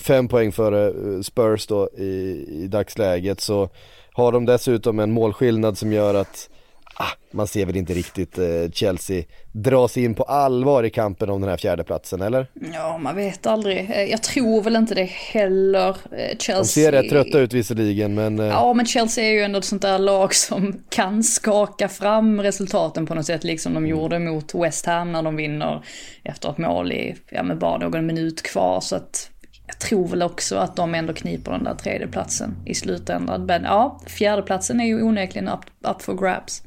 fem 0.00 0.28
poäng 0.28 0.52
före 0.52 0.92
Spurs 1.22 1.66
då 1.66 1.88
i, 1.98 2.44
i 2.48 2.66
dagsläget 2.68 3.40
så 3.40 3.68
har 4.16 4.32
de 4.32 4.46
dessutom 4.46 4.98
en 4.98 5.12
målskillnad 5.12 5.78
som 5.78 5.92
gör 5.92 6.14
att 6.14 6.48
ah, 6.94 7.12
man 7.30 7.46
ser 7.46 7.66
väl 7.66 7.76
inte 7.76 7.94
riktigt 7.94 8.38
eh, 8.38 8.70
Chelsea 8.72 9.24
dra 9.52 9.88
sig 9.88 10.04
in 10.04 10.14
på 10.14 10.22
allvar 10.22 10.84
i 10.84 10.90
kampen 10.90 11.30
om 11.30 11.40
den 11.40 11.50
här 11.50 11.56
fjärdeplatsen 11.56 12.22
eller? 12.22 12.46
Ja, 12.74 12.98
man 12.98 13.16
vet 13.16 13.46
aldrig. 13.46 13.90
Eh, 13.90 14.02
jag 14.02 14.22
tror 14.22 14.62
väl 14.62 14.76
inte 14.76 14.94
det 14.94 15.04
heller. 15.04 15.96
Chelsea... 16.38 16.56
Eh, 16.56 16.58
de 16.58 16.64
ser 16.64 16.92
rätt 16.92 17.10
trötta 17.10 17.38
ut 17.38 17.52
visserligen 17.52 18.14
men... 18.14 18.38
Eh... 18.38 18.46
Ja, 18.46 18.74
men 18.74 18.86
Chelsea 18.86 19.24
är 19.24 19.30
ju 19.30 19.42
ändå 19.42 19.58
ett 19.58 19.64
sånt 19.64 19.82
där 19.82 19.98
lag 19.98 20.34
som 20.34 20.82
kan 20.88 21.22
skaka 21.22 21.88
fram 21.88 22.42
resultaten 22.42 23.06
på 23.06 23.14
något 23.14 23.26
sätt, 23.26 23.44
liksom 23.44 23.74
de 23.74 23.86
gjorde 23.86 24.18
mot 24.18 24.54
West 24.54 24.86
Ham 24.86 25.12
när 25.12 25.22
de 25.22 25.36
vinner 25.36 25.84
efter 26.24 26.50
ett 26.50 26.58
mål 26.58 26.92
i, 26.92 27.16
ja 27.30 27.42
men 27.42 27.58
bara 27.58 27.78
någon 27.78 28.06
minut 28.06 28.42
kvar. 28.42 28.80
Så 28.80 28.96
att 28.96 29.30
jag 29.66 29.78
tror 29.78 30.08
väl 30.08 30.22
också 30.22 30.56
att 30.56 30.76
de 30.76 30.94
ändå 30.94 31.12
kniper 31.12 31.52
den 31.52 31.64
där 31.64 31.74
tredjeplatsen 31.74 32.56
i 32.64 32.74
slutändan. 32.74 33.46
Men 33.46 33.62
ja, 33.62 34.00
fjärdeplatsen 34.06 34.80
är 34.80 34.84
ju 34.84 35.02
onekligen 35.02 35.48
up, 35.48 35.60
up 35.88 36.02
for 36.02 36.14
grabs. 36.14 36.62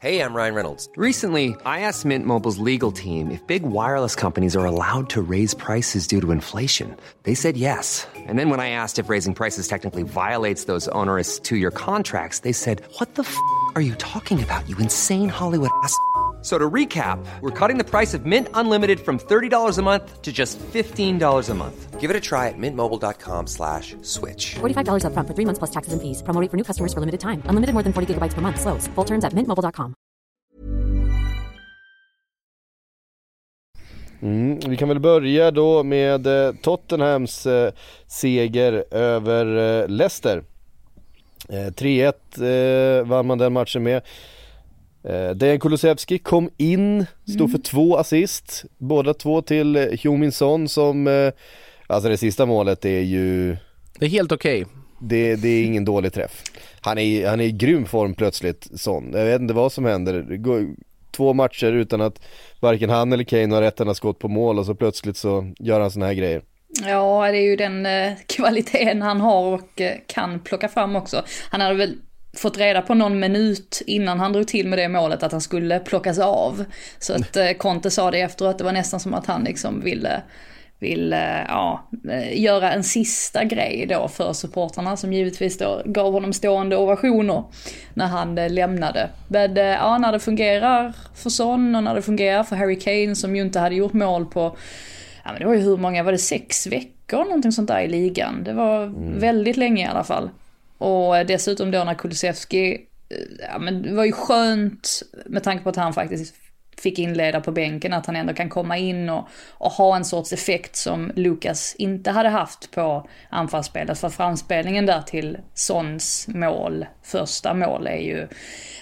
Hej, 0.00 0.16
jag 0.16 0.36
Ryan 0.36 0.54
Reynolds. 0.54 0.88
Recently, 0.96 1.48
I 1.64 1.80
asked 1.88 2.04
Mint 2.04 2.26
Mobiles 2.26 2.58
legal 2.58 2.92
team 2.92 3.30
if 3.30 3.46
big 3.46 3.62
wireless 3.62 4.14
companies 4.14 4.56
are 4.56 4.66
allowed 4.66 5.08
to 5.10 5.22
raise 5.22 5.56
prices 5.56 6.06
due 6.06 6.20
to 6.20 6.32
inflation. 6.32 6.96
They 7.22 7.34
said 7.34 7.56
yes. 7.56 8.06
And 8.28 8.38
then 8.38 8.50
when 8.50 8.60
I 8.60 8.68
asked 8.68 8.98
if 8.98 9.08
raising 9.08 9.34
prices 9.34 9.66
technically 9.66 10.02
violates 10.02 10.64
those 10.64 10.88
onerous 10.88 11.40
two-year 11.40 11.70
contracts, 11.70 12.40
they 12.40 12.52
said, 12.52 12.82
what 12.98 13.14
the 13.14 13.22
f*** 13.22 13.34
are 13.76 13.80
you 13.80 13.94
talking 13.94 14.42
about, 14.42 14.68
you 14.68 14.76
insane 14.78 15.30
Hollywood 15.30 15.70
ass?" 15.82 15.96
So 16.44 16.58
to 16.58 16.70
recap, 16.70 17.24
we're 17.40 17.68
cutting 17.68 17.78
the 17.78 17.88
price 17.90 18.12
of 18.12 18.26
Mint 18.26 18.48
Unlimited 18.52 19.00
from 19.00 19.18
$30 19.18 19.78
a 19.78 19.82
month 19.82 20.20
to 20.20 20.30
just 20.30 20.58
$15 20.58 21.50
a 21.50 21.54
month. 21.54 21.98
Give 21.98 22.10
it 22.10 22.16
a 22.16 22.20
try 22.20 22.48
at 22.48 22.58
mintmobile.com 22.58 23.46
slash 23.46 23.96
switch. 24.02 24.56
$45 24.56 25.06
up 25.06 25.14
front 25.14 25.26
for 25.26 25.32
three 25.34 25.46
months 25.46 25.58
plus 25.58 25.70
taxes 25.70 25.94
and 25.94 26.02
fees. 26.02 26.22
Promoting 26.22 26.50
for 26.50 26.58
new 26.58 26.64
customers 26.64 26.92
for 26.92 27.00
limited 27.00 27.20
time. 27.20 27.40
Unlimited 27.46 27.72
more 27.72 27.82
than 27.82 27.94
40 27.94 28.14
gigabytes 28.14 28.34
per 28.34 28.42
month. 28.42 28.60
Slows. 28.60 28.86
Full 28.88 29.04
terms 29.04 29.24
at 29.24 29.32
mintmobile.com. 29.32 29.94
Mm, 34.22 34.58
vi 34.68 34.76
kan 34.76 34.88
väl 34.88 35.00
börja 35.00 35.50
då 35.50 35.82
med 35.82 36.26
eh, 36.26 36.54
Tottenhams 36.62 37.46
eh, 37.46 37.72
seger 38.06 38.84
över 38.90 39.46
eh, 39.82 39.88
Leicester. 39.88 40.44
3-1 41.48 43.00
eh, 43.00 43.06
vann 43.06 43.26
man 43.26 43.38
den 43.38 43.52
matchen 43.52 43.82
med. 43.82 44.02
Eh, 45.08 45.30
Dejan 45.30 45.60
Kulusevski 45.60 46.18
kom 46.18 46.50
in, 46.56 47.06
stod 47.28 47.50
för 47.50 47.58
mm. 47.58 47.62
två 47.62 47.96
assist, 47.96 48.64
båda 48.78 49.14
två 49.14 49.42
till 49.42 49.76
Heung-Min 49.76 50.32
Son 50.32 50.68
som, 50.68 51.06
eh, 51.06 51.32
alltså 51.86 52.08
det 52.08 52.16
sista 52.16 52.46
målet 52.46 52.84
är 52.84 53.00
ju 53.00 53.56
Det 53.98 54.04
är 54.04 54.10
helt 54.10 54.32
okej 54.32 54.62
okay. 54.62 54.74
det, 55.00 55.36
det, 55.36 55.48
är 55.48 55.64
ingen 55.64 55.84
dålig 55.84 56.12
träff 56.12 56.42
Han 56.80 56.98
är, 56.98 57.28
han 57.28 57.40
är 57.40 57.44
i 57.44 57.52
grym 57.52 57.86
form 57.86 58.14
plötsligt, 58.14 58.68
Son. 58.74 59.10
Jag 59.14 59.24
vet 59.24 59.40
inte 59.40 59.54
vad 59.54 59.72
som 59.72 59.84
händer, 59.84 60.26
två 61.10 61.32
matcher 61.32 61.72
utan 61.72 62.00
att 62.00 62.20
varken 62.60 62.90
han 62.90 63.12
eller 63.12 63.24
Kane 63.24 63.54
har 63.54 63.62
rätt 63.62 63.80
enda 63.80 63.94
skott 63.94 64.18
på 64.18 64.28
mål 64.28 64.58
och 64.58 64.66
så 64.66 64.74
plötsligt 64.74 65.16
så 65.16 65.52
gör 65.58 65.80
han 65.80 65.90
såna 65.90 66.06
här 66.06 66.14
grejer 66.14 66.42
Ja, 66.82 67.30
det 67.30 67.38
är 67.38 67.42
ju 67.42 67.56
den 67.56 67.86
eh, 67.86 68.12
kvaliteten 68.26 69.02
han 69.02 69.20
har 69.20 69.54
och 69.54 69.80
eh, 69.80 69.96
kan 70.06 70.40
plocka 70.40 70.68
fram 70.68 70.96
också. 70.96 71.24
Han 71.50 71.60
hade 71.60 71.74
väl 71.74 71.96
fått 72.36 72.58
reda 72.58 72.82
på 72.82 72.94
någon 72.94 73.20
minut 73.20 73.82
innan 73.86 74.20
han 74.20 74.32
drog 74.32 74.48
till 74.48 74.68
med 74.68 74.78
det 74.78 74.88
målet 74.88 75.22
att 75.22 75.32
han 75.32 75.40
skulle 75.40 75.78
plockas 75.78 76.18
av. 76.18 76.64
Så 76.98 77.14
att 77.14 77.36
eh, 77.36 77.50
Conte 77.52 77.90
sa 77.90 78.10
det 78.10 78.20
efteråt, 78.20 78.58
det 78.58 78.64
var 78.64 78.72
nästan 78.72 79.00
som 79.00 79.14
att 79.14 79.26
han 79.26 79.44
liksom 79.44 79.80
ville 79.80 80.22
ville 80.84 81.44
ja, 81.48 81.88
eh, 82.10 82.40
göra 82.42 82.72
en 82.72 82.84
sista 82.84 83.44
grej 83.44 83.86
då 83.88 84.08
för 84.08 84.32
supportrarna 84.32 84.96
som 84.96 85.12
givetvis 85.12 85.58
då 85.58 85.82
gav 85.84 86.12
honom 86.12 86.32
stående 86.32 86.76
ovationer 86.76 87.44
när 87.94 88.06
han 88.06 88.38
eh, 88.38 88.50
lämnade. 88.50 89.08
Men 89.28 89.56
eh, 89.56 89.64
ja, 89.64 89.98
när 89.98 90.12
det 90.12 90.20
fungerar 90.20 90.92
för 91.14 91.30
Son 91.30 91.74
och 91.74 91.82
när 91.82 91.94
det 91.94 92.02
fungerar 92.02 92.42
för 92.42 92.56
Harry 92.56 92.78
Kane 92.78 93.16
som 93.16 93.36
ju 93.36 93.42
inte 93.42 93.58
hade 93.58 93.74
gjort 93.74 93.92
mål 93.92 94.26
på, 94.26 94.56
ja 95.24 95.32
men 95.32 95.40
det 95.40 95.46
var 95.46 95.54
ju 95.54 95.60
hur 95.60 95.76
många, 95.76 96.02
var 96.02 96.12
det 96.12 96.18
sex 96.18 96.66
veckor 96.66 97.24
någonting 97.24 97.52
sånt 97.52 97.68
där 97.68 97.80
i 97.80 97.88
ligan? 97.88 98.44
Det 98.44 98.52
var 98.52 98.82
mm. 98.82 99.18
väldigt 99.18 99.56
länge 99.56 99.84
i 99.84 99.88
alla 99.88 100.04
fall. 100.04 100.30
Och 100.84 101.26
dessutom 101.26 101.70
då 101.70 101.84
när 101.84 101.94
Kulusevski, 101.94 102.72
eh, 103.08 103.46
ja 103.52 103.58
men 103.58 103.82
det 103.82 103.94
var 103.94 104.04
ju 104.04 104.12
skönt 104.12 105.02
med 105.26 105.42
tanke 105.42 105.64
på 105.64 105.70
att 105.70 105.76
han 105.76 105.92
faktiskt 105.92 106.34
fick 106.80 106.98
inleda 106.98 107.40
på 107.40 107.52
bänken, 107.52 107.92
att 107.92 108.06
han 108.06 108.16
ändå 108.16 108.34
kan 108.34 108.48
komma 108.48 108.78
in 108.78 109.08
och, 109.08 109.28
och 109.50 109.70
ha 109.70 109.96
en 109.96 110.04
sorts 110.04 110.32
effekt 110.32 110.76
som 110.76 111.12
Lukas 111.14 111.74
inte 111.78 112.10
hade 112.10 112.28
haft 112.28 112.70
på 112.70 113.08
anfallsspelet. 113.30 113.98
För 113.98 114.08
framspelningen 114.08 114.86
där 114.86 115.02
till 115.02 115.38
Sons 115.54 116.28
mål, 116.28 116.86
första 117.02 117.54
mål, 117.54 117.86
är 117.86 118.00
ju, 118.00 118.28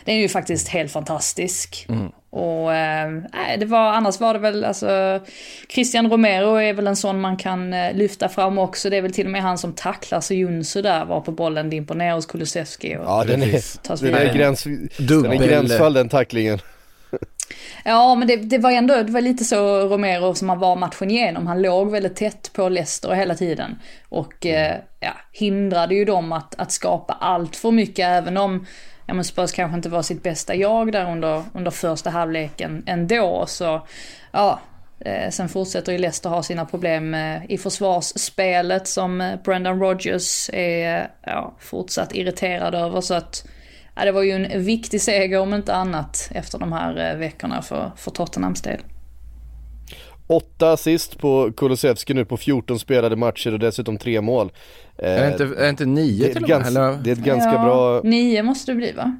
den 0.04 0.14
är 0.14 0.20
ju 0.20 0.28
faktiskt 0.28 0.68
helt 0.68 0.92
fantastisk. 0.92 1.86
Mm. 1.88 2.12
Och 2.32 2.74
äh, 2.74 3.10
det 3.58 3.66
var, 3.66 3.92
annars 3.92 4.20
var 4.20 4.34
det 4.34 4.40
väl, 4.40 4.64
alltså, 4.64 5.20
Christian 5.68 6.10
Romero 6.10 6.56
är 6.56 6.72
väl 6.72 6.86
en 6.86 6.96
sån 6.96 7.20
man 7.20 7.36
kan 7.36 7.72
äh, 7.72 7.94
lyfta 7.94 8.28
fram 8.28 8.58
också. 8.58 8.90
Det 8.90 8.96
är 8.96 9.02
väl 9.02 9.12
till 9.12 9.26
och 9.26 9.32
med 9.32 9.42
han 9.42 9.58
som 9.58 9.72
tacklar 9.72 10.20
så 10.20 10.34
Junsu 10.34 10.82
där 10.82 11.04
var 11.04 11.20
på 11.20 11.32
bollen, 11.32 11.70
det 11.70 11.76
imponerar 11.76 12.14
hos 12.14 12.26
Kulusevski. 12.26 12.90
Ja, 12.90 13.24
den 13.24 13.42
är, 13.42 13.62
den 14.02 14.14
är, 14.14 14.34
gräns, 14.34 14.64
den 14.98 15.32
är 15.32 15.46
gränsfall 15.46 15.92
den 15.92 16.08
tacklingen. 16.08 16.58
Ja, 17.84 18.14
men 18.14 18.28
det, 18.28 18.36
det, 18.36 18.58
var 18.58 18.70
ändå, 18.70 19.02
det 19.02 19.12
var 19.12 19.20
lite 19.20 19.44
så 19.44 19.88
Romero 19.88 20.34
som 20.34 20.48
han 20.48 20.58
var 20.58 20.76
matchen 20.76 21.10
igenom. 21.10 21.46
Han 21.46 21.62
låg 21.62 21.90
väldigt 21.90 22.16
tätt 22.16 22.50
på 22.52 22.68
Leicester 22.68 23.10
hela 23.10 23.34
tiden. 23.34 23.78
Och 24.08 24.46
eh, 24.46 24.76
ja, 25.00 25.12
hindrade 25.32 25.94
ju 25.94 26.04
dem 26.04 26.32
att, 26.32 26.54
att 26.58 26.72
skapa 26.72 27.12
allt 27.12 27.56
för 27.56 27.70
mycket, 27.70 28.06
även 28.08 28.36
om 28.36 28.66
ja, 29.06 29.14
men 29.14 29.24
Spurs 29.24 29.52
kanske 29.52 29.76
inte 29.76 29.88
var 29.88 30.02
sitt 30.02 30.22
bästa 30.22 30.54
jag 30.54 30.92
där 30.92 31.10
under, 31.10 31.42
under 31.54 31.70
första 31.70 32.10
halvleken 32.10 32.82
ändå. 32.86 33.44
Så 33.46 33.86
ja, 34.32 34.60
eh, 35.00 35.30
sen 35.30 35.48
fortsätter 35.48 35.92
ju 35.92 35.98
Leicester 35.98 36.30
ha 36.30 36.42
sina 36.42 36.64
problem 36.64 37.14
eh, 37.14 37.44
i 37.48 37.58
försvarsspelet 37.58 38.88
som 38.88 39.20
eh, 39.20 39.42
Brendan 39.44 39.80
Rodgers 39.80 40.50
är 40.52 41.10
ja, 41.26 41.54
fortsatt 41.58 42.14
irriterad 42.14 42.74
över. 42.74 43.00
Så 43.00 43.14
att 43.14 43.44
ja, 43.94 44.04
det 44.04 44.12
var 44.12 44.22
ju 44.22 44.30
en 44.30 44.64
viktig 44.64 45.00
seger 45.00 45.40
om 45.40 45.54
inte 45.54 45.74
annat 45.74 46.28
efter 46.34 46.58
de 46.58 46.72
här 46.72 47.16
veckorna 47.16 47.62
för, 47.62 47.92
för 47.96 48.10
Tottenhams 48.10 48.62
del. 48.62 48.80
Åtta 50.26 50.72
assist 50.72 51.18
på 51.18 51.52
Kulusevski 51.56 52.14
nu 52.14 52.24
på 52.24 52.36
14 52.36 52.78
spelade 52.78 53.16
matcher 53.16 53.52
och 53.52 53.58
dessutom 53.58 53.98
tre 53.98 54.20
mål. 54.20 54.52
Är 54.96 55.20
det 55.20 55.32
inte, 55.32 55.44
är 55.44 55.62
det 55.62 55.68
inte 55.68 55.86
nio 55.86 56.26
det 56.26 56.32
till 56.32 56.42
och 56.42 56.48
med? 56.48 56.62
Ganska, 56.62 56.92
det 56.92 57.10
är 57.10 57.12
ett 57.12 57.18
ganska 57.18 57.52
ja, 57.52 57.64
bra... 57.64 58.00
Nio 58.04 58.42
måste 58.42 58.72
det 58.72 58.76
bli 58.76 58.92
va? 58.92 59.18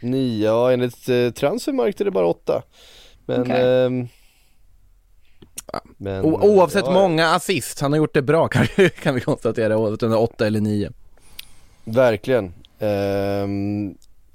Nio, 0.00 0.44
ja 0.44 0.72
enligt 0.72 1.08
eh, 1.08 1.30
Transfermarkt 1.30 2.00
är 2.00 2.04
det 2.04 2.10
bara 2.10 2.26
åtta. 2.26 2.62
Men... 3.26 3.40
Okay. 3.40 3.60
Eh, 3.60 3.90
men 5.96 6.24
o 6.24 6.40
oavsett 6.42 6.84
ja, 6.86 6.92
många 6.92 7.30
assist, 7.34 7.80
han 7.80 7.92
har 7.92 7.96
gjort 7.96 8.14
det 8.14 8.22
bra 8.22 8.48
kan, 8.52 8.66
kan 9.02 9.14
vi 9.14 9.20
konstatera, 9.20 9.78
oavsett 9.78 10.02
om 10.02 10.10
det 10.10 10.16
är 10.16 10.20
åtta 10.20 10.46
eller 10.46 10.60
nio. 10.60 10.92
Verkligen. 11.84 12.44
Eh, 12.78 13.46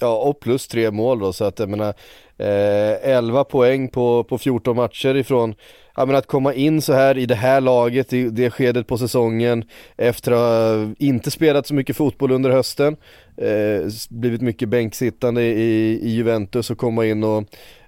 ja, 0.04 0.16
och 0.18 0.40
plus 0.40 0.68
tre 0.68 0.92
mål 0.92 1.20
då, 1.20 1.34
så 1.34 1.46
att 1.46 1.60
jag 1.60 1.70
menar, 1.70 1.94
eh, 2.38 3.10
11 3.10 3.44
poäng 3.44 3.88
på, 3.88 4.24
på 4.24 4.38
14 4.38 4.76
matcher 4.76 5.16
ifrån 5.16 5.56
ja, 5.96 6.06
men 6.06 6.16
att 6.16 6.28
komma 6.28 6.54
in 6.54 6.82
så 6.82 6.94
här 6.94 7.18
i 7.18 7.26
det 7.26 7.36
här 7.36 7.62
laget, 7.62 8.14
i 8.14 8.30
det 8.30 8.50
skedet 8.50 8.88
på 8.88 8.98
säsongen, 8.98 9.64
efter 9.98 10.32
att 10.32 10.38
ha 10.38 10.94
inte 11.00 11.32
spelat 11.32 11.68
så 11.68 11.74
mycket 11.74 11.98
fotboll 11.98 12.32
under 12.32 12.50
hösten, 12.50 12.98
eh, 13.38 13.92
blivit 14.10 14.42
mycket 14.42 14.70
bänksittande 14.70 15.42
i, 15.42 16.00
i 16.04 16.10
Juventus 16.10 16.70
och 16.70 16.78
komma 16.78 17.06
in 17.06 17.24
och 17.24 17.44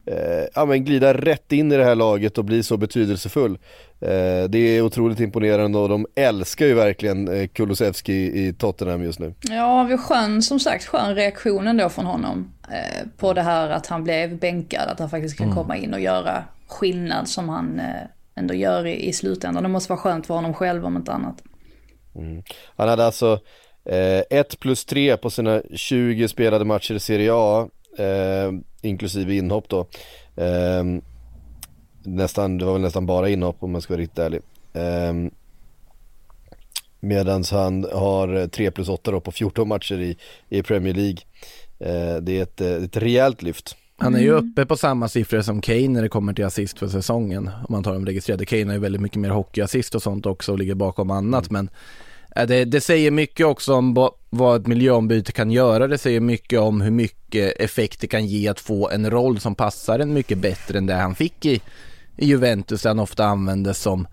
eh, 0.05 0.45
ja, 0.55 0.65
men 0.65 0.85
glida 0.85 1.13
rätt 1.13 1.51
in 1.51 1.71
i 1.71 1.77
det 1.77 1.83
här 1.83 1.95
laget 1.95 2.37
och 2.37 2.45
bli 2.45 2.63
så 2.63 2.77
betydelsefull. 2.77 3.57
Eh, 3.99 4.43
det 4.49 4.57
är 4.57 4.81
otroligt 4.81 5.19
imponerande 5.19 5.77
och 5.77 5.89
de 5.89 6.05
älskar 6.15 6.65
ju 6.65 6.73
verkligen 6.73 7.27
eh, 7.27 7.47
Kulusevski 7.47 8.13
i 8.13 8.53
Tottenham 8.53 9.03
just 9.03 9.19
nu. 9.19 9.33
Ja, 9.41 9.83
vi 9.83 9.97
skön, 9.97 10.41
som 10.41 10.59
sagt, 10.59 10.85
skön 10.85 11.15
reaktion 11.15 11.67
ändå 11.67 11.89
från 11.89 12.05
honom 12.05 12.53
eh, 12.71 13.07
på 13.17 13.33
det 13.33 13.41
här 13.41 13.69
att 13.69 13.87
han 13.87 14.03
blev 14.03 14.39
bänkad, 14.39 14.89
att 14.89 14.99
han 14.99 15.09
faktiskt 15.09 15.37
kan 15.37 15.47
mm. 15.47 15.55
komma 15.55 15.77
in 15.77 15.93
och 15.93 15.99
göra 15.99 16.43
skillnad 16.67 17.27
som 17.27 17.49
han 17.49 17.79
eh, 17.79 17.85
ändå 18.35 18.53
gör 18.53 18.85
i, 18.85 19.07
i 19.07 19.13
slutändan. 19.13 19.63
Det 19.63 19.69
måste 19.69 19.91
vara 19.91 19.99
skönt 19.99 20.27
för 20.27 20.33
honom 20.33 20.53
själv 20.53 20.85
om 20.85 20.95
inte 20.97 21.11
annat. 21.11 21.43
Mm. 22.15 22.43
Han 22.75 22.89
hade 22.89 23.05
alltså 23.05 23.39
1 23.85 24.53
eh, 24.53 24.59
plus 24.59 24.85
3 24.85 25.17
på 25.17 25.29
sina 25.29 25.61
20 25.73 26.27
spelade 26.27 26.65
matcher 26.65 26.93
i 26.93 26.99
Serie 26.99 27.31
A, 27.33 27.67
eh, 27.97 28.51
inklusive 28.81 29.35
inhopp 29.35 29.69
då. 29.69 29.79
Eh, 30.35 30.83
nästan, 32.03 32.57
det 32.57 32.65
var 32.65 32.73
väl 32.73 32.81
nästan 32.81 33.05
bara 33.05 33.29
inhopp 33.29 33.57
om 33.59 33.71
man 33.71 33.81
ska 33.81 33.93
vara 33.93 34.01
riktigt 34.01 34.19
ärlig. 34.19 34.41
Eh, 34.73 35.31
Medan 37.05 37.43
han 37.51 37.83
har 37.93 38.47
3 38.47 38.71
plus 38.71 38.89
8 38.89 39.11
då 39.11 39.19
på 39.19 39.31
14 39.31 39.67
matcher 39.67 39.99
i, 39.99 40.17
i 40.49 40.63
Premier 40.63 40.93
League. 40.93 41.17
Eh, 41.79 42.21
det 42.21 42.37
är 42.37 42.43
ett, 42.43 42.61
ett 42.61 42.97
rejält 42.97 43.41
lyft. 43.41 43.75
Han 43.97 44.15
är 44.15 44.19
ju 44.19 44.37
mm. 44.37 44.51
uppe 44.51 44.65
på 44.65 44.77
samma 44.77 45.07
siffror 45.07 45.41
som 45.41 45.61
Kane 45.61 45.87
när 45.87 46.01
det 46.01 46.09
kommer 46.09 46.33
till 46.33 46.45
assist 46.45 46.79
för 46.79 46.87
säsongen. 46.87 47.47
Om 47.47 47.65
man 47.69 47.83
tar 47.83 47.93
de 47.93 48.05
registrerade. 48.05 48.45
Kane 48.45 48.65
har 48.65 48.73
ju 48.73 48.79
väldigt 48.79 49.01
mycket 49.01 49.19
mer 49.19 49.29
hockeyassist 49.29 49.95
och 49.95 50.03
sånt 50.03 50.25
också 50.25 50.51
och 50.51 50.59
ligger 50.59 50.75
bakom 50.75 51.11
annat. 51.11 51.51
Men 51.51 51.69
äh, 52.35 52.47
det, 52.47 52.65
det 52.65 52.81
säger 52.81 53.11
mycket 53.11 53.45
också 53.45 53.73
om 53.73 54.09
vad 54.29 54.61
ett 54.61 54.67
miljöombyte 54.67 55.31
kan 55.31 55.51
göra. 55.51 55.87
Det 55.87 55.97
säger 55.97 56.19
mycket 56.19 56.59
om 56.59 56.81
hur 56.81 56.91
mycket 56.91 57.24
effekt 57.35 58.01
det 58.01 58.07
kan 58.07 58.25
ge 58.25 58.47
att 58.47 58.59
få 58.59 58.89
en 58.89 59.09
roll 59.09 59.39
som 59.39 59.55
passar 59.55 59.99
en 59.99 60.13
mycket 60.13 60.37
bättre 60.37 60.77
än 60.77 60.85
det 60.85 60.93
han 60.93 61.15
fick 61.15 61.45
i, 61.45 61.61
i 62.17 62.25
Juventus 62.25 62.81
där 62.81 62.89
han 62.89 62.99
ofta 62.99 63.25
användes 63.25 63.81
som 63.81 64.07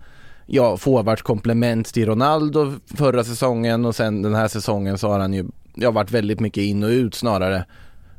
ja, 0.45 0.77
forwardskomplement 0.77 1.93
till 1.93 2.05
Ronaldo 2.05 2.73
förra 2.97 3.23
säsongen 3.23 3.85
och 3.85 3.95
sen 3.95 4.21
den 4.21 4.35
här 4.35 4.47
säsongen 4.47 4.97
så 4.97 5.07
har 5.07 5.19
han 5.19 5.33
ju 5.33 5.45
ja, 5.75 5.91
varit 5.91 6.11
väldigt 6.11 6.39
mycket 6.39 6.63
in 6.63 6.83
och 6.83 6.89
ut 6.89 7.15
snarare 7.15 7.65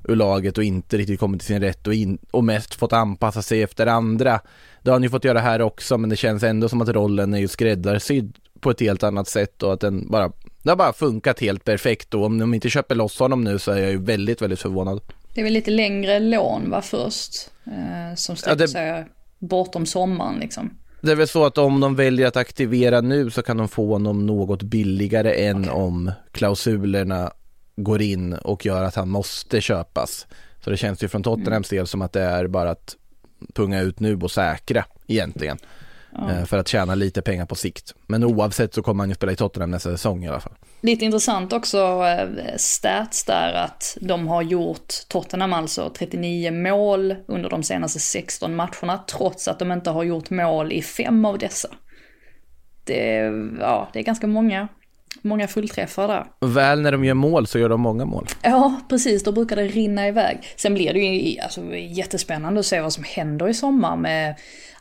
ur 0.09 0.17
laget 0.17 0.59
och 0.59 0.65
inte 0.65 0.97
riktigt 0.97 1.21
kommit 1.21 1.41
till 1.41 1.47
sin 1.47 1.61
rätt 1.61 1.87
och, 1.87 1.95
in, 1.95 2.19
och 2.31 2.45
mest 2.45 2.75
fått 2.75 2.93
anpassa 2.93 3.43
sig 3.43 3.63
efter 3.63 3.87
andra. 3.87 4.41
Det 4.83 4.91
har 4.91 4.95
han 4.95 5.03
ju 5.03 5.09
fått 5.09 5.25
göra 5.25 5.41
här 5.41 5.63
också 5.63 5.99
men 5.99 6.11
det 6.11 6.17
känns 6.17 6.43
ändå 6.43 6.69
som 6.69 6.81
att 6.81 6.89
rollen 6.89 7.35
är 7.35 7.39
ju 7.39 7.49
skräddarsydd 7.49 8.37
på 8.61 8.71
ett 8.71 8.81
helt 8.81 9.03
annat 9.03 9.29
sätt 9.29 9.63
och 9.63 9.73
att 9.73 9.81
den 9.81 10.11
bara, 10.11 10.33
det 10.65 10.71
har 10.71 10.77
bara 10.77 10.93
funkat 10.93 11.41
helt 11.41 11.65
perfekt 11.65 12.15
och 12.15 12.25
om 12.25 12.39
de 12.39 12.55
inte 12.55 12.71
köper 12.71 12.95
loss 12.95 13.19
honom 13.19 13.45
nu 13.45 13.59
så 13.59 13.73
är 13.73 13.79
jag 13.79 13.91
ju 13.91 13.99
väldigt, 13.99 14.43
väldigt 14.43 14.61
förvånad. 14.61 15.01
Det 15.35 15.41
är 15.41 15.45
väl 15.45 15.53
lite 15.53 15.71
längre 15.71 16.19
lån 16.21 16.71
va 16.71 16.83
först, 16.83 17.51
eh, 17.67 18.15
som 18.17 18.37
sträcker 18.37 18.61
ja, 18.61 18.67
det... 18.67 18.69
sig 18.69 19.07
bortom 19.39 19.87
sommaren 19.87 20.39
liksom. 20.41 20.71
Det 21.01 21.12
är 21.12 21.17
väl 21.17 21.29
så 21.29 21.45
att 21.45 21.59
om 21.59 21.81
de 21.81 21.97
väljer 21.97 22.27
att 22.27 22.37
aktivera 22.37 23.01
nu 23.01 23.31
så 23.31 23.43
kan 23.43 23.57
de 23.57 23.69
få 23.69 23.93
honom 23.93 24.27
något 24.27 24.62
billigare 24.62 25.47
än 25.47 25.61
okay. 25.61 25.75
om 25.75 26.12
klausulerna 26.33 27.33
går 27.77 28.03
in 28.03 28.33
och 28.33 28.67
gör 28.67 28.83
att 28.83 28.95
han 28.95 29.09
måste 29.09 29.61
köpas. 29.61 30.27
Så 30.61 30.71
det 30.71 30.77
känns 30.77 31.03
ju 31.03 31.09
från 31.09 31.23
Tottenhams 31.23 31.69
del 31.69 31.87
som 31.87 32.03
att 32.03 32.12
det 32.12 32.23
är 32.23 32.47
bara 32.47 32.71
att 32.71 32.97
punga 33.55 33.81
ut 33.81 34.01
nu 34.01 34.17
och 34.17 34.31
säkra 34.31 34.85
egentligen. 35.07 35.59
Eh, 36.19 36.45
för 36.45 36.59
att 36.59 36.69
tjäna 36.69 36.95
lite 36.95 37.23
pengar 37.23 37.47
på 37.47 37.55
sikt. 37.55 37.95
Men 38.07 38.25
oavsett 38.25 38.75
så 38.75 38.83
kommer 38.83 39.03
han 39.03 39.09
ju 39.09 39.15
spela 39.15 39.33
i 39.33 39.37
Tottenham 39.37 39.71
nästa 39.71 39.91
säsong 39.91 40.25
i 40.25 40.29
alla 40.29 40.41
fall. 40.41 40.55
Lite 40.81 41.05
intressant 41.05 41.53
också 41.53 41.79
eh, 41.79 42.29
stats 42.57 43.25
där 43.25 43.53
att 43.53 43.99
de 44.01 44.29
har 44.29 44.43
gjort, 44.43 44.95
Tottenham 45.09 45.53
alltså, 45.53 45.91
39 45.99 46.51
mål 46.51 47.15
under 47.27 47.51
de 47.51 47.62
senaste 47.62 47.99
16 47.99 48.57
matcherna 48.57 49.05
trots 49.07 49.49
att 49.49 49.59
de 49.59 49.73
inte 49.73 49.91
har 49.91 50.03
gjort 50.03 50.31
mål 50.31 50.73
i 50.73 50.83
fem 50.83 51.25
av 51.25 51.39
dessa. 51.39 51.69
Det, 52.85 53.33
ja, 53.61 53.89
det 53.93 53.99
är 53.99 54.03
ganska 54.03 54.27
många 54.27 54.69
många 55.25 55.49
fullträffar 55.49 56.09
där. 56.09 56.25
Väl 56.41 56.81
när 56.81 56.93
de 56.93 57.05
gör 57.05 57.14
mål 57.14 57.47
så 57.47 57.59
gör 57.59 57.68
de 57.68 57.81
många 57.81 58.05
mål. 58.05 58.27
Ja, 58.43 58.81
precis. 58.89 59.22
Då 59.25 59.33
brukar 59.33 59.57
det 59.57 59.66
rinna 59.66 60.09
iväg. 60.09 60.39
Sen 60.57 60.75
blir 60.75 60.93
det 60.93 60.99
ju 60.99 61.41
alltså, 61.41 61.75
jättespännande 61.75 62.61
att 62.61 62.66
se 62.66 62.81
vad 62.81 62.93
som 62.93 63.05
händer 63.05 63.49
i 63.49 63.55
sommar 63.55 63.97
med 63.97 64.35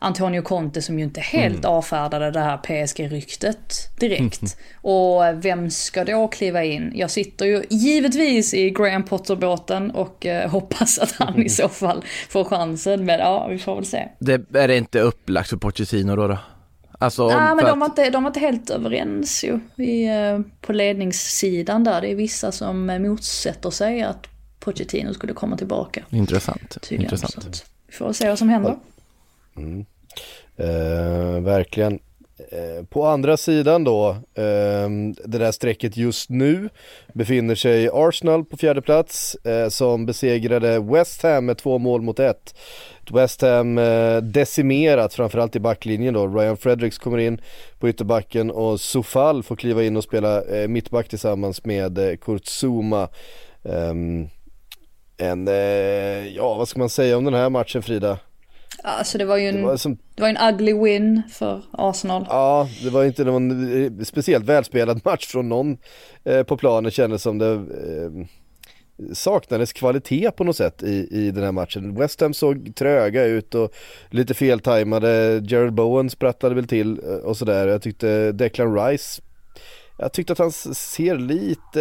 Antonio 0.03 0.41
Conte 0.41 0.81
som 0.81 0.99
ju 0.99 1.05
inte 1.05 1.21
helt 1.21 1.65
mm. 1.65 1.71
avfärdade 1.71 2.31
det 2.31 2.39
här 2.39 2.57
PSG-ryktet 2.57 3.99
direkt. 3.99 4.41
Mm. 4.41 4.53
Och 4.81 5.45
vem 5.45 5.69
ska 5.69 6.03
då 6.03 6.27
kliva 6.27 6.63
in? 6.63 6.91
Jag 6.95 7.11
sitter 7.11 7.45
ju 7.45 7.63
givetvis 7.69 8.53
i 8.53 8.69
Graham 8.69 9.03
Potter-båten 9.03 9.91
och 9.91 10.25
eh, 10.25 10.49
hoppas 10.49 10.99
att 10.99 11.11
han 11.11 11.33
mm. 11.33 11.45
i 11.45 11.49
så 11.49 11.69
fall 11.69 12.03
får 12.29 12.43
chansen. 12.43 13.05
Men 13.05 13.19
ja, 13.19 13.47
vi 13.47 13.59
får 13.59 13.75
väl 13.75 13.85
se. 13.85 14.07
Det 14.19 14.41
är 14.53 14.67
det 14.67 14.77
inte 14.77 14.99
upplagt 14.99 15.49
för 15.49 15.57
Pochettino 15.57 16.15
då? 16.15 16.27
då? 16.27 16.37
Alltså, 17.03 17.27
Nej, 17.27 17.55
men 17.55 17.65
de 17.65 17.79
var, 17.79 17.85
inte, 17.85 18.09
de 18.09 18.23
var 18.23 18.29
inte 18.29 18.39
helt 18.39 18.69
överens 18.69 19.43
ju 19.43 19.59
i, 19.83 20.07
eh, 20.07 20.39
på 20.61 20.73
ledningssidan 20.73 21.83
där. 21.83 22.01
Det 22.01 22.11
är 22.11 22.15
vissa 22.15 22.51
som 22.51 22.85
motsätter 22.85 23.69
sig 23.69 24.01
att 24.01 24.27
Pochettino 24.59 25.13
skulle 25.13 25.33
komma 25.33 25.57
tillbaka. 25.57 26.03
Intressant. 26.09 26.77
Tydligen. 26.81 27.03
Intressant. 27.03 27.65
vi 27.87 27.93
får 27.93 28.13
se 28.13 28.29
vad 28.29 28.39
som 28.39 28.49
händer. 28.49 28.77
Mm. 29.57 29.85
Eh, 30.55 31.41
verkligen. 31.43 31.99
Eh, 32.51 32.85
på 32.85 33.05
andra 33.05 33.37
sidan 33.37 33.83
då, 33.83 34.17
ehm, 34.35 35.13
det 35.13 35.37
där 35.37 35.51
strecket 35.51 35.97
just 35.97 36.29
nu 36.29 36.69
befinner 37.13 37.55
sig 37.55 37.89
Arsenal 37.93 38.45
på 38.45 38.57
fjärde 38.57 38.81
plats 38.81 39.35
eh, 39.35 39.69
som 39.69 40.05
besegrade 40.05 40.79
West 40.79 41.23
Ham 41.23 41.45
med 41.45 41.57
två 41.57 41.77
mål 41.77 42.01
mot 42.01 42.19
ett. 42.19 42.55
West 43.11 43.41
Ham 43.41 43.77
eh, 43.77 44.17
decimerat 44.17 45.13
framförallt 45.13 45.55
i 45.55 45.59
backlinjen 45.59 46.13
då. 46.13 46.27
Ryan 46.27 46.57
Fredericks 46.57 46.97
kommer 46.97 47.17
in 47.17 47.41
på 47.79 47.89
ytterbacken 47.89 48.51
och 48.51 48.79
Sofal 48.81 49.43
får 49.43 49.55
kliva 49.55 49.83
in 49.83 49.97
och 49.97 50.03
spela 50.03 50.43
mittback 50.67 51.07
tillsammans 51.07 51.65
med 51.65 52.19
Kurt 52.21 52.45
Zuma. 52.45 53.09
Ehm, 53.63 54.27
en, 55.17 55.47
ja 56.35 56.53
vad 56.53 56.67
ska 56.67 56.79
man 56.79 56.89
säga 56.89 57.17
om 57.17 57.25
den 57.25 57.33
här 57.33 57.49
matchen 57.49 57.83
Frida? 57.83 58.19
Alltså 58.83 59.17
det 59.17 59.25
var 59.25 59.37
ju 59.37 59.47
en, 59.47 59.53
Det 59.55 59.59
det 59.59 59.63
var 59.63 59.69
var, 59.71 59.77
som, 59.77 59.97
en 60.15 60.53
ugly 60.53 60.73
win 60.73 61.21
för 61.29 61.61
Arsenal. 61.71 62.25
ja, 62.29 62.69
det 62.83 62.89
var 62.89 63.03
inte 63.05 63.23
någon 63.23 63.83
eh, 63.83 63.91
speciellt 64.03 64.45
välspelad 64.45 65.01
match 65.05 65.27
från 65.27 65.49
någon 65.49 65.77
eh, 66.23 66.43
på 66.43 66.57
planen 66.57 66.91
kändes 66.91 67.21
som 67.21 67.37
det 67.37 67.51
eh, 67.51 68.25
saknades 69.13 69.73
kvalitet 69.73 70.31
på 70.31 70.43
något 70.43 70.55
sätt 70.57 70.83
i, 70.83 71.07
i 71.11 71.31
den 71.31 71.43
här 71.43 71.51
matchen. 71.51 71.95
West 71.95 72.21
Ham 72.21 72.33
såg 72.33 72.75
tröga 72.75 73.25
ut 73.25 73.55
och 73.55 73.73
lite 74.09 74.33
feltajmade, 74.33 75.41
Gerald 75.47 75.73
Bowen 75.73 76.09
sprattade 76.09 76.55
väl 76.55 76.67
till 76.67 76.99
eh, 77.03 77.15
och 77.15 77.37
sådär. 77.37 77.67
Jag 77.67 77.81
tyckte 77.81 78.31
Declan 78.31 78.75
Rice 78.75 79.21
jag 79.97 80.13
tyckte 80.13 80.33
att 80.33 80.39
han 80.39 80.51
ser 80.51 81.17
lite, 81.17 81.79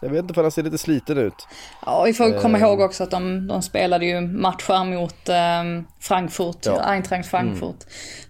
jag 0.00 0.08
vet 0.10 0.22
inte 0.22 0.40
om 0.40 0.44
han 0.44 0.50
ser 0.50 0.62
lite 0.62 0.78
sliten 0.78 1.18
ut. 1.18 1.46
Ja, 1.86 2.02
vi 2.04 2.12
får 2.14 2.40
komma 2.40 2.58
Eh. 2.58 2.64
ihåg 2.64 2.80
också 2.80 3.02
att 3.02 3.10
de, 3.10 3.46
de 3.46 3.62
spelade 3.62 4.06
ju 4.06 4.20
matcher 4.20 4.84
mot 4.84 5.28
eh, 5.28 5.84
Frankfurt, 6.00 6.66
Ja. 6.66 6.80
Eintracht 6.80 7.28
Frankfurt 7.28 7.76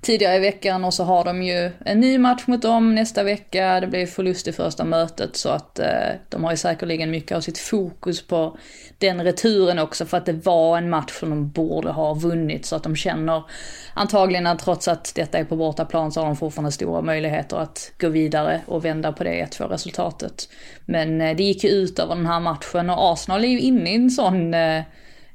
tidigare 0.00 0.36
i 0.36 0.38
veckan 0.38 0.84
och 0.84 0.94
så 0.94 1.04
har 1.04 1.24
de 1.24 1.42
ju 1.42 1.70
en 1.84 2.00
ny 2.00 2.18
match 2.18 2.42
mot 2.46 2.62
dem 2.62 2.94
nästa 2.94 3.22
vecka. 3.22 3.80
Det 3.80 3.86
blir 3.86 4.06
förlust 4.06 4.48
i 4.48 4.52
första 4.52 4.84
mötet 4.84 5.36
så 5.36 5.48
att 5.48 5.78
eh, 5.78 5.86
de 6.28 6.44
har 6.44 6.50
ju 6.50 6.56
säkerligen 6.56 7.10
mycket 7.10 7.36
av 7.36 7.40
sitt 7.40 7.58
fokus 7.58 8.26
på 8.26 8.58
den 8.98 9.24
returen 9.24 9.78
också 9.78 10.06
för 10.06 10.16
att 10.16 10.26
det 10.26 10.32
var 10.46 10.78
en 10.78 10.90
match 10.90 11.12
som 11.12 11.30
de 11.30 11.50
borde 11.50 11.90
ha 11.90 12.14
vunnit 12.14 12.66
så 12.66 12.76
att 12.76 12.82
de 12.82 12.96
känner 12.96 13.42
antagligen 13.94 14.46
att 14.46 14.58
trots 14.58 14.88
att 14.88 15.12
detta 15.14 15.38
är 15.38 15.44
på 15.44 15.56
bortaplan 15.56 16.12
så 16.12 16.20
har 16.20 16.26
de 16.26 16.36
fortfarande 16.36 16.72
stora 16.72 17.00
möjligheter 17.02 17.56
att 17.56 17.92
gå 18.00 18.08
vidare 18.08 18.60
och 18.66 18.77
vända 18.84 19.12
på 19.12 19.24
det 19.24 19.44
1-2 19.44 19.68
resultatet. 19.68 20.48
Men 20.84 21.20
eh, 21.20 21.36
det 21.36 21.42
gick 21.42 21.64
ju 21.64 21.70
ut 21.70 21.98
över 21.98 22.14
den 22.14 22.26
här 22.26 22.40
matchen 22.40 22.90
och 22.90 23.12
Arsenal 23.12 23.44
är 23.44 23.48
ju 23.48 23.60
inne 23.60 23.92
i 23.92 23.94
en 23.94 24.10
sån, 24.10 24.54
eh, 24.54 24.82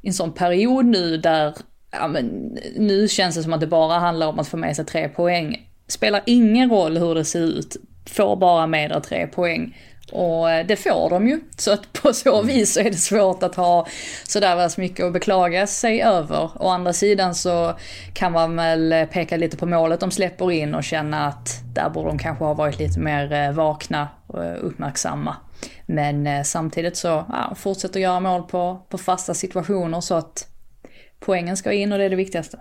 en 0.01 0.13
sån 0.13 0.33
period 0.33 0.85
nu 0.85 1.17
där 1.17 1.53
ja, 1.91 2.07
men, 2.07 2.57
nu 2.75 3.07
känns 3.07 3.35
det 3.35 3.43
som 3.43 3.53
att 3.53 3.59
det 3.59 3.67
bara 3.67 3.99
handlar 3.99 4.27
om 4.27 4.39
att 4.39 4.47
få 4.47 4.57
med 4.57 4.75
sig 4.75 4.85
tre 4.85 5.09
poäng. 5.09 5.69
Spelar 5.87 6.21
ingen 6.25 6.69
roll 6.69 6.97
hur 6.97 7.15
det 7.15 7.25
ser 7.25 7.39
ut, 7.39 7.75
får 8.05 8.35
bara 8.35 8.67
med 8.67 8.89
dig 8.89 9.01
tre 9.01 9.27
poäng. 9.27 9.77
Och 10.13 10.51
eh, 10.51 10.65
det 10.65 10.75
får 10.75 11.09
de 11.09 11.27
ju. 11.27 11.39
Så 11.57 11.73
att 11.73 11.93
på 11.93 12.13
så 12.13 12.41
vis 12.41 12.73
så 12.73 12.79
är 12.79 12.83
det 12.83 12.97
svårt 12.97 13.43
att 13.43 13.55
ha 13.55 13.87
sådär 14.23 14.79
mycket 14.79 15.05
att 15.05 15.13
beklaga 15.13 15.67
sig 15.67 16.03
över. 16.03 16.49
Å 16.59 16.69
andra 16.69 16.93
sidan 16.93 17.35
så 17.35 17.73
kan 18.13 18.31
man 18.31 18.55
väl 18.55 18.91
eh, 18.91 19.05
peka 19.05 19.37
lite 19.37 19.57
på 19.57 19.65
målet 19.65 19.99
de 19.99 20.11
släpper 20.11 20.51
in 20.51 20.75
och 20.75 20.83
känna 20.83 21.27
att 21.27 21.61
där 21.75 21.89
borde 21.89 22.09
de 22.09 22.19
kanske 22.19 22.43
ha 22.43 22.53
varit 22.53 22.79
lite 22.79 22.99
mer 22.99 23.33
eh, 23.33 23.51
vakna 23.51 24.07
och 24.27 24.67
uppmärksamma. 24.67 25.35
Men 25.85 26.45
samtidigt 26.45 26.97
så 26.97 27.07
ja, 27.07 27.55
fortsätter 27.55 27.99
göra 27.99 28.19
mål 28.19 28.43
på, 28.43 28.85
på 28.89 28.97
fasta 28.97 29.33
situationer 29.33 30.01
så 30.01 30.15
att 30.15 30.47
poängen 31.19 31.57
ska 31.57 31.71
in 31.71 31.91
och 31.91 31.97
det 31.97 32.03
är 32.03 32.09
det 32.09 32.15
viktigaste. 32.15 32.59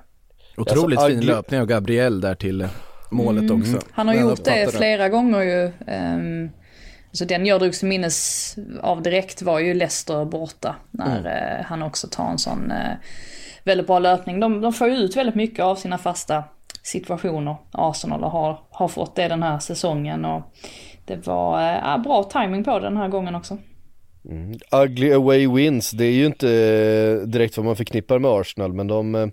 Otroligt 0.57 0.99
Alltså, 0.99 1.19
fin 1.19 1.27
löpning 1.27 1.61
av 1.61 1.67
Gabriel 1.67 2.21
där 2.21 2.35
till 2.35 2.69
målet 3.11 3.51
också. 3.51 3.71
Mm. 3.71 3.83
Han 3.93 4.09
har 4.09 4.15
Men 4.15 4.29
gjort 4.29 4.45
det 4.45 4.75
flera 4.75 5.09
gånger 5.09 5.43
ju. 5.43 5.73
Um, 5.87 6.51
så 7.13 7.25
den 7.25 7.47
jag 7.47 7.61
drogs 7.61 7.83
minnes 7.83 8.55
av 8.83 9.03
direkt 9.03 9.43
var 9.43 9.59
ju 9.59 9.75
Leicester 9.75 10.25
borta. 10.25 10.77
När 10.91 11.19
Mm. 11.21 11.27
eh, 11.27 11.65
han 11.65 11.83
också 11.83 12.07
tar 12.11 12.25
en 12.31 12.39
sån 12.39 12.71
eh, 12.71 12.97
väldigt 13.65 13.87
bra 13.87 13.99
löpning. 13.99 14.41
De, 14.41 14.61
de 14.61 14.73
får 14.73 14.89
ju 14.89 14.95
ut 14.95 15.17
väldigt 15.17 15.35
mycket 15.35 15.65
av 15.65 15.77
sina 15.77 15.99
fasta 15.99 16.45
situationer. 16.83 17.57
Arsenal 17.73 18.25
och 18.25 18.31
har, 18.31 18.61
har 18.71 18.89
fått 18.89 19.17
det 19.17 19.29
den 19.29 19.43
här 19.43 19.59
säsongen. 19.59 20.25
Och 20.25 20.43
det 21.05 21.27
var 21.27 21.61
eh, 21.61 21.79
ja, 21.83 21.99
bra 21.99 22.23
timing 22.25 22.65
på 22.65 22.79
det 22.79 22.85
den 22.87 22.97
här 22.97 23.09
gången 23.09 23.35
också. 23.35 23.59
Ugly 24.71 25.13
away 25.13 25.49
wins, 25.49 25.91
det 25.91 26.05
är 26.05 26.13
ju 26.13 26.27
inte 26.27 26.47
direkt 27.27 27.57
vad 27.57 27.67
man 27.67 27.77
förknippar 27.77 28.19
med 28.19 28.31
Arsenal 28.31 28.73
men 28.73 28.87
de, 28.87 29.33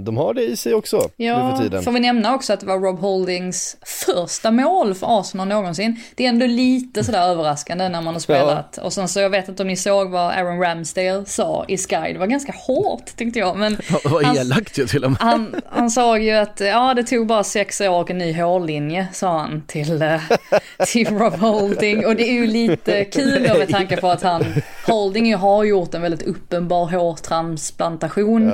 de 0.00 0.16
har 0.16 0.34
det 0.34 0.42
i 0.42 0.56
sig 0.56 0.74
också 0.74 0.96
nu 1.16 1.24
Ja, 1.26 1.56
för 1.56 1.62
tiden. 1.64 1.82
får 1.82 1.92
vi 1.92 2.00
nämna 2.00 2.34
också 2.34 2.52
att 2.52 2.60
det 2.60 2.66
var 2.66 2.78
Rob 2.78 2.98
Holdings 3.00 3.76
första 4.06 4.50
mål 4.50 4.94
för 4.94 5.20
Arsenal 5.20 5.48
någonsin. 5.48 6.00
Det 6.14 6.24
är 6.24 6.28
ändå 6.28 6.46
lite 6.46 7.04
sådär 7.04 7.22
överraskande 7.28 7.88
när 7.88 8.00
man 8.00 8.14
har 8.14 8.20
spelat. 8.20 8.78
Och 8.78 8.92
sen 8.92 9.08
så 9.08 9.20
jag 9.20 9.30
vet 9.30 9.48
inte 9.48 9.62
om 9.62 9.66
ni 9.68 9.76
såg 9.76 10.10
vad 10.10 10.30
Aaron 10.32 10.60
Ramsdale 10.60 11.24
sa 11.26 11.64
i 11.68 11.76
Sky. 11.78 12.12
Det 12.12 12.18
var 12.18 12.26
ganska 12.26 12.52
hårt 12.66 13.16
tyckte 13.16 13.38
jag. 13.38 13.56
Men 13.56 13.78
Vad 14.04 14.24
han- 14.24 14.36
elakt 14.36 14.78
ju 14.78 14.86
till 14.86 15.04
och 15.04 15.10
med. 15.10 15.20
han, 15.20 15.54
han 15.70 15.90
sa 15.90 16.18
ju 16.18 16.30
att 16.32 16.60
ja, 16.60 16.94
det 16.94 17.02
tog 17.04 17.26
bara 17.26 17.44
sex 17.44 17.80
år 17.80 18.00
och 18.00 18.10
en 18.10 18.18
ny 18.18 18.32
hårlinje, 18.42 19.06
sa 19.12 19.38
han 19.38 19.62
till, 19.66 20.02
eh, 20.02 20.20
till 20.86 21.08
Rob 21.18 21.34
Holding. 21.34 22.06
Och 22.06 22.16
det 22.16 22.28
är 22.28 22.32
ju 22.32 22.46
lite 22.46 23.04
kul 23.04 23.46
då 23.48 23.58
med 23.58 23.68
tanke 23.68 23.96
på 23.96 24.08
att 24.08 24.22
han, 24.22 24.44
Holding 24.86 25.26
ju 25.26 25.36
har 25.36 25.64
gjort 25.64 25.94
en 25.94 26.02
väldigt 26.02 26.22
uppenbar 26.22 26.86
hårtransplantation. 26.86 28.52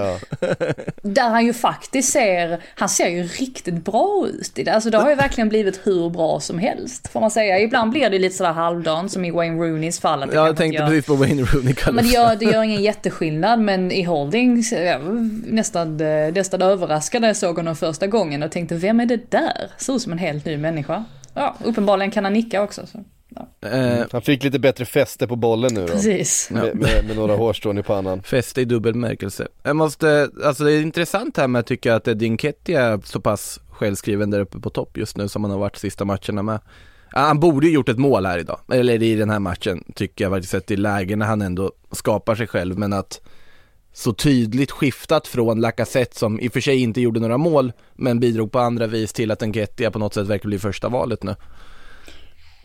Där 1.02 1.28
han 1.28 1.46
ju 1.46 1.52
faktiskt 1.52 2.12
ser, 2.12 2.60
han 2.74 2.88
ser 2.88 3.08
ju 3.08 3.22
riktigt 3.22 3.84
bra 3.84 4.26
ut 4.28 4.58
i 4.58 4.62
det. 4.62 4.70
Alltså 4.72 4.90
det 4.90 4.98
har 4.98 5.08
ju 5.10 5.14
verkligen 5.16 5.48
blivit 5.48 5.80
hur 5.86 6.10
bra 6.10 6.40
som 6.40 6.58
helst, 6.58 7.08
får 7.12 7.20
man 7.20 7.30
säga. 7.30 7.58
Ibland 7.58 7.90
blir 7.90 8.10
det 8.10 8.18
lite 8.18 8.36
sådär 8.36 8.52
halvdant, 8.52 9.12
som 9.12 9.24
i 9.24 9.30
Wayne 9.30 9.56
Rooneys 9.62 10.00
fall. 10.00 10.20
det 10.20 10.34
Jag 10.34 10.56
tänkte 10.56 10.78
gör- 10.82 10.86
precis 10.88 11.06
på 11.06 11.14
Wayne 11.14 11.42
Rooney 11.42 11.74
men 11.92 12.04
det 12.04 12.10
gör, 12.10 12.36
det 12.36 12.44
gör 12.44 12.62
ingen 12.62 12.82
jätteskillnad, 12.82 13.60
men 13.60 13.92
i 13.92 14.02
Holding, 14.02 14.54
var 14.56 15.52
nästan, 15.52 16.00
eh, 16.00 16.32
nästan 16.32 16.62
överraskad 16.62 17.20
när 17.20 17.28
jag 17.28 17.36
såg 17.36 17.56
honom 17.56 17.76
första 17.76 18.06
gången 18.06 18.42
och 18.42 18.50
tänkte, 18.50 18.74
vem 18.74 19.00
är 19.00 19.06
det 19.06 19.30
där? 19.30 19.70
Ser 19.78 19.92
ut 19.96 20.02
som 20.02 20.12
en 20.12 20.18
helt 20.18 20.44
ny 20.44 20.56
människa. 20.56 21.04
Ja, 21.34 21.56
uppenbarligen 21.64 22.10
kan 22.10 22.24
han 22.24 22.32
nicka 22.32 22.62
också. 22.62 22.86
Så. 22.86 22.98
Ja, 23.34 23.68
Eh, 23.68 24.06
Han 24.12 24.22
fick 24.22 24.44
lite 24.44 24.58
bättre 24.58 24.84
fäste 24.84 25.26
på 25.26 25.36
bollen 25.36 25.74
nu 25.74 25.80
då. 25.80 25.86
precis. 25.92 26.50
Med, 26.50 26.76
med, 26.76 27.04
med 27.06 27.16
några 27.16 27.36
hårstrån 27.36 27.78
i 27.78 27.82
pannan. 27.82 28.22
Fäste 28.24 28.60
i 28.60 28.64
dubbel 28.64 28.92
bemärkelse. 28.92 29.48
Jag 29.62 29.76
måste, 29.76 30.30
alltså 30.44 30.64
det 30.64 30.72
är 30.72 30.80
intressant 30.80 31.36
här 31.36 31.48
med 31.48 31.60
att 31.60 31.66
tycka 31.66 31.94
att 31.94 32.08
Eddie 32.08 32.30
Nketiah 32.30 32.84
är 32.92 33.00
så 33.04 33.20
pass 33.20 33.60
självskriven 33.70 34.30
där 34.30 34.40
uppe 34.40 34.58
på 34.60 34.70
topp 34.70 34.96
just 34.96 35.16
nu 35.16 35.28
som 35.28 35.44
han 35.44 35.50
har 35.50 35.58
varit 35.58 35.76
sista 35.76 36.04
matcherna 36.04 36.42
med. 36.42 36.60
Han 37.12 37.40
borde 37.40 37.66
ju 37.66 37.72
gjort 37.72 37.88
ett 37.88 37.98
mål 37.98 38.26
här 38.26 38.38
idag, 38.38 38.60
eller 38.72 39.02
i 39.02 39.14
den 39.14 39.30
här 39.30 39.38
matchen 39.38 39.84
tycker 39.94 40.24
jag 40.24 40.32
faktiskt 40.32 40.50
sett 40.50 40.70
i 40.70 40.76
lägen 40.76 41.18
när 41.18 41.26
han 41.26 41.42
ändå 41.42 41.72
skapar 41.92 42.34
sig 42.34 42.46
själv 42.46 42.78
men 42.78 42.92
att 42.92 43.20
så 43.92 44.12
tydligt 44.12 44.70
skiftat 44.70 45.26
från 45.26 45.60
Lacazette 45.60 46.18
som 46.18 46.40
i 46.40 46.48
och 46.48 46.52
för 46.52 46.60
sig 46.60 46.76
inte 46.76 47.00
gjorde 47.00 47.20
några 47.20 47.38
mål 47.38 47.72
men 47.94 48.20
bidrog 48.20 48.52
på 48.52 48.58
andra 48.58 48.86
vis 48.86 49.12
till 49.12 49.30
att 49.30 49.40
Nketiah 49.40 49.92
på 49.92 49.98
något 49.98 50.14
sätt 50.14 50.26
verkar 50.26 50.48
bli 50.48 50.58
första 50.58 50.88
valet 50.88 51.22
nu. 51.22 51.34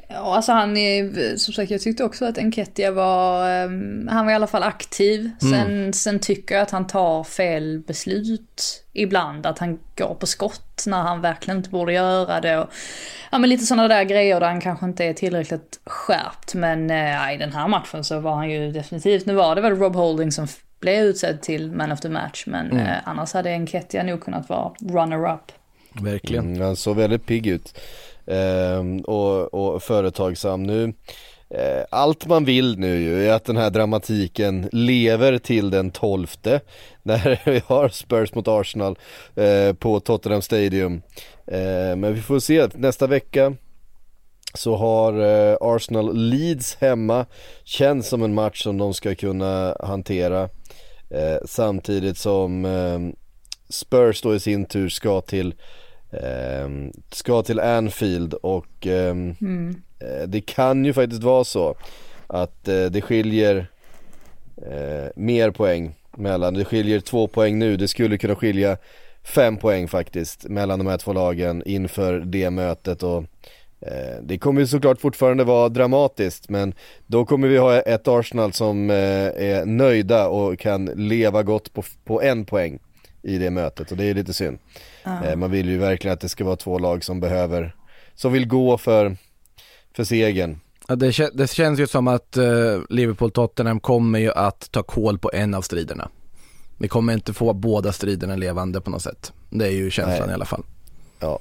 Ja, 0.08 0.36
alltså 0.36 0.52
han 0.52 0.78
är, 0.78 1.36
som 1.38 1.54
sagt 1.54 1.72
jag 1.72 1.82
tyckte 1.82 2.04
också 2.04 2.26
att 2.26 2.38
Enketia 2.38 2.92
var, 2.92 3.50
ehm, 3.50 4.08
han 4.08 4.26
var 4.26 4.32
i 4.32 4.36
alla 4.36 4.48
fall 4.48 4.64
aktiv. 4.64 5.32
Sen, 5.40 5.94
sen 5.94 6.20
tycker 6.20 6.56
jag 6.56 6.62
att 6.62 6.72
han 6.72 6.88
tar 6.88 7.24
fel 7.24 7.80
beslut 7.88 8.84
ibland. 8.94 9.46
Att 9.46 9.60
han 9.60 9.80
går 9.96 10.16
på 10.16 10.26
skott 10.26 10.84
när 10.88 11.02
han 11.02 11.22
verkligen 11.22 11.58
inte 11.58 11.70
borde 11.70 11.94
göra 11.94 12.42
det. 12.42 12.58
Och, 12.58 12.70
ja 13.32 13.38
men 13.38 13.50
lite 13.50 13.66
sådana 13.66 13.88
där 13.88 14.04
grejer 14.04 14.40
där 14.40 14.48
han 14.48 14.62
kanske 14.62 14.86
inte 14.86 15.06
är 15.06 15.14
tillräckligt 15.14 15.80
skärpt. 15.86 16.54
Men 16.54 16.90
eh, 16.90 17.34
i 17.34 17.38
den 17.38 17.54
här 17.54 17.68
matchen 17.68 18.04
så 18.04 18.20
var 18.20 18.36
han 18.36 18.50
ju 18.50 18.72
definitivt, 18.72 19.26
nu 19.26 19.34
var 19.34 19.56
det 19.56 19.62
väl 19.62 19.76
Rob 19.76 19.96
Holding 19.96 20.32
som 20.32 20.48
blev 20.80 21.04
utsedd 21.04 21.42
till 21.42 21.72
man 21.72 21.92
of 21.92 22.00
the 22.00 22.10
match. 22.10 22.44
Men 22.48 22.78
eh, 22.78 22.98
annars 23.04 23.34
hade 23.34 23.50
Enketia 23.50 24.04
nog 24.04 24.22
kunnat 24.22 24.50
vara 24.50 24.72
runner-up. 24.80 25.52
Verkligen. 26.02 26.46
Mm, 26.46 26.62
han 26.62 26.76
såg 26.76 26.96
väldigt 26.96 27.26
pigg 27.26 27.48
ut. 27.48 27.80
Ehm, 28.28 29.00
och, 29.00 29.54
och 29.54 29.84
företagsam 29.84 30.64
nu. 30.64 30.94
Eh, 31.50 31.84
allt 31.90 32.28
man 32.28 32.46
vill 32.46 32.80
nu 32.80 33.02
ju 33.02 33.28
är 33.28 33.34
att 33.34 33.46
den 33.46 33.58
här 33.58 33.70
dramatiken 33.70 34.70
lever 34.72 35.38
till 35.38 35.70
den 35.70 35.92
12 35.92 36.28
när 37.04 37.42
vi 37.46 37.62
har 37.66 37.90
Spurs 37.90 38.36
mot 38.36 38.48
Arsenal 38.48 38.98
eh, 39.36 39.74
på 39.74 40.00
Tottenham 40.00 40.42
Stadium. 40.42 41.02
Eh, 41.48 41.96
men 41.96 42.14
vi 42.14 42.22
får 42.22 42.40
se, 42.40 42.68
nästa 42.74 43.08
vecka 43.08 43.54
så 44.54 44.76
har 44.76 45.14
eh, 45.22 45.58
Arsenal 45.62 46.18
Leeds 46.18 46.76
hemma, 46.76 47.26
känns 47.64 48.08
som 48.08 48.24
en 48.24 48.34
match 48.34 48.64
som 48.64 48.78
de 48.78 48.94
ska 48.94 49.16
kunna 49.16 49.78
hantera. 49.80 50.50
Eh, 51.10 51.38
samtidigt 51.46 52.18
som 52.18 52.66
eh, 52.66 53.00
Spurs 53.70 54.22
då 54.22 54.36
i 54.36 54.40
sin 54.40 54.66
tur 54.66 54.90
ska 54.90 55.22
till 55.22 55.54
eh, 56.24 56.70
ska 57.12 57.42
till 57.42 57.60
Anfield 57.60 58.34
och 58.34 58.88
ehm, 58.88 59.36
eh, 60.00 60.28
det 60.28 60.42
kan 60.42 60.86
ju 60.86 60.94
faktiskt 60.94 61.24
vara 61.24 61.44
så 61.44 61.76
att 62.28 62.68
eh, 62.68 62.86
det 62.86 63.02
skiljer 63.02 63.68
eh, 64.58 65.10
mer 65.16 65.52
poäng 65.52 65.96
mellan, 66.18 66.54
det 66.54 66.66
skiljer 66.66 67.00
två 67.00 67.28
poäng 67.28 67.60
nu, 67.60 67.78
det 67.78 67.88
skulle 67.88 68.18
kunna 68.18 68.36
skilja 68.36 68.78
fem 69.24 69.58
poäng 69.58 69.88
faktiskt 69.88 70.44
mellan 70.50 70.80
de 70.80 70.88
här 70.88 70.98
två 70.98 71.14
lagen 71.14 71.64
inför 71.66 72.20
det 72.20 72.50
mötet 72.50 73.04
och 73.04 73.24
det 74.22 74.38
kommer 74.38 74.62
ju 74.62 74.68
såklart 74.68 75.02
fortfarande 75.02 75.44
vara 75.44 75.70
dramatiskt 75.70 76.50
men 76.50 76.74
då 77.06 77.26
kommer 77.26 77.48
vi 77.48 77.58
ha 77.58 77.80
ett 77.80 78.08
Arsenal 78.08 78.54
som 78.54 78.90
är 78.90 79.66
nöjda 79.66 80.28
och 80.28 80.60
kan 80.60 80.86
leva 80.86 81.44
gott 81.44 81.74
på, 81.74 81.84
på 82.04 82.22
en 82.22 82.46
poäng 82.46 82.80
i 83.26 83.38
det 83.38 83.50
mötet 83.50 83.92
och 83.92 83.98
det 83.98 84.04
är 84.04 84.14
lite 84.14 84.34
synd. 84.34 84.60
Eh, 85.04 85.36
man 85.36 85.52
vill 85.52 85.70
ju 85.70 85.78
verkligen 85.78 86.14
att 86.14 86.22
det 86.22 86.30
ska 86.30 86.44
vara 86.44 86.56
två 86.56 86.80
lag 86.80 87.04
som 87.04 87.20
behöver, 87.20 87.76
som 88.16 88.34
vill 88.34 88.48
gå 88.48 88.78
för, 88.78 89.18
för 89.96 90.04
segern. 90.04 90.60
Ja, 90.88 90.96
det, 90.96 91.30
det 91.34 91.48
känns 91.48 91.80
ju 91.80 91.88
som 91.88 92.08
att 92.08 92.38
eh, 92.38 92.44
Liverpool-Tottenham 92.90 93.80
kommer 93.80 94.20
ju 94.20 94.32
att 94.32 94.72
ta 94.72 94.84
koll 94.84 95.18
på 95.18 95.32
en 95.34 95.54
av 95.54 95.62
striderna. 95.62 96.10
Vi 96.78 96.88
kommer 96.88 97.14
inte 97.14 97.34
få 97.34 97.54
båda 97.54 97.92
striderna 97.92 98.36
levande 98.36 98.82
på 98.82 98.90
något 98.90 99.02
sätt. 99.02 99.34
Det 99.50 99.68
är 99.68 99.72
ju 99.72 99.92
känslan 99.92 100.20
Nej. 100.20 100.30
i 100.30 100.34
alla 100.34 100.46
fall. 100.46 100.64
Ja. 101.20 101.40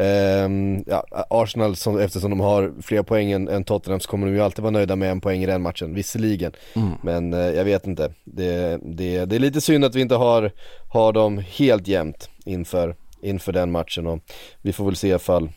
Ehm, 0.00 0.84
ja, 0.86 1.04
Arsenal, 1.30 1.76
som, 1.76 1.98
eftersom 1.98 2.30
de 2.30 2.40
har 2.40 2.72
fler 2.82 3.02
poäng 3.02 3.32
än, 3.32 3.48
än 3.48 3.64
Tottenham 3.64 4.00
så 4.00 4.08
kommer 4.08 4.26
de 4.26 4.32
ju 4.32 4.40
alltid 4.40 4.62
vara 4.62 4.70
nöjda 4.70 4.96
med 4.96 5.10
en 5.10 5.20
poäng 5.20 5.42
i 5.42 5.46
den 5.46 5.62
matchen, 5.62 5.94
visserligen. 5.94 6.52
Mm. 6.76 6.92
Men 7.02 7.32
eh, 7.32 7.38
jag 7.38 7.64
vet 7.64 7.86
inte, 7.86 8.12
det, 8.24 8.78
det, 8.82 9.24
det 9.24 9.36
är 9.36 9.40
lite 9.40 9.60
synd 9.60 9.84
att 9.84 9.94
vi 9.94 10.00
inte 10.00 10.14
har, 10.14 10.52
har 10.88 11.12
dem 11.12 11.38
helt 11.38 11.88
jämnt 11.88 12.30
inför, 12.44 12.96
inför 13.22 13.52
den 13.52 13.70
matchen 13.70 14.06
och 14.06 14.20
vi 14.62 14.72
får 14.72 14.84
väl 14.84 14.96
se 14.96 15.08
ifall 15.08 15.50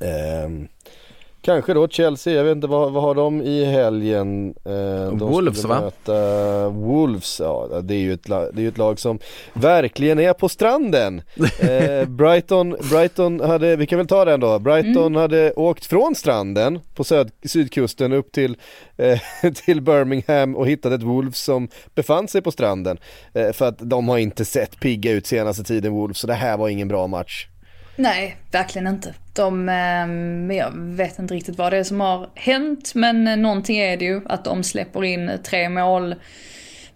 ehm, 0.00 0.68
Kanske 1.42 1.74
då 1.74 1.88
Chelsea, 1.88 2.34
jag 2.34 2.44
vet 2.44 2.56
inte 2.56 2.66
vad, 2.66 2.92
vad 2.92 3.02
har 3.02 3.14
de 3.14 3.42
i 3.42 3.64
helgen? 3.64 4.54
Eh, 4.64 4.72
de 4.72 5.18
Wolves, 5.18 5.64
va? 5.64 5.80
Möta 5.80 6.68
Wolves, 6.68 7.40
ja 7.40 7.80
det 7.82 7.94
är 7.94 7.98
ju 7.98 8.12
ett, 8.12 8.28
lag, 8.28 8.48
det 8.52 8.64
är 8.64 8.68
ett 8.68 8.78
lag 8.78 8.98
som 8.98 9.18
verkligen 9.52 10.18
är 10.18 10.32
på 10.32 10.48
stranden. 10.48 11.22
Eh, 11.62 12.08
Brighton, 12.08 12.76
Brighton 12.90 13.40
hade, 13.40 13.76
vi 13.76 13.86
kan 13.86 13.98
väl 13.98 14.06
ta 14.06 14.24
den 14.24 14.40
då, 14.40 14.58
Brighton 14.58 15.16
hade 15.16 15.52
åkt 15.52 15.86
från 15.86 16.14
stranden 16.14 16.80
på 16.94 17.04
söd, 17.04 17.30
sydkusten 17.44 18.12
upp 18.12 18.32
till, 18.32 18.56
eh, 18.96 19.20
till 19.64 19.80
Birmingham 19.80 20.56
och 20.56 20.68
hittat 20.68 20.92
ett 20.92 21.02
Wolves 21.02 21.38
som 21.38 21.68
befann 21.94 22.28
sig 22.28 22.42
på 22.42 22.50
stranden. 22.50 22.98
Eh, 23.34 23.52
för 23.52 23.68
att 23.68 23.78
de 23.78 24.08
har 24.08 24.18
inte 24.18 24.44
sett 24.44 24.80
pigga 24.80 25.12
ut 25.12 25.26
senaste 25.26 25.64
tiden 25.64 25.92
Wolves, 25.92 26.18
så 26.18 26.26
det 26.26 26.34
här 26.34 26.56
var 26.56 26.68
ingen 26.68 26.88
bra 26.88 27.06
match. 27.06 27.46
Nej, 27.96 28.36
verkligen 28.50 28.86
inte. 28.86 29.14
De, 29.32 29.68
eh, 29.68 30.56
jag 30.56 30.70
vet 30.74 31.18
inte 31.18 31.34
riktigt 31.34 31.58
vad 31.58 31.72
det 31.72 31.78
är 31.78 31.84
som 31.84 32.00
har 32.00 32.30
hänt, 32.34 32.94
men 32.94 33.28
eh, 33.28 33.36
någonting 33.36 33.78
är 33.78 33.96
det 33.96 34.04
ju 34.04 34.20
att 34.26 34.44
de 34.44 34.62
släpper 34.62 35.04
in 35.04 35.30
tre 35.44 35.68
mål. 35.68 36.14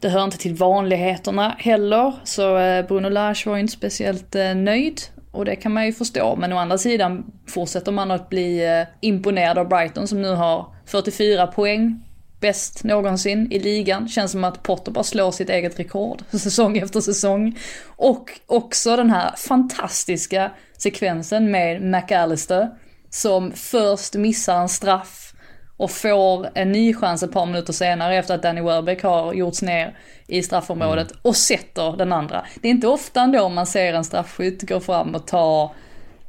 Det 0.00 0.08
hör 0.08 0.24
inte 0.24 0.38
till 0.38 0.54
vanligheterna 0.54 1.54
heller, 1.58 2.14
så 2.24 2.58
eh, 2.58 2.86
Bruno 2.86 3.08
Lage 3.08 3.46
var 3.46 3.54
ju 3.54 3.60
inte 3.60 3.72
speciellt 3.72 4.34
eh, 4.34 4.54
nöjd. 4.54 5.00
Och 5.30 5.44
det 5.44 5.56
kan 5.56 5.72
man 5.72 5.86
ju 5.86 5.92
förstå, 5.92 6.36
men 6.36 6.52
å 6.52 6.56
andra 6.56 6.78
sidan 6.78 7.32
fortsätter 7.46 7.92
man 7.92 8.10
att 8.10 8.28
bli 8.28 8.64
eh, 8.64 8.86
imponerad 9.00 9.58
av 9.58 9.68
Brighton 9.68 10.08
som 10.08 10.22
nu 10.22 10.34
har 10.34 10.66
44 10.86 11.46
poäng. 11.46 12.02
Bäst 12.40 12.84
någonsin 12.84 13.52
i 13.52 13.58
ligan. 13.58 14.08
Känns 14.08 14.32
som 14.32 14.44
att 14.44 14.62
Potter 14.62 14.92
bara 14.92 15.04
slår 15.04 15.30
sitt 15.30 15.50
eget 15.50 15.78
rekord 15.78 16.22
säsong 16.30 16.78
efter 16.78 17.00
säsong. 17.00 17.58
Och 17.86 18.30
också 18.46 18.96
den 18.96 19.10
här 19.10 19.36
fantastiska 19.36 20.50
sekvensen 20.78 21.50
med 21.50 21.82
McAllister 21.82 22.70
som 23.10 23.52
först 23.52 24.14
missar 24.14 24.60
en 24.60 24.68
straff 24.68 25.32
och 25.76 25.90
får 25.90 26.48
en 26.54 26.72
ny 26.72 26.94
chans 26.94 27.22
ett 27.22 27.32
par 27.32 27.46
minuter 27.46 27.72
senare 27.72 28.16
efter 28.16 28.34
att 28.34 28.42
Danny 28.42 28.60
Welbeck 28.60 29.02
har 29.02 29.32
gjorts 29.32 29.62
ner 29.62 29.96
i 30.26 30.42
straffområdet 30.42 31.12
och 31.22 31.36
sätter 31.36 31.96
den 31.96 32.12
andra. 32.12 32.46
Det 32.62 32.68
är 32.68 32.72
inte 32.72 32.88
ofta 32.88 33.20
ändå 33.20 33.48
man 33.48 33.66
ser 33.66 33.94
en 33.94 34.04
straffskytt 34.04 34.68
gå 34.68 34.80
fram 34.80 35.14
och 35.14 35.26
ta, 35.26 35.74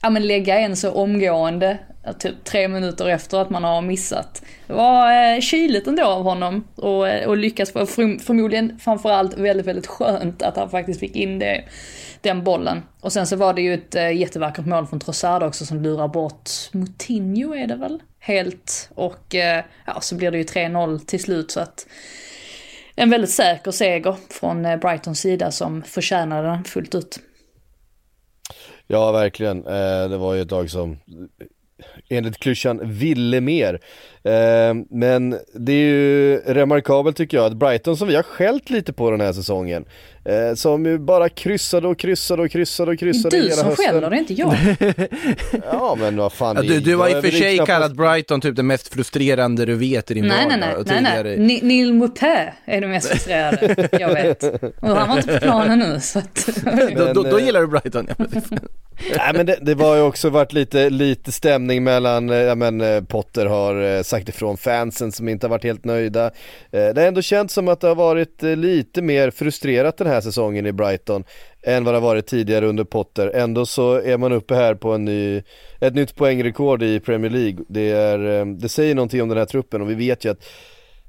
ja 0.01 0.09
men 0.09 0.27
lägga 0.27 0.59
en 0.59 0.75
så 0.75 0.91
omgående, 0.91 1.77
typ 2.13 2.43
tre 2.43 2.67
minuter 2.67 3.07
efter 3.07 3.37
att 3.37 3.49
man 3.49 3.63
har 3.63 3.81
missat. 3.81 4.41
Det 4.67 4.73
var 4.73 5.33
eh, 5.33 5.39
kyligt 5.39 5.87
ändå 5.87 6.03
av 6.03 6.23
honom 6.23 6.67
och, 6.75 7.07
eh, 7.07 7.27
och 7.27 7.37
lyckas, 7.37 7.71
för, 7.71 7.85
förmodligen 8.19 8.79
framförallt 8.79 9.37
väldigt, 9.37 9.67
väldigt 9.67 9.87
skönt 9.87 10.41
att 10.41 10.57
han 10.57 10.69
faktiskt 10.69 10.99
fick 10.99 11.15
in 11.15 11.39
det, 11.39 11.63
den 12.21 12.43
bollen. 12.43 12.83
Och 13.01 13.13
sen 13.13 13.27
så 13.27 13.35
var 13.35 13.53
det 13.53 13.61
ju 13.61 13.73
ett 13.73 13.95
eh, 13.95 14.11
jättevackert 14.11 14.65
mål 14.65 14.87
från 14.87 14.99
Trossard 14.99 15.43
också 15.43 15.65
som 15.65 15.81
lurar 15.81 16.07
bort 16.07 16.49
Moutinho 16.71 17.55
är 17.55 17.67
det 17.67 17.75
väl? 17.75 18.01
Helt. 18.19 18.89
Och 18.95 19.35
eh, 19.35 19.63
ja, 19.85 20.01
så 20.01 20.15
blir 20.15 20.31
det 20.31 20.37
ju 20.37 20.43
3-0 20.43 20.99
till 21.05 21.23
slut 21.23 21.51
så 21.51 21.59
att 21.59 21.87
en 22.95 23.09
väldigt 23.09 23.29
säker 23.29 23.71
seger 23.71 24.15
från 24.29 24.65
eh, 24.65 24.77
Brightons 24.77 25.19
sida 25.19 25.51
som 25.51 25.83
förtjänade 25.83 26.47
den 26.47 26.63
fullt 26.63 26.95
ut. 26.95 27.19
Ja 28.87 29.11
verkligen, 29.11 29.57
eh, 29.67 30.09
det 30.09 30.17
var 30.17 30.33
ju 30.33 30.41
ett 30.41 30.51
lag 30.51 30.69
som 30.69 30.97
enligt 32.09 32.37
klyschan 32.37 32.79
ville 32.83 33.41
mer. 33.41 33.73
Eh, 34.23 34.73
men 34.89 35.39
det 35.53 35.71
är 35.71 35.89
ju 35.89 36.37
remarkabelt 36.45 37.17
tycker 37.17 37.37
jag 37.37 37.45
att 37.45 37.57
Brighton 37.57 37.97
som 37.97 38.07
vi 38.07 38.15
har 38.15 38.23
skällt 38.23 38.69
lite 38.69 38.93
på 38.93 39.11
den 39.11 39.21
här 39.21 39.33
säsongen, 39.33 39.85
eh, 40.27 40.55
som 40.55 40.85
ju 40.85 40.97
bara 40.99 41.29
kryssade 41.29 41.87
och 41.87 41.99
kryssade 41.99 42.41
och 42.41 42.49
kryssade 42.51 42.91
och 42.91 42.97
Det 42.97 43.05
är 43.05 43.13
kryssade 43.13 43.37
du 43.37 43.43
hela 43.43 43.55
som 43.55 43.65
hösten. 43.67 43.85
skäller, 43.85 44.09
det 44.09 44.15
är 44.15 44.19
inte 44.19 44.33
jag. 44.33 44.55
Ja 45.71 45.95
men 45.99 46.17
vad 46.17 46.33
fan. 46.33 46.55
Ja, 46.55 46.61
du, 46.61 46.79
du 46.79 46.95
har 46.95 47.09
i 47.09 47.19
och 47.19 47.23
för 47.23 47.31
sig 47.31 47.55
knappast- 47.57 47.65
kallat 47.65 47.93
Brighton 47.93 48.41
typ 48.41 48.55
det 48.55 48.63
mest 48.63 48.93
frustrerande 48.93 49.65
du 49.65 49.75
vet 49.75 50.11
i 50.11 50.13
din 50.13 50.25
nej, 50.27 50.45
nej, 50.49 50.59
vardag. 50.59 50.85
nej, 50.87 51.01
nej, 51.01 51.23
nej. 51.23 51.37
Ni- 51.39 51.61
Neil 51.63 51.93
Maupin 51.93 52.29
är 52.65 52.81
det 52.81 52.87
mest 52.87 53.07
frustrerade 53.09 53.89
jag 53.99 54.13
vet. 54.13 54.43
Och 54.79 54.89
han 54.89 55.09
var 55.09 55.17
inte 55.17 55.33
på 55.33 55.39
planen 55.39 55.79
nu 55.79 55.99
så 55.99 56.19
att... 56.19 56.49
Då, 56.97 57.13
då, 57.13 57.23
då 57.23 57.37
eh, 57.37 57.45
gillar 57.45 57.61
du 57.61 57.67
Brighton. 57.67 58.07
Nej 59.17 59.31
men 59.33 59.45
det, 59.45 59.57
det 59.61 59.75
var 59.75 59.95
ju 59.95 60.01
också 60.01 60.29
varit 60.29 60.53
lite, 60.53 60.89
lite 60.89 61.31
stämning 61.31 61.83
mellan, 61.83 62.29
eh, 62.29 62.35
ja 62.37 62.55
men 62.55 62.81
eh, 62.81 63.03
Potter 63.03 63.45
har 63.45 64.03
sagt 64.03 64.29
ifrån 64.29 64.57
fansen 64.57 65.11
som 65.11 65.29
inte 65.29 65.45
har 65.47 65.49
varit 65.49 65.63
helt 65.63 65.85
nöjda. 65.85 66.31
Det 66.71 66.93
har 66.97 67.03
ändå 67.07 67.21
känts 67.21 67.53
som 67.53 67.67
att 67.67 67.81
det 67.81 67.87
har 67.87 67.95
varit 67.95 68.41
lite 68.41 69.01
mer 69.01 69.31
frustrerat 69.31 69.97
den 69.97 70.07
här 70.07 70.16
säsongen 70.21 70.65
i 70.65 70.71
Brighton 70.71 71.23
än 71.61 71.83
vad 71.83 71.93
det 71.93 71.97
har 71.97 72.07
varit 72.07 72.27
tidigare 72.27 72.65
under 72.65 72.83
Potter. 72.83 73.31
Ändå 73.35 73.65
så 73.65 73.93
är 74.01 74.17
man 74.17 74.31
uppe 74.31 74.55
här 74.55 74.75
på 74.75 74.93
en 74.93 75.05
ny, 75.05 75.41
ett 75.79 75.95
nytt 75.95 76.15
poängrekord 76.15 76.83
i 76.83 76.99
Premier 76.99 77.31
League. 77.31 77.65
Det, 77.67 77.91
är, 77.91 78.39
eh, 78.39 78.45
det 78.45 78.69
säger 78.69 78.95
någonting 78.95 79.21
om 79.21 79.29
den 79.29 79.37
här 79.37 79.45
truppen 79.45 79.81
och 79.81 79.89
vi 79.89 79.95
vet 79.95 80.25
ju 80.25 80.29
att 80.31 80.45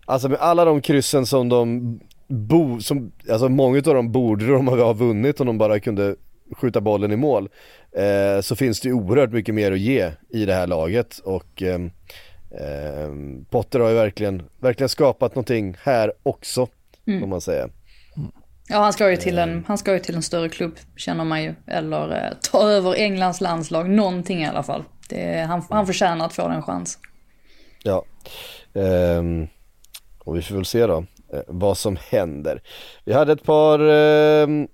Alltså 0.06 0.28
med 0.28 0.38
alla 0.40 0.64
de 0.64 0.80
kryssen 0.80 1.26
som 1.26 1.48
de 1.48 2.00
bo, 2.28 2.80
som, 2.80 3.12
alltså 3.30 3.48
många 3.48 3.76
av 3.76 3.82
dem 3.82 4.12
borde 4.12 4.46
de 4.46 4.68
ha 4.68 4.92
vunnit 4.92 5.40
om 5.40 5.46
de 5.46 5.58
bara 5.58 5.80
kunde 5.80 6.16
skjuta 6.56 6.80
bollen 6.80 7.12
i 7.12 7.16
mål. 7.16 7.48
Eh, 7.92 8.40
så 8.40 8.56
finns 8.56 8.80
det 8.80 8.88
ju 8.88 8.94
oerhört 8.94 9.32
mycket 9.32 9.54
mer 9.54 9.72
att 9.72 9.78
ge 9.78 10.10
i 10.28 10.44
det 10.44 10.54
här 10.54 10.66
laget 10.66 11.18
och 11.18 11.62
ehm, 11.62 11.90
Potter 13.50 13.80
har 13.80 13.88
ju 13.88 13.94
verkligen, 13.94 14.42
verkligen 14.58 14.88
skapat 14.88 15.34
någonting 15.34 15.76
här 15.82 16.12
också, 16.22 16.68
Mm. 17.06 17.20
får 17.20 17.26
man 17.26 17.40
säga. 17.40 17.68
Ja, 18.68 18.78
han 18.78 18.92
ska, 18.92 19.10
ju 19.10 19.16
till 19.16 19.38
en, 19.38 19.64
han 19.68 19.78
ska 19.78 19.92
ju 19.92 19.98
till 19.98 20.14
en 20.14 20.22
större 20.22 20.48
klubb, 20.48 20.76
känner 20.96 21.24
man 21.24 21.42
ju. 21.42 21.54
Eller 21.66 22.26
eh, 22.26 22.32
ta 22.52 22.70
över 22.70 22.94
Englands 22.94 23.40
landslag, 23.40 23.90
någonting 23.90 24.42
i 24.42 24.46
alla 24.46 24.62
fall. 24.62 24.84
Det 25.08 25.46
han, 25.48 25.62
han 25.70 25.86
förtjänar 25.86 26.26
att 26.26 26.32
få 26.32 26.48
den 26.48 26.62
chansen. 26.62 27.00
Ja. 27.82 28.04
Ehm, 28.74 29.46
och 30.18 30.36
vi 30.36 30.42
får 30.42 30.54
väl 30.54 30.64
se 30.64 30.86
då 30.86 31.04
eh, 31.32 31.40
vad 31.46 31.78
som 31.78 31.98
händer. 32.10 32.62
Vi 33.04 33.12
hade 33.12 33.32
ett 33.32 33.42
par 33.42 33.78
ehm, 33.78 34.68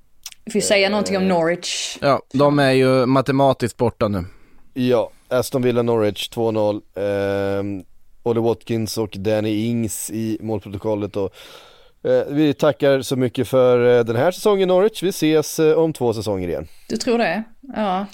Vi 0.45 0.51
får 0.51 0.61
ju 0.61 0.67
säga 0.67 0.89
någonting 0.89 1.17
om 1.17 1.29
Norwich. 1.29 1.99
Ja, 2.01 2.23
de 2.33 2.59
är 2.59 2.73
ju 2.73 3.07
matematiskt 3.07 3.77
borta 3.77 4.09
nu. 4.09 4.25
Ja, 4.75 5.11
Aston 5.29 5.63
Villa 5.63 5.83
Norwich 5.83 6.31
2-0. 6.31 6.81
Ehm, 7.59 7.85
Olle 8.23 8.41
Watkins 8.41 8.99
och 8.99 9.15
Danny 9.19 9.67
Ings 9.67 10.11
i 10.11 10.39
målprotokollet 10.41 11.17
och 11.17 11.25
eh, 11.25 11.31
Eh, 12.05 12.23
vi 12.29 12.55
tackar 12.55 13.03
så 13.03 13.17
mycket 13.17 13.49
för 13.49 13.99
eh, 13.99 14.05
den 14.05 14.17
här 14.17 14.31
säsongen 14.31 14.69
Norwich. 14.69 15.03
Vi 15.03 15.09
ses 15.09 15.59
eh, 15.59 15.79
om 15.79 15.93
två 15.93 16.15
säsonger 16.15 16.49
igen. 16.49 16.69
Du 16.89 16.97
tror 16.97 17.19
det? 17.19 17.43
Ja. 17.77 18.07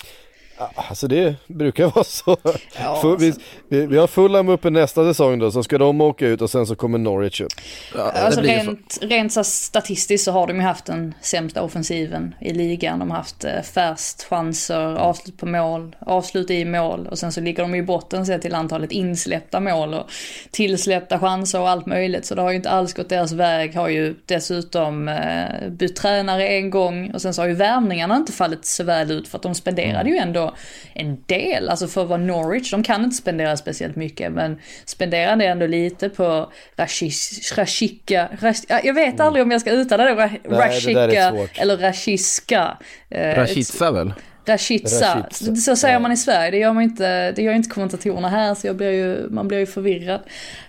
Alltså 0.75 1.09
det 1.09 1.35
brukar 1.47 1.85
vara 1.95 2.05
så. 2.05 2.37
Ja, 2.79 2.99
Full, 3.03 3.19
vi, 3.19 3.35
vi, 3.69 3.87
vi 3.87 3.99
har 3.99 4.07
Fulham 4.07 4.49
uppe 4.49 4.71
nästa 4.71 5.05
säsong 5.05 5.39
då, 5.39 5.51
så 5.51 5.63
ska 5.63 5.79
de 5.79 6.01
åka 6.01 6.27
ut 6.27 6.43
och 6.43 6.51
sen 6.51 6.67
så 6.67 6.77
kommer 6.77 6.99
Norwich 6.99 7.41
upp. 7.41 7.53
Ja, 7.95 8.11
Alltså 8.11 8.41
rent, 8.41 8.99
rent 9.01 9.33
så 9.33 9.45
statistiskt 9.45 10.25
så 10.25 10.33
har 10.33 10.47
de 10.47 10.57
ju 10.57 10.63
haft 10.63 10.85
den 10.85 11.15
sämsta 11.21 11.63
offensiven 11.63 12.35
i 12.41 12.53
ligan. 12.53 12.99
De 12.99 13.11
har 13.11 13.17
haft 13.17 13.45
eh, 13.45 13.63
färst 13.63 14.23
chanser, 14.23 14.97
avslut 14.97 15.37
på 15.39 15.47
mål, 15.47 15.97
avslut 15.99 16.51
i 16.51 16.65
mål 16.65 17.07
och 17.07 17.19
sen 17.19 17.33
så 17.33 17.41
ligger 17.41 17.63
de 17.63 17.75
i 17.75 17.83
botten 17.83 18.27
sett 18.27 18.43
till 18.43 18.55
antalet 18.55 18.93
insläppta 18.93 19.61
mål 19.61 19.95
och 19.95 20.11
tillsläppta 20.51 21.19
chanser 21.19 21.61
och 21.61 21.69
allt 21.69 21.87
möjligt. 21.87 22.27
Så 22.27 22.35
det 22.35 22.43
har 22.43 22.51
ju 22.51 22.57
inte 22.57 22.71
alls 22.71 22.95
gått 22.95 23.09
deras 23.09 23.33
väg. 23.33 23.75
Har 23.75 23.89
ju 23.89 24.15
dessutom 24.27 25.09
eh, 25.09 25.69
bytt 25.71 25.97
tränare 25.97 26.49
en 26.49 26.71
gång 26.71 27.11
och 27.11 27.23
sen 27.23 27.35
så 27.35 27.43
har 27.43 27.49
ju 27.49 27.55
värvningarna 27.55 28.17
inte 28.17 28.33
fallit 28.33 28.65
så 28.65 28.85
väl 28.85 29.11
ut 29.11 29.29
för 29.29 29.39
att 29.39 29.43
de 29.43 29.55
spenderade 29.55 30.11
ju 30.11 30.17
ändå 30.17 30.50
en 30.95 31.23
del. 31.27 31.69
Alltså 31.69 31.89
för 31.89 32.03
att 32.03 32.09
vara 32.09 32.19
Norwich, 32.19 32.71
de 32.71 32.83
kan 32.83 33.05
inte 33.05 33.17
spendera 33.17 33.57
speciellt 33.57 33.97
mycket 33.97 34.33
men 34.33 34.59
spenderade 34.85 35.45
ändå 35.45 35.67
lite 35.67 36.09
på 36.09 36.53
Rashish, 36.77 37.57
Rashika, 37.57 38.29
Rash, 38.41 38.63
ja, 38.69 38.81
jag 38.85 38.95
vet 38.95 39.21
aldrig 39.21 39.43
om 39.43 39.51
jag 39.51 39.61
ska 39.61 39.71
uttala 39.71 40.05
det, 40.05 40.15
det 40.15 40.57
Rashika 40.57 41.31
svårt. 41.31 41.59
eller 41.59 41.77
Rashiska. 41.77 42.79
Eh, 43.11 43.35
Rashica 43.35 43.91
väl? 43.93 44.13
Rashica. 44.51 45.27
Så 45.65 45.77
säger 45.77 45.95
Ja. 45.95 46.01
man 46.01 46.13
i 46.13 46.17
Sverige, 46.17 46.51
det 46.51 46.57
gör, 46.59 46.73
man 46.73 46.83
inte, 46.83 47.33
det 47.33 47.43
gör 47.43 47.53
inte 47.53 47.69
kommentatorerna 47.69 48.29
här 48.29 48.55
så 48.55 48.67
jag 48.67 48.77
blir 48.77 48.91
ju, 48.91 49.31
man 49.31 49.49
blir 49.49 49.59
ju 49.59 49.67
förvirrad. 49.67 50.21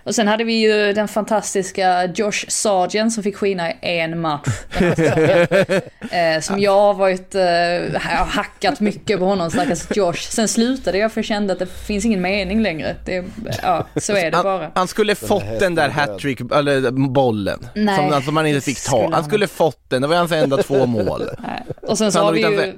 Och 0.04 0.14
sen 0.14 0.28
hade 0.28 0.44
vi 0.44 0.52
ju 0.52 0.92
den 0.92 1.08
fantastiska 1.08 2.04
Josh 2.14 2.44
Sargent 2.48 3.12
som 3.12 3.22
fick 3.22 3.36
skina 3.36 3.70
i 3.72 3.76
en 3.82 4.20
match 4.20 4.48
eh, 6.10 6.40
som 6.40 6.58
jag 6.58 6.80
har 6.80 6.94
varit, 6.94 7.34
eh, 7.34 7.42
jag 7.42 8.00
har 8.00 8.26
hackat 8.26 8.80
mycket 8.80 9.18
på 9.18 9.24
honom, 9.24 9.50
stackars 9.50 9.96
Josh. 9.96 10.12
Sen 10.30 10.48
slutade 10.48 10.98
jag 10.98 11.12
för 11.12 11.18
jag 11.20 11.24
kände 11.26 11.52
att 11.52 11.58
det 11.58 11.66
finns 11.66 12.04
ingen 12.04 12.20
mening 12.20 12.62
längre. 12.62 12.96
Det, 13.04 13.24
ja, 13.62 13.86
så 13.96 14.16
är 14.16 14.30
det 14.30 14.36
Han, 14.36 14.44
bara. 14.44 14.70
han 14.74 14.88
skulle 14.88 15.14
fått 15.14 15.58
den 15.60 15.74
där 15.74 15.88
hattrick, 15.88 16.40
eller 16.40 16.90
bollen, 16.90 17.66
Nej, 17.74 17.96
som 17.96 18.12
alltså 18.12 18.30
man 18.30 18.46
inte 18.46 18.56
det 18.56 18.60
fick 18.60 18.78
skulle 18.78 18.98
ta. 18.98 19.02
Han 19.04 19.12
han 19.12 19.24
skulle 19.24 19.46
fått 19.46 19.90
den, 19.90 20.02
det 20.02 20.08
var 20.08 20.16
hans 20.16 20.32
enda 20.32 20.56
två 20.56 20.86
mål. 20.86 21.22
Nej. 21.38 21.62
Och 21.82 21.98
sen 21.98 22.12
så 22.12 22.18
har 22.20 22.32
vi 22.32 22.40
ju, 22.40 22.72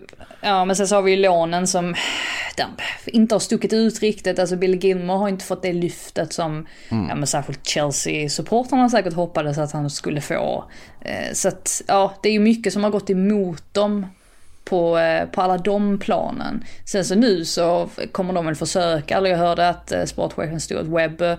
ja 0.45 0.65
men 0.65 0.77
sen 0.77 0.89
så 0.89 0.95
har 0.95 1.03
vi 1.03 1.11
ju 1.11 1.17
lånen 1.17 1.67
som 1.67 1.95
inte 3.07 3.35
har 3.35 3.41
stuckit 3.41 3.73
ut 3.73 4.01
riktigt. 4.01 4.39
Alltså 4.39 4.57
Bill 4.57 4.85
Gilmore 4.85 5.19
har 5.19 5.29
inte 5.29 5.45
fått 5.45 5.63
det 5.63 5.73
lyftet 5.73 6.33
som, 6.33 6.67
ja 6.89 7.15
men 7.15 7.27
särskilt 7.27 7.67
Chelsea-supportrarna 7.67 8.89
säkert 8.89 9.13
hoppades 9.13 9.59
att 9.59 9.73
han 9.73 9.91
skulle 9.91 10.21
få. 10.21 10.65
Eh, 11.01 11.33
så 11.33 11.49
att, 11.49 11.83
ja 11.89 12.15
det 12.23 12.29
är 12.29 12.33
ju 12.33 12.39
mycket 12.39 12.73
som 12.73 12.85
har 12.85 12.91
gått 12.91 13.11
emot 13.11 13.75
dem 13.75 14.07
på, 14.65 14.99
eh, 14.99 15.29
på 15.29 15.43
alla 15.43 15.59
de 15.59 15.99
planen. 15.99 16.65
Sen 16.85 17.05
så 17.05 17.15
nu 17.15 17.45
så 17.45 17.89
kommer 18.13 18.33
de 18.33 18.47
väl 18.47 18.55
försöka, 18.55 19.17
eller 19.17 19.31
jag 19.31 19.39
hörde 19.39 19.69
att 19.69 19.93
eh, 19.93 20.05
sportchefen 20.05 20.61
Stuart 20.61 20.87
Webb 20.87 21.39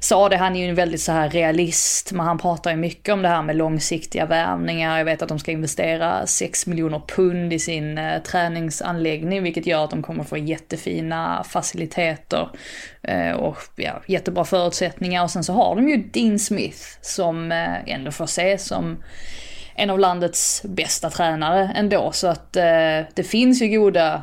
sa 0.00 0.28
det, 0.28 0.36
han 0.36 0.56
är 0.56 0.60
ju 0.60 0.68
en 0.68 0.74
väldigt 0.74 1.00
så 1.00 1.12
här 1.12 1.30
realist, 1.30 2.12
men 2.12 2.26
han 2.26 2.38
pratar 2.38 2.70
ju 2.70 2.76
mycket 2.76 3.12
om 3.12 3.22
det 3.22 3.28
här 3.28 3.42
med 3.42 3.56
långsiktiga 3.56 4.26
värvningar. 4.26 4.98
Jag 4.98 5.04
vet 5.04 5.22
att 5.22 5.28
de 5.28 5.38
ska 5.38 5.50
investera 5.50 6.26
6 6.26 6.66
miljoner 6.66 7.02
pund 7.16 7.52
i 7.52 7.58
sin 7.58 7.98
eh, 7.98 8.22
träningsanläggning, 8.22 9.42
vilket 9.42 9.66
gör 9.66 9.84
att 9.84 9.90
de 9.90 10.02
kommer 10.02 10.24
få 10.24 10.36
jättefina 10.36 11.44
faciliteter 11.44 12.48
eh, 13.02 13.32
och 13.32 13.58
ja, 13.76 14.02
jättebra 14.06 14.44
förutsättningar. 14.44 15.22
Och 15.22 15.30
sen 15.30 15.44
så 15.44 15.52
har 15.52 15.76
de 15.76 15.88
ju 15.88 15.96
Dean 15.96 16.38
Smith 16.38 16.82
som 17.00 17.52
eh, 17.52 17.92
ändå 17.94 18.10
får 18.10 18.26
se 18.26 18.58
som 18.58 18.96
en 19.78 19.90
av 19.90 19.98
landets 19.98 20.62
bästa 20.64 21.10
tränare 21.10 21.72
ändå. 21.76 22.12
Så 22.12 22.26
att 22.26 22.56
eh, 22.56 23.00
det 23.14 23.26
finns 23.26 23.62
ju 23.62 23.68
goda, 23.68 24.22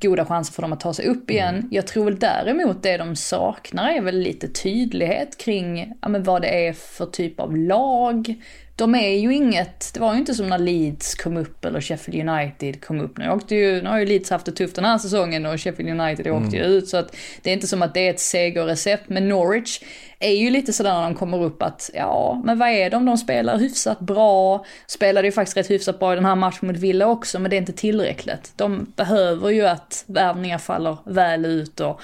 goda 0.00 0.24
chanser 0.24 0.52
för 0.52 0.62
dem 0.62 0.72
att 0.72 0.80
ta 0.80 0.94
sig 0.94 1.06
upp 1.06 1.30
igen. 1.30 1.68
Jag 1.70 1.86
tror 1.86 2.04
väl 2.04 2.18
däremot 2.18 2.82
det 2.82 2.96
de 2.96 3.16
saknar 3.16 3.90
är 3.90 4.00
väl 4.00 4.18
lite 4.18 4.48
tydlighet 4.48 5.38
kring 5.38 5.92
ja, 6.02 6.08
men 6.08 6.22
vad 6.22 6.42
det 6.42 6.66
är 6.66 6.72
för 6.72 7.06
typ 7.06 7.40
av 7.40 7.56
lag. 7.56 8.34
De 8.82 8.94
är 8.94 9.18
ju 9.18 9.34
inget, 9.34 9.94
det 9.94 10.00
var 10.00 10.12
ju 10.12 10.18
inte 10.18 10.34
som 10.34 10.48
när 10.48 10.58
Leeds 10.58 11.14
kom 11.14 11.36
upp 11.36 11.64
eller 11.64 11.80
Sheffield 11.80 12.28
United 12.28 12.84
kom 12.84 13.00
upp. 13.00 13.18
Nu, 13.18 13.30
åkte 13.30 13.54
ju, 13.54 13.82
nu 13.82 13.88
har 13.88 13.98
ju 13.98 14.06
Leeds 14.06 14.30
haft 14.30 14.46
det 14.46 14.52
tufft 14.52 14.76
den 14.76 14.84
här 14.84 14.98
säsongen 14.98 15.46
och 15.46 15.60
Sheffield 15.60 16.00
United 16.00 16.26
åkte 16.32 16.56
ju 16.56 16.62
ut. 16.62 16.88
Så 16.88 16.96
att 16.96 17.16
det 17.42 17.50
är 17.50 17.54
inte 17.54 17.66
som 17.66 17.82
att 17.82 17.94
det 17.94 18.06
är 18.06 18.10
ett 18.10 18.20
segerrecept. 18.20 19.08
Men 19.08 19.28
Norwich 19.28 19.80
är 20.18 20.32
ju 20.32 20.50
lite 20.50 20.72
sådär 20.72 20.94
när 20.94 21.02
de 21.02 21.14
kommer 21.14 21.42
upp 21.42 21.62
att, 21.62 21.90
ja, 21.94 22.42
men 22.44 22.58
vad 22.58 22.68
är 22.68 22.90
de? 22.90 23.06
De 23.06 23.18
spelar 23.18 23.58
hyfsat 23.58 24.00
bra. 24.00 24.64
Spelade 24.86 25.28
ju 25.28 25.32
faktiskt 25.32 25.56
rätt 25.56 25.70
hyfsat 25.70 25.98
bra 25.98 26.12
i 26.12 26.16
den 26.16 26.24
här 26.24 26.36
matchen 26.36 26.66
mot 26.66 26.76
Villa 26.76 27.06
också, 27.06 27.38
men 27.38 27.50
det 27.50 27.56
är 27.56 27.58
inte 27.58 27.72
tillräckligt. 27.72 28.52
De 28.56 28.92
behöver 28.96 29.50
ju 29.50 29.66
att 29.66 30.04
värvningar 30.06 30.58
faller 30.58 30.96
väl 31.04 31.44
ut 31.44 31.80
och, 31.80 32.00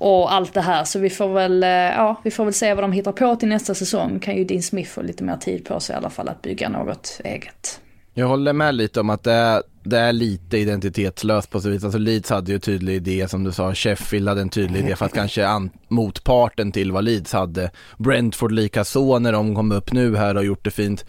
och 0.00 0.32
allt 0.32 0.54
det 0.54 0.60
här. 0.60 0.84
Så 0.84 0.98
vi 0.98 1.10
får 1.10 1.28
väl, 1.28 1.62
eh, 1.62 1.68
ja, 1.68 2.20
vi 2.24 2.30
får 2.30 2.44
väl 2.44 2.54
se 2.54 2.74
vad 2.74 2.84
de 2.84 2.92
hittar 2.92 3.12
på 3.12 3.36
till 3.36 3.48
nästa 3.48 3.74
säsong. 3.74 4.20
Kan 4.20 4.36
ju 4.36 4.44
Dean 4.44 4.62
Smith 4.62 4.90
få 4.90 5.02
lite 5.02 5.24
mer 5.24 5.36
tid 5.36 5.64
på 5.64 5.80
sig 5.80 5.94
i 5.94 5.96
alla 5.96 6.10
fall 6.10 6.28
att 6.28 6.42
bygga 6.42 6.68
något 6.68 7.20
eget. 7.24 7.80
Jag 8.14 8.28
håller 8.28 8.52
med 8.52 8.74
lite 8.74 9.00
om 9.00 9.10
att 9.10 9.22
det 9.22 9.32
är, 9.32 9.62
det 9.82 9.98
är 9.98 10.12
lite 10.12 10.58
identitetslöst 10.58 11.50
på 11.50 11.60
så 11.60 11.68
vis. 11.68 11.84
Alltså 11.84 11.98
Leeds 11.98 12.30
hade 12.30 12.52
ju 12.52 12.58
tydlig 12.58 12.94
idé 12.94 13.28
som 13.28 13.44
du 13.44 13.52
sa, 13.52 13.74
Sheffield 13.74 14.28
hade 14.28 14.40
en 14.40 14.48
tydlig 14.48 14.80
idé 14.80 14.96
fast 14.96 15.14
kanske 15.14 15.46
an, 15.46 15.70
motparten 15.88 16.72
till 16.72 16.92
vad 16.92 17.04
Leeds 17.04 17.32
hade. 17.32 17.70
Brentford 17.98 18.52
likaså 18.52 19.18
när 19.18 19.32
de 19.32 19.54
kom 19.54 19.72
upp 19.72 19.92
nu 19.92 20.16
här 20.16 20.36
och 20.36 20.44
gjort 20.44 20.64
det 20.64 20.70
fint. 20.70 21.04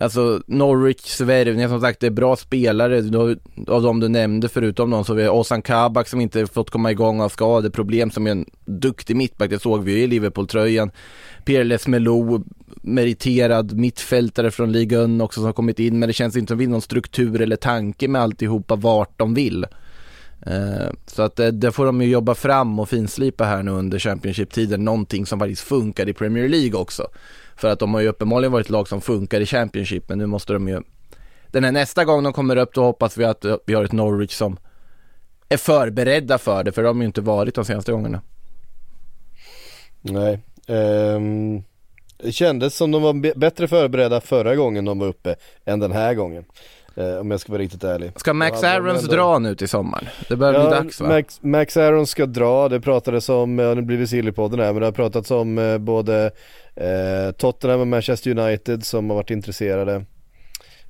Alltså 0.00 0.42
Norwich 0.46 1.20
värvningar 1.20 1.68
som 1.68 1.80
sagt 1.80 2.00
det 2.00 2.06
är 2.06 2.10
bra 2.10 2.36
spelare 2.36 3.00
Du- 3.00 3.38
av 3.68 3.82
de 3.82 4.00
du 4.00 4.08
nämnde 4.08 4.48
förutom 4.48 4.90
de 4.90 5.04
så 5.04 5.14
vi 5.14 5.22
har 5.22 5.30
Ozan 5.30 5.62
Kabak 5.62 6.08
som 6.08 6.20
inte 6.20 6.46
fått 6.46 6.70
komma 6.70 6.90
igång 6.90 7.20
av 7.20 7.28
skadeproblem 7.28 8.10
som 8.10 8.26
är 8.26 8.30
en 8.30 8.44
duktig 8.64 9.16
mittback, 9.16 9.50
det 9.50 9.58
såg 9.62 9.84
vi 9.84 9.92
ju 9.92 10.02
i 10.02 10.06
Liverpool-tröjan. 10.06 10.90
Pierles 11.44 11.86
Melo 11.86 12.44
meriterad 12.82 13.72
mittfältare 13.72 14.50
från 14.50 14.72
ligan 14.72 15.20
också 15.20 15.40
som 15.40 15.44
har 15.44 15.52
kommit 15.52 15.78
in 15.78 15.98
men 15.98 16.06
det 16.06 16.12
känns 16.12 16.36
inte 16.36 16.50
som 16.50 16.58
vi 16.58 16.66
någon 16.66 16.82
struktur 16.82 17.40
eller 17.40 17.56
tanke 17.56 18.08
med 18.08 18.22
alltihopa 18.22 18.76
vart 18.76 19.18
de 19.18 19.34
vill. 19.34 19.66
Eh, 20.46 20.90
så 21.06 21.22
att 21.22 21.38
eh, 21.38 21.46
det 21.48 21.72
får 21.72 21.86
de 21.86 22.02
ju 22.02 22.08
jobba 22.08 22.34
fram 22.34 22.78
och 22.78 22.88
finslipa 22.88 23.44
här 23.44 23.62
nu 23.62 23.70
under 23.70 23.98
Championship-tiden, 23.98 24.84
någonting 24.84 25.26
som 25.26 25.38
faktiskt 25.38 25.62
funkar 25.62 26.08
i 26.08 26.12
Premier 26.12 26.48
League 26.48 26.80
också. 26.80 27.06
För 27.60 27.68
att 27.68 27.78
de 27.78 27.94
har 27.94 28.00
ju 28.00 28.08
uppenbarligen 28.08 28.52
varit 28.52 28.66
ett 28.66 28.70
lag 28.70 28.88
som 28.88 29.00
funkar 29.00 29.40
i 29.40 29.46
Championship, 29.46 30.08
men 30.08 30.18
nu 30.18 30.26
måste 30.26 30.52
de 30.52 30.68
ju 30.68 30.80
Den 31.48 31.64
här 31.64 31.72
nästa 31.72 32.04
gång 32.04 32.22
de 32.24 32.32
kommer 32.32 32.56
upp, 32.56 32.74
då 32.74 32.82
hoppas 32.84 33.16
vi 33.16 33.24
att 33.24 33.44
eh, 33.44 33.56
vi 33.66 33.74
har 33.74 33.84
ett 33.84 33.92
Norwich 33.92 34.32
som 34.32 34.56
är 35.48 35.56
förberedda 35.56 36.38
för 36.38 36.64
det, 36.64 36.72
för 36.72 36.82
de 36.82 36.96
har 36.96 37.02
ju 37.02 37.06
inte 37.06 37.20
varit 37.20 37.54
de 37.54 37.64
senaste 37.64 37.92
gångerna. 37.92 38.22
Nej. 40.02 40.38
Ehm, 40.68 41.62
det 42.22 42.32
kändes 42.32 42.76
som 42.76 42.90
de 42.90 43.02
var 43.02 43.38
bättre 43.38 43.68
förberedda 43.68 44.20
förra 44.20 44.56
gången 44.56 44.84
de 44.84 44.98
var 44.98 45.06
uppe 45.06 45.36
än 45.64 45.80
den 45.80 45.92
här 45.92 46.14
gången. 46.14 46.44
Eh, 46.94 47.16
om 47.16 47.30
jag 47.30 47.40
ska 47.40 47.52
vara 47.52 47.62
riktigt 47.62 47.84
ärlig. 47.84 48.12
Ska 48.16 48.32
Max 48.32 48.62
Ja, 48.62 48.68
Aarons 48.68 49.02
ändå- 49.02 49.14
dra 49.14 49.38
nu 49.38 49.54
till 49.54 49.68
sommaren? 49.68 50.04
Det 50.28 50.36
börjar 50.36 50.60
bli 50.60 50.70
dags 50.70 51.00
va? 51.00 51.08
Max, 51.08 51.42
Max 51.42 51.76
Aaron 51.76 52.06
ska 52.06 52.26
dra, 52.26 52.68
det 52.68 52.80
pratades 52.80 53.28
om, 53.28 53.58
ja 53.58 53.74
nu 53.74 53.82
blir 53.82 53.96
vi 53.96 54.06
Sillypodden 54.06 54.60
här 54.60 54.72
men 54.72 54.80
det 54.80 54.86
har 54.86 54.92
pratats 54.92 55.30
om 55.30 55.58
eh, 55.58 55.78
både 55.78 56.30
eh, 56.80 57.32
Tottenham 57.32 57.80
och 57.80 57.86
Manchester 57.86 58.38
United 58.38 58.84
som 58.86 59.10
har 59.10 59.16
varit 59.16 59.30
intresserade. 59.30 60.04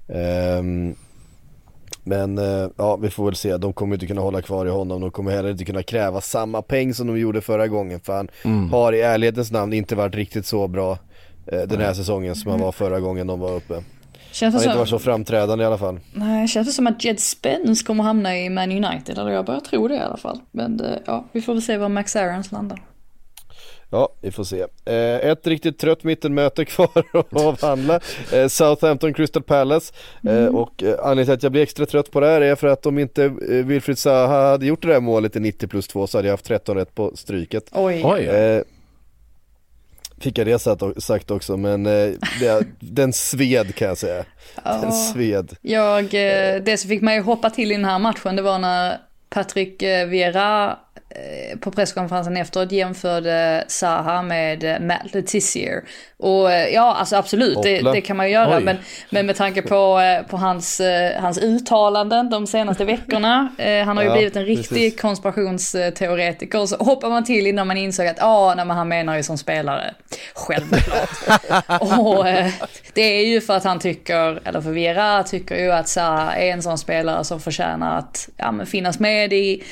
Ehm, 0.09 0.95
men 2.05 2.39
eh, 2.39 2.69
ja 2.77 2.97
vi 2.97 3.11
får 3.11 3.25
väl 3.25 3.35
se, 3.35 3.57
de 3.57 3.73
kommer 3.73 3.95
inte 3.97 4.07
kunna 4.07 4.21
hålla 4.21 4.43
kvar 4.43 4.67
i 4.67 4.71
honom, 4.71 5.01
de 5.01 5.11
kommer 5.11 5.31
heller 5.31 5.51
inte 5.51 5.65
kunna 5.65 5.83
kräva 5.83 6.21
samma 6.21 6.63
peng 6.63 6.95
som 6.95 7.07
de 7.07 7.19
gjorde 7.19 7.41
förra 7.41 7.69
gången 7.69 8.01
för 8.01 8.13
han 8.17 8.29
Mm. 8.45 8.71
har 8.71 8.93
i 8.93 9.01
ärlighetens 9.01 9.51
namn 9.53 9.73
inte 9.73 9.95
varit 9.97 10.15
riktigt 10.15 10.47
så 10.47 10.69
bra 10.69 10.99
eh, 11.47 11.61
den 11.63 11.81
här 11.81 11.95
säsongen 11.95 12.35
som 12.37 12.51
han 12.51 12.61
var 12.61 12.73
förra 12.73 13.01
gången 13.01 13.27
de 13.27 13.41
var 13.41 13.53
uppe. 13.57 13.83
Känns 14.33 14.55
Han 14.55 14.63
det 14.63 14.69
har 14.69 14.73
inte 14.73 14.79
varit 14.79 14.89
så 14.89 14.99
framträdande 14.99 15.65
i 15.65 15.67
alla 15.67 15.79
fall. 15.79 16.01
nej, 16.15 16.49
känns 16.49 16.67
det 16.69 16.73
som 16.73 16.87
att 16.87 17.05
Jed 17.05 17.21
Spence 17.21 17.85
kommer 17.85 18.05
hamna 18.05 18.37
i 18.39 18.51
Man 18.51 18.73
United? 18.85 19.19
Eller 19.19 19.31
jag 19.31 19.45
börjar 19.47 19.61
tro 19.61 19.89
det 19.89 19.95
i 19.95 19.99
alla 19.99 20.17
fall. 20.17 20.41
Men 20.51 20.81
eh, 20.81 20.97
ja, 21.07 21.25
vi 21.33 21.41
får 21.43 21.53
väl 21.53 21.63
se 21.63 21.77
var 21.77 21.89
Max 21.89 22.17
Aarons 22.17 22.53
landar. 22.53 22.83
Ja, 23.93 24.09
vi 24.21 24.31
får 24.31 24.45
se. 24.45 24.61
Eh, 24.85 25.31
ett 25.31 25.47
riktigt 25.47 25.79
trött 25.79 26.05
mittenmöte 26.05 26.65
kvar 26.75 27.05
att 27.13 27.37
avhandla. 27.37 28.01
Eh, 28.33 28.47
Southampton 28.49 29.15
Crystal 29.15 29.43
Palace. 29.43 29.93
Eh, 30.29 30.47
och 30.47 30.83
eh, 30.83 30.95
anledningen 30.99 31.25
till 31.27 31.33
att 31.35 31.43
jag 31.43 31.53
blir 31.53 31.63
extra 31.63 31.87
trött 31.87 32.11
på 32.11 32.21
det 32.21 32.27
här 32.27 32.41
är 32.41 32.55
för 32.55 32.67
att 32.67 32.87
om 32.87 32.99
inte 32.99 33.25
eh, 33.25 33.31
Wilfried 33.49 33.99
Zaha 33.99 34.51
hade 34.51 34.67
gjort 34.67 34.83
det 34.83 34.89
där 34.89 35.01
målet 35.01 35.37
i 35.37 35.41
90 35.41 35.67
plus 35.69 35.89
2 35.89 36.07
så 36.07 36.19
hade 36.19 36.29
jag 36.29 36.33
haft 36.33 36.45
13 36.45 36.77
rätt 36.77 36.95
på 36.95 37.13
stryket. 37.17 37.65
Oj. 37.73 38.03
Oj, 38.05 38.21
Eh, 38.27 38.63
fick 40.21 40.39
jag 40.39 40.47
det 40.47 40.59
sagt- 40.59 41.03
sagt 41.03 41.31
också 41.31 41.57
men 41.57 41.87
eh, 41.87 42.11
det, 42.41 42.65
den 42.81 43.13
sved 43.13 43.75
kan 43.75 43.89
jag 43.89 43.99
säga. 43.99 44.25
Den 44.65 44.93
sved. 44.93 45.57
Jag, 45.63 46.05
eh, 46.05 46.63
det 46.63 46.79
som 46.81 46.89
fick 46.89 47.03
mig 47.03 47.19
att 47.19 47.25
hoppa 47.25 47.51
till 47.51 47.71
i 47.73 47.75
den 47.75 47.85
här 47.85 47.99
matchen 47.99 48.37
det 48.37 48.43
var 48.43 48.59
när 48.59 48.99
Patrick 49.31 49.83
eh, 49.83 50.07
Vieira 50.09 50.79
på 51.61 51.71
presskonferensen 51.71 52.37
efteråt 52.37 52.73
jämförde 52.73 53.65
Zaha 53.69 54.23
med 54.23 54.65
eh, 54.65 54.81
Matt 54.81 55.15
Letizier. 55.15 55.83
Och 56.19 56.53
eh, 56.53 56.69
ja, 56.69 56.95
alltså 56.95 57.17
absolut, 57.17 57.63
det, 57.63 57.81
det 57.93 58.01
kan 58.01 58.17
man 58.17 58.27
ju 58.27 58.33
göra. 58.33 58.57
Oj. 58.57 58.65
Men, 58.65 58.77
men 59.11 59.27
med 59.27 59.37
tanke 59.37 59.63
på, 59.63 60.01
eh, 60.01 60.27
på 60.27 60.37
hans, 60.37 60.81
eh, 60.81 61.21
hans 61.21 61.39
uttalanden 61.39 62.31
de 62.31 62.47
senaste 62.47 62.85
veckorna, 62.85 63.53
eh, 63.59 63.85
han 63.85 63.97
har 63.97 64.05
ju 64.05 64.11
Ja, 64.11 64.15
blivit 64.17 64.37
en 64.37 64.45
riktig 64.45 64.69
precis. 64.69 65.01
konspirationsteoretiker, 65.01 66.67
så 66.67 66.77
hoppar 66.77 67.11
man 67.11 67.25
till 67.25 67.47
innan 67.47 67.67
man 67.67 67.77
insåg 67.77 68.07
att 68.07 68.19
ja, 68.19 68.55
men 68.57 68.71
han 68.71 68.89
menar 68.89 69.17
ju 69.17 69.23
som 69.23 69.39
spelare. 69.39 69.95
Självklart. 70.35 71.11
och 71.99 72.29
eh, 72.29 72.53
det 72.95 73.03
är 73.03 73.27
ju 73.27 73.41
för 73.41 73.57
att 73.57 73.65
han 73.65 73.79
tycker, 73.79 74.49
eller 74.49 74.61
för 74.61 74.71
Vera 74.71 75.23
tycker 75.23 75.57
ju 75.57 75.73
att 75.73 75.89
Zaha 75.89 76.35
är 76.37 76.53
en 76.53 76.63
sån 76.63 76.79
spelare 76.79 77.25
som 77.25 77.41
förtjänar 77.41 77.99
att 77.99 78.29
ja, 78.37 78.55
finnas 78.67 79.01
med 79.01 79.33
i 79.33 79.63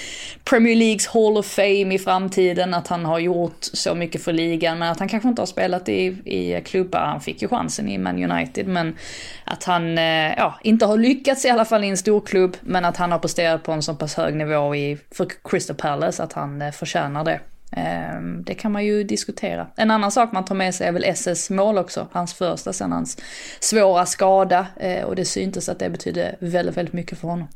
Premier 0.45 0.77
Leagues 0.77 1.07
Hall 1.29 1.37
of 1.37 1.47
Fame 1.47 1.95
i 1.95 1.99
framtiden, 1.99 2.75
att 2.75 2.89
han 2.89 3.05
har 3.05 3.19
gjort 3.19 3.59
så 3.61 3.95
mycket 3.95 4.23
för 4.23 4.33
ligan, 4.33 4.79
men 4.79 4.93
att 4.93 4.99
han 4.99 5.09
kanske 5.09 5.29
inte 5.29 5.43
har 5.43 5.47
spelat 5.47 5.89
i, 5.89 6.05
i 6.25 6.63
klubbar, 6.65 7.01
han 7.01 7.21
fick 7.21 7.43
ju 7.43 7.49
chansen 7.49 7.89
i 7.89 7.99
Man 7.99 8.33
United, 8.33 8.67
men 8.69 8.97
att 9.45 9.65
han 9.65 9.99
eh, 9.99 10.35
ja, 10.37 10.59
inte 10.63 10.87
har 10.87 10.97
lyckats 10.97 11.45
i 11.45 11.49
alla 11.49 11.65
fall 11.65 11.85
i 11.85 11.89
en 11.89 11.97
stor 11.97 12.21
klubb, 12.21 12.57
men 12.61 12.85
att 12.85 12.97
han 12.97 13.13
har 13.13 13.19
presterat 13.19 13.63
på 13.63 13.73
en 13.73 13.83
så 13.83 13.95
pass 13.95 14.15
hög 14.15 14.35
nivå 14.35 14.75
i, 14.75 14.99
för 15.11 15.29
Crystal 15.45 15.77
Palace 15.77 16.23
att 16.23 16.33
han 16.33 16.63
eh, 16.63 16.71
förtjänar 16.71 17.25
det. 17.25 17.41
Ehm, 17.73 18.45
det 18.45 18.55
kan 18.55 18.73
man 18.73 18.85
ju 18.85 19.05
diskutera. 19.05 19.67
En 19.77 19.91
annan 19.91 20.13
sak 20.13 20.33
man 20.33 20.45
tar 20.45 20.55
med 20.55 20.75
sig 20.75 20.87
är 20.87 20.93
väl 20.93 21.05
SS 21.05 21.51
mål 21.51 21.79
också, 21.79 22.09
hans 22.13 22.35
första 22.35 22.73
sen 22.73 22.93
hans 22.93 23.17
svåra 23.61 24.07
skada. 24.07 24.67
Eh, 24.77 25.05
och 25.05 25.17
det 25.17 25.25
syntes 25.25 25.69
att 25.69 25.79
det 25.79 25.91
betydde 25.91 26.37
väldigt, 26.41 26.77
väldigt 26.77 26.95
mycket 26.95 27.19
för 27.19 27.29
honom. 27.29 27.49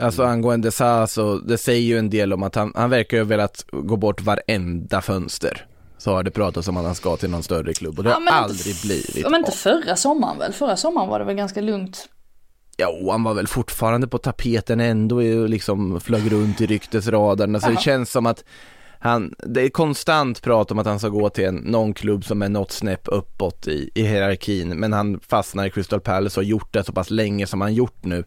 Alltså 0.00 0.22
angående 0.22 0.70
Sa 0.70 1.06
så 1.06 1.38
det 1.38 1.58
säger 1.58 1.80
ju 1.82 1.98
en 1.98 2.10
del 2.10 2.32
om 2.32 2.42
att 2.42 2.54
han, 2.54 2.72
han 2.76 2.90
verkar 2.90 3.16
ju 3.16 3.22
ha 3.22 3.28
velat 3.28 3.64
gå 3.70 3.96
bort 3.96 4.20
varenda 4.22 5.00
fönster. 5.00 5.66
Så 5.98 6.12
har 6.12 6.22
det 6.22 6.30
pratats 6.30 6.68
om 6.68 6.76
att 6.76 6.84
han 6.84 6.94
ska 6.94 7.16
till 7.16 7.30
någon 7.30 7.42
större 7.42 7.74
klubb 7.74 7.98
och 7.98 8.04
det 8.04 8.10
har 8.10 8.20
men 8.20 8.28
inte 8.28 8.34
aldrig 8.34 8.74
f- 8.74 8.82
blivit. 8.82 9.16
Ja, 9.16 9.28
men 9.30 9.40
inte 9.40 9.52
förra 9.52 9.96
sommaren 9.96 10.38
väl? 10.38 10.52
Förra 10.52 10.76
sommaren 10.76 11.08
var 11.08 11.18
det 11.18 11.24
väl 11.24 11.36
ganska 11.36 11.60
lugnt. 11.60 12.08
Jo, 12.78 13.10
han 13.10 13.22
var 13.22 13.34
väl 13.34 13.46
fortfarande 13.46 14.08
på 14.08 14.18
tapeten 14.18 14.80
ändå 14.80 15.16
och 15.16 15.48
liksom 15.48 16.00
flög 16.00 16.32
runt 16.32 16.60
i 16.60 16.66
ryktesradarna. 16.66 17.60
Så 17.60 17.66
det 17.66 17.72
Jaha. 17.72 17.80
känns 17.82 18.10
som 18.10 18.26
att 18.26 18.44
han, 18.98 19.34
det 19.38 19.62
är 19.62 19.68
konstant 19.68 20.42
prat 20.42 20.70
om 20.70 20.78
att 20.78 20.86
han 20.86 20.98
ska 20.98 21.08
gå 21.08 21.30
till 21.30 21.44
en, 21.44 21.54
någon 21.56 21.94
klubb 21.94 22.24
som 22.24 22.42
är 22.42 22.48
något 22.48 22.72
snäpp 22.72 23.02
uppåt 23.04 23.68
i, 23.68 23.90
i 23.94 24.02
hierarkin. 24.02 24.68
Men 24.68 24.92
han 24.92 25.20
fastnar 25.28 25.66
i 25.66 25.70
Crystal 25.70 26.00
Palace 26.00 26.40
och 26.40 26.44
har 26.44 26.50
gjort 26.50 26.72
det 26.72 26.84
så 26.84 26.92
pass 26.92 27.10
länge 27.10 27.46
som 27.46 27.60
han 27.60 27.74
gjort 27.74 28.04
nu. 28.04 28.24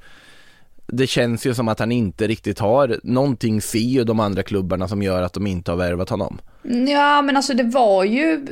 Det 0.88 1.08
känns 1.08 1.46
ju 1.46 1.54
som 1.54 1.68
att 1.68 1.80
han 1.80 1.92
inte 1.92 2.28
riktigt 2.28 2.60
har, 2.60 3.00
någonting 3.04 3.62
ser 3.62 4.04
de 4.04 4.20
andra 4.20 4.44
klubbarna 4.44 4.88
som 4.88 5.04
gör 5.04 5.22
att 5.22 5.34
de 5.34 5.48
inte 5.48 5.72
har 5.72 5.78
värvat 5.78 6.10
honom. 6.10 6.40
Ja 6.88 7.22
men 7.22 7.38
alltså 7.38 7.54
det 7.54 7.64
var 7.64 8.04
ju, 8.04 8.48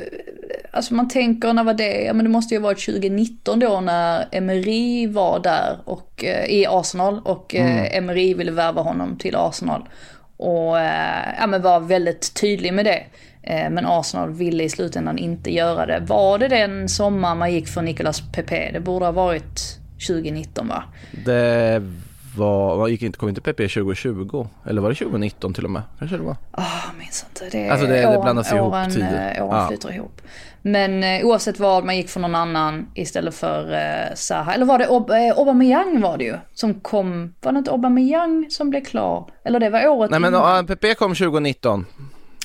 alltså 0.72 0.94
man 0.94 1.10
tänker 1.10 1.54
när 1.54 1.64
var 1.64 1.74
det, 1.74 2.02
ja 2.02 2.14
men 2.14 2.26
det 2.26 2.32
måste 2.32 2.54
ju 2.54 2.60
ha 2.60 2.68
varit 2.68 2.86
2019 2.86 3.60
då 3.60 3.82
när 3.82 4.28
Emery 4.32 5.08
var 5.08 5.40
där 5.40 5.80
och, 5.86 6.24
eh, 6.24 6.46
i 6.46 6.66
Arsenal 6.70 7.22
och 7.24 7.56
eh, 7.56 7.98
Emery 7.98 8.34
ville 8.34 8.52
värva 8.52 8.82
honom 8.82 9.18
till 9.18 9.36
Arsenal. 9.36 9.90
Och 10.38 10.80
eh, 10.80 11.36
ja 11.40 11.48
men 11.48 11.62
var 11.62 11.80
väldigt 11.80 12.34
tydlig 12.34 12.74
med 12.74 12.86
det. 12.86 13.04
Men 13.44 13.86
Arsenal 13.86 14.34
ville 14.34 14.64
i 14.64 14.70
slutändan 14.70 15.18
inte 15.18 15.54
göra 15.54 15.86
det. 15.86 16.00
Var 16.00 16.38
det 16.38 16.48
den 16.48 16.90
sommar 16.90 17.36
man 17.36 17.54
gick 17.54 17.68
för 17.68 17.82
Nicolas 17.82 18.22
Pepe? 18.34 18.72
Det 18.74 18.80
borde 18.80 19.06
ha 19.06 19.12
varit 19.12 19.80
2019 20.08 20.68
va? 20.68 20.84
Det 21.26 21.82
var, 22.38 22.76
vad 22.76 22.90
gick 22.90 23.02
inte, 23.02 23.20
kom 23.20 23.30
inte 23.30 23.42
PP 23.42 23.58
2020? 23.68 24.48
Eller 24.66 24.82
var 24.82 24.90
det 24.90 24.96
2019 24.96 25.54
till 25.54 25.64
och 25.66 25.72
med? 25.72 25.82
Kanske 26.00 26.18
det 26.18 26.24
var. 26.24 26.36
Ah, 26.52 26.64
jag 26.92 27.00
minns 27.00 27.26
inte. 27.30 27.58
Det, 27.58 27.70
Alltså, 27.70 27.88
det- 27.88 27.94
det 28.02 28.08
åren, 28.08 28.22
blandas 28.22 28.52
ihop 28.54 28.74
åren, 28.74 28.92
tider. 28.92 29.34
eh, 29.38 29.46
Åren 29.46 29.60
Ja. 29.60 29.68
flyter 29.68 29.94
ihop. 29.94 30.22
Men 30.62 31.04
eh, 31.04 31.26
oavsett 31.26 31.60
vad, 31.60 31.86
man 31.86 31.98
gick 31.98 32.10
för 32.10 32.20
någon 32.20 32.36
annan 32.36 32.88
istället 32.96 33.36
för 33.36 33.74
eh, 33.74 34.16
Zaha. 34.16 34.54
Eller 34.54 34.66
var 34.66 34.78
det 34.80 34.88
Ob- 34.88 35.28
eh, 35.30 35.38
Aubameyang 35.38 36.02
var 36.02 36.18
det 36.18 36.24
ju. 36.24 36.36
Som 36.54 36.74
kom, 36.74 37.34
var 37.42 37.52
det 37.52 37.58
inte 37.58 37.72
Aubameyang 37.72 38.46
som 38.50 38.70
blev 38.70 38.84
klar? 38.84 39.30
Eller 39.46 39.60
det 39.60 39.70
var 39.70 39.88
året 39.88 40.12
Nej 40.12 40.20
men 40.20 40.34
innan. 40.34 40.68
PP 40.68 40.96
kom 40.98 41.16
2019. 41.16 41.86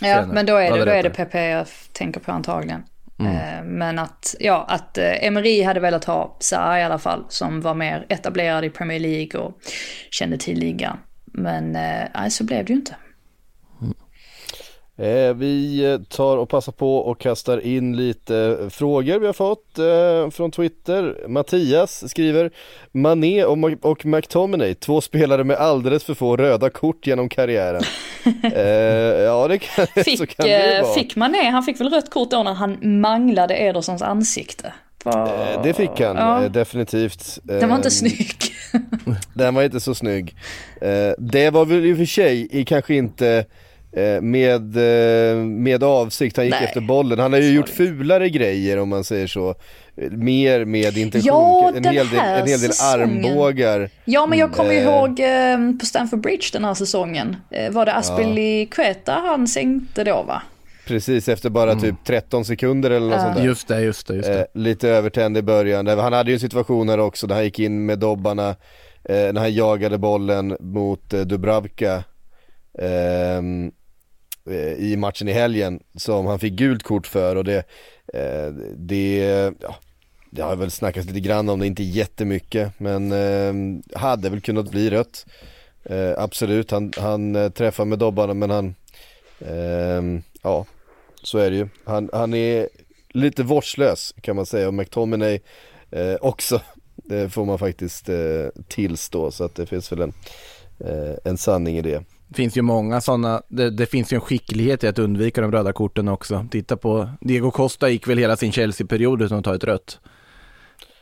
Ja, 0.00 0.06
senare. 0.14 0.26
men 0.34 0.46
då 0.46 0.56
är 0.56 0.70
det, 0.72 0.78
det 0.78 0.84
då 0.84 0.90
är 0.90 1.02
det. 1.02 1.10
PP 1.10 1.34
jag 1.50 1.66
tänker 1.92 2.20
på 2.20 2.32
antagligen. 2.32 2.82
Mm. 3.18 3.32
Eh, 3.36 3.64
Men 3.64 3.98
att, 3.98 4.34
ja, 4.40 4.64
att 4.68 4.98
eh, 4.98 5.24
Emery 5.26 5.62
hade 5.62 5.80
velat 5.80 6.04
ha 6.04 6.36
Zaha 6.40 6.80
i 6.80 6.82
alla 6.82 6.98
fall, 6.98 7.24
som 7.28 7.60
var 7.60 7.74
mer 7.74 8.06
etablerad 8.08 8.64
i 8.64 8.70
Premier 8.70 9.00
League 9.00 9.40
och 9.40 9.58
kände 10.10 10.38
till 10.38 10.58
ligan. 10.58 10.98
Men 11.24 11.76
eh, 11.76 12.08
nej, 12.14 12.30
så 12.30 12.44
blev 12.44 12.64
det 12.64 12.72
ju 12.72 12.78
inte. 12.78 12.96
Eh, 14.98 15.34
vi 15.34 15.84
eh, 15.84 15.98
tar 16.00 16.36
och 16.36 16.48
passar 16.48 16.72
på 16.72 16.96
och 16.98 17.20
kastar 17.20 17.58
in 17.66 17.96
lite 17.96 18.58
eh, 18.62 18.68
frågor 18.68 19.18
vi 19.18 19.26
har 19.26 19.32
fått 19.32 19.78
eh, 19.78 20.30
från 20.30 20.50
Twitter. 20.50 21.24
Mattias 21.28 22.10
skriver 22.10 22.50
Mané 22.92 23.44
och, 23.44 23.56
Ma- 23.56 23.82
och 23.82 24.06
McTominay, 24.06 24.74
två 24.74 25.00
spelare 25.00 25.44
med 25.44 25.56
alldeles 25.56 26.04
för 26.04 26.14
få 26.14 26.36
röda 26.36 26.70
kort 26.70 27.06
genom 27.06 27.28
karriären. 27.28 27.82
eh, 28.42 29.22
ja 29.22 29.48
det 29.48 29.58
kan, 29.58 29.86
så 29.94 30.02
Fick, 30.04 30.36
kan 30.36 30.46
det 30.46 30.76
eh, 30.76 30.82
vara. 30.82 30.94
fick 30.94 31.16
man 31.16 31.32
det? 31.32 31.44
Han 31.44 31.62
fick 31.62 31.80
väl 31.80 31.90
rött 31.90 32.10
kort 32.10 32.30
då 32.30 32.42
när 32.42 32.54
han 32.54 33.00
manglade 33.00 33.56
Edersons 33.56 34.02
ansikte? 34.02 34.72
Eh, 35.06 35.62
det 35.62 35.72
fick 35.74 36.00
han 36.00 36.16
Ja. 36.16 36.44
eh, 36.44 36.50
definitivt. 36.50 37.38
Den 37.42 37.68
var 37.68 37.76
inte 37.76 37.90
snygg. 37.90 38.36
Den 39.34 39.54
var 39.54 39.62
inte 39.62 39.80
så 39.80 39.94
snygg. 39.94 40.36
Det 41.18 41.50
var 41.50 41.64
väl 41.64 41.84
i 41.84 41.92
och 41.92 41.96
för 41.96 42.04
sig 42.04 42.48
i 42.50 42.64
kanske 42.64 42.94
inte 42.94 43.44
med, 44.20 44.62
med 45.44 45.82
avsikt, 45.84 46.36
han 46.36 46.46
gick 46.46 46.54
Nej, 46.54 46.64
efter 46.64 46.80
bollen. 46.80 47.18
Han 47.18 47.32
har 47.32 47.40
ju 47.40 47.48
så 47.48 47.54
gjort 47.54 47.68
fulare 47.68 48.28
grejer 48.28 48.78
om 48.78 48.88
man 48.88 49.04
säger 49.04 49.26
så. 49.26 49.54
Mer 50.10 50.64
med 50.64 50.96
intention, 50.96 51.26
Ja, 51.26 51.68
en, 51.68 51.82
den 51.82 51.94
hel 51.94 52.08
del, 52.08 52.18
här 52.20 52.40
en 52.40 52.48
hel 52.48 52.60
del 52.60 52.72
säsongen. 52.72 53.24
armbågar. 53.24 53.90
Ja, 54.04 54.26
men 54.26 54.38
jag 54.38 54.52
kommer 54.52 54.70
Eh. 54.74 54.82
ihåg 54.82 55.20
eh, 55.20 55.78
på 55.80 55.86
Stamford 55.86 56.20
Bridge 56.20 56.46
den 56.52 56.64
här 56.64 56.74
säsongen. 56.74 57.36
Eh, 57.50 57.70
var 57.72 57.86
det 57.86 57.92
Aspilicueta 57.94 59.12
han 59.12 59.48
sänkte 59.48 60.04
då 60.04 60.22
va? 60.22 60.42
Precis 60.86 61.28
efter 61.28 61.50
bara 61.50 61.70
Mm. 61.70 61.82
typ 61.82 61.94
13 62.04 62.44
sekunder 62.44 62.90
eller 62.90 63.06
något 63.10 63.20
sånt 63.20 63.36
där. 63.36 63.44
Just 63.44 63.68
det, 63.68 63.80
just 63.80 64.06
det, 64.06 64.14
just 64.14 64.28
det. 64.28 64.38
Eh, 64.40 64.44
lite 64.54 64.88
övertänd 64.88 65.36
i 65.38 65.42
början. 65.42 65.86
Han 65.86 66.12
hade 66.12 66.30
ju 66.30 66.34
en 66.34 66.40
situation 66.40 66.88
här 66.88 67.00
också 67.00 67.26
där 67.26 67.34
han 67.34 67.44
gick 67.44 67.58
in 67.58 67.86
med 67.86 67.98
dobbarna 67.98 68.48
eh, 69.04 69.32
när 69.32 69.40
han 69.40 69.54
jagade 69.54 69.98
bollen 69.98 70.56
mot 70.60 71.12
eh, 71.12 71.20
Dubravka 71.20 72.04
ehm, 72.78 73.70
eh, 74.50 74.72
i 74.72 74.96
matchen 74.96 75.28
i 75.28 75.32
helgen 75.32 75.80
som 75.94 76.26
han 76.26 76.38
fick 76.38 76.52
gult 76.52 76.82
kort 76.82 77.06
för 77.06 77.36
och 77.36 77.44
det, 77.44 77.58
eh, 78.14 78.46
det, 78.76 79.18
ja, 79.62 79.76
det 80.36 80.42
har 80.42 80.56
väl 80.56 80.70
snackats 80.70 81.06
lite 81.06 81.20
grann 81.20 81.48
om 81.48 81.58
det, 81.58 81.66
inte 81.66 81.82
jättemycket 81.82 82.72
men 82.78 83.12
eh, 83.12 83.98
hade 83.98 84.30
väl 84.30 84.40
kunnat 84.40 84.70
bli 84.70 84.90
rött. 84.90 85.26
Eh, 85.84 86.12
absolut, 86.18 86.70
han, 86.70 86.92
han 86.96 87.36
eh, 87.36 87.48
träffar 87.48 87.84
med 87.84 87.98
dobbarna 87.98 88.34
men 88.34 88.50
han, 88.50 88.74
eh, 89.40 90.22
ja 90.42 90.66
så 91.22 91.38
är 91.38 91.50
det 91.50 91.56
ju. 91.56 91.68
Han, 91.84 92.10
han 92.12 92.34
är 92.34 92.68
lite 93.08 93.42
vårdslös 93.42 94.14
kan 94.20 94.36
man 94.36 94.46
säga 94.46 94.68
och 94.68 94.74
McTominay 94.74 95.40
eh, 95.90 96.14
också. 96.20 96.60
Det 96.94 97.32
får 97.32 97.44
man 97.44 97.58
faktiskt 97.58 98.08
eh, 98.08 98.16
tillstå 98.68 99.30
så 99.30 99.44
att 99.44 99.54
det 99.54 99.66
finns 99.66 99.92
väl 99.92 100.00
en, 100.00 100.12
eh, 100.78 101.14
en 101.24 101.38
sanning 101.38 101.76
i 101.76 101.82
det. 101.82 102.04
Det 102.28 102.34
finns 102.34 102.56
ju 102.56 102.62
många 102.62 103.00
sådana, 103.00 103.42
det, 103.48 103.70
det 103.70 103.86
finns 103.86 104.12
ju 104.12 104.14
en 104.14 104.20
skicklighet 104.20 104.84
i 104.84 104.88
att 104.88 104.98
undvika 104.98 105.40
de 105.40 105.52
röda 105.52 105.72
korten 105.72 106.08
också. 106.08 106.46
Titta 106.50 106.76
på, 106.76 107.10
Diego 107.20 107.50
Costa 107.50 107.88
gick 107.88 108.08
väl 108.08 108.18
hela 108.18 108.36
sin 108.36 108.52
Chelsea-period 108.52 109.22
utan 109.22 109.38
att 109.38 109.44
ta 109.44 109.54
ett 109.54 109.64
rött. 109.64 110.00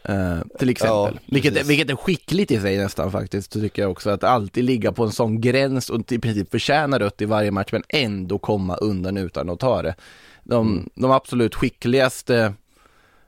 Eh, 0.08 0.38
till 0.58 0.68
exempel. 0.68 1.14
Ja, 1.14 1.20
vilket, 1.26 1.66
vilket 1.66 1.90
är 1.90 1.96
skickligt 1.96 2.50
i 2.50 2.60
sig 2.60 2.78
nästan 2.78 3.12
faktiskt, 3.12 3.52
tycker 3.52 3.82
jag 3.82 3.90
också. 3.90 4.10
Att 4.10 4.24
alltid 4.24 4.64
ligga 4.64 4.92
på 4.92 5.04
en 5.04 5.12
sån 5.12 5.40
gräns 5.40 5.90
och 5.90 6.12
i 6.12 6.18
princip 6.18 6.50
förtjäna 6.50 6.98
rött 6.98 7.22
i 7.22 7.24
varje 7.24 7.50
match 7.50 7.68
men 7.72 7.82
ändå 7.88 8.38
komma 8.38 8.76
undan 8.76 9.16
utan 9.16 9.50
att 9.50 9.60
ta 9.60 9.82
det. 9.82 9.94
De, 10.42 10.68
Mm. 10.68 10.88
de 10.94 11.10
absolut 11.10 11.54
skickligaste, 11.54 12.54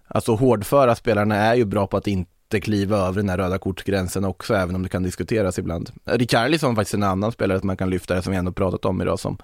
alltså 0.09 0.35
hårdföra 0.35 0.95
spelarna 0.95 1.37
är 1.37 1.55
ju 1.55 1.65
bra 1.65 1.87
på 1.87 1.97
att 1.97 2.07
inte 2.07 2.61
kliva 2.61 2.97
över 2.99 3.17
den 3.17 3.29
här 3.29 3.39
röda 3.39 3.59
kortgränsen 3.59 4.25
också, 4.25 4.55
även 4.55 4.75
om 4.75 4.83
det 4.83 4.89
kan 4.89 5.03
diskuteras 5.03 5.59
ibland. 5.59 5.91
Richarlison 6.05 6.71
är 6.71 6.75
faktiskt 6.75 6.95
en 6.95 7.03
annan 7.03 7.33
spelare 7.33 7.59
som 7.59 7.67
man 7.67 7.77
kan 7.77 7.91
lyfta, 7.91 8.23
som 8.23 8.31
vi 8.33 8.39
ändå 8.39 8.53
pratat 8.53 8.85
om 8.85 9.03
idag, 9.03 9.19
som 9.21 9.39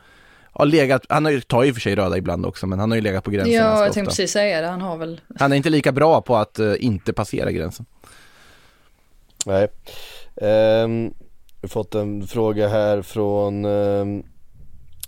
har 0.53 0.67
legat, 0.67 1.07
han 1.09 1.25
har 1.25 1.33
ju, 1.33 1.41
tar 1.41 1.63
ju 1.63 1.69
i 1.69 1.73
och 1.73 1.75
för 1.77 1.81
sig 1.81 1.95
röda 1.95 2.17
ibland 2.17 2.47
också, 2.47 2.67
men 2.67 2.79
han 2.79 2.91
har 2.91 2.97
ju 2.97 3.03
legat 3.03 3.25
på 3.25 3.31
gränsen 3.31 3.53
Ja, 3.55 3.61
jag 3.63 3.73
ofta. 3.73 3.93
tänkte 3.93 4.11
precis 4.11 4.33
säga 4.33 4.61
det. 4.61 4.67
Han 4.67 4.81
har 4.81 4.97
väl... 4.97 5.21
Han 5.39 5.53
är 5.53 5.57
inte 5.57 5.71
lika 5.71 5.93
bra 5.93 6.21
på 6.21 6.37
att 6.37 6.59
eh, 6.59 6.75
inte 6.79 7.13
passera 7.13 7.53
gränsen. 7.53 7.87
Nej. 9.47 9.69
Ehm, 10.37 11.15
jag 11.61 11.63
har 11.63 11.69
fått 11.69 11.95
en 11.95 12.27
fråga 12.27 12.69
här 12.69 13.03
från 13.03 13.65
ehm, 13.65 14.23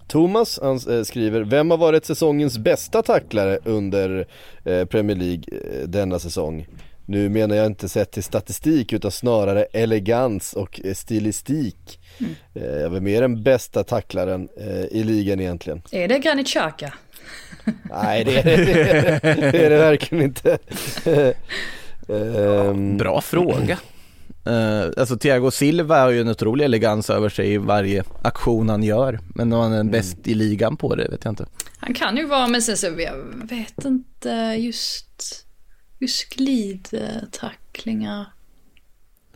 Thomas, 0.08 0.58
han 0.62 0.80
eh, 0.90 1.02
skriver 1.02 1.40
Vem 1.40 1.70
har 1.70 1.78
varit 1.78 2.04
säsongens 2.04 2.58
bästa 2.58 3.02
tacklare 3.02 3.58
under 3.64 4.26
eh, 4.64 4.84
Premier 4.84 5.16
League 5.16 5.44
denna 5.86 6.18
säsong? 6.18 6.66
Nu 7.06 7.28
menar 7.28 7.56
jag 7.56 7.66
inte 7.66 7.88
sett 7.88 8.10
till 8.10 8.22
statistik 8.22 8.92
utan 8.92 9.10
snarare 9.10 9.64
elegans 9.64 10.52
och 10.52 10.80
stilistik 10.94 12.00
eh, 12.54 12.62
Jag 12.64 12.96
är 12.96 13.00
mer 13.00 13.20
den 13.20 13.42
bästa 13.42 13.84
tacklaren 13.84 14.48
eh, 14.60 14.84
i 14.84 15.04
ligan 15.04 15.40
egentligen 15.40 15.82
Är 15.90 16.08
det 16.08 16.18
Granit 16.18 16.46
Xhaka? 16.46 16.94
Nej 17.90 18.24
det 18.24 18.38
är 18.38 18.44
det, 18.44 18.64
det, 19.50 19.64
är 19.66 19.70
det 19.70 19.78
verkligen 19.78 20.24
inte 20.24 20.58
Ehm, 22.08 22.96
Bra 22.96 23.20
fråga. 23.20 23.78
Eh, 24.46 24.82
alltså 24.96 25.16
Thiago 25.16 25.50
Silva 25.50 26.00
har 26.00 26.10
ju 26.10 26.20
en 26.20 26.28
otrolig 26.28 26.64
elegans 26.64 27.10
över 27.10 27.28
sig 27.28 27.52
i 27.52 27.58
varje 27.58 28.04
aktion 28.22 28.68
han 28.68 28.82
gör. 28.82 29.20
Men 29.34 29.52
om 29.52 29.60
han 29.60 29.72
är 29.72 29.84
bäst 29.84 30.28
i 30.28 30.34
ligan 30.34 30.76
på 30.76 30.94
det 30.94 31.08
vet 31.08 31.24
jag 31.24 31.32
inte. 31.32 31.46
Han 31.78 31.94
kan 31.94 32.16
ju 32.16 32.26
vara, 32.26 32.46
men 32.46 32.62
sen 32.62 32.76
så, 32.76 32.86
jag 32.86 33.16
vet 33.48 33.84
inte 33.84 34.56
just, 34.58 35.46
just 35.98 36.28
glidtacklingar. 36.28 38.26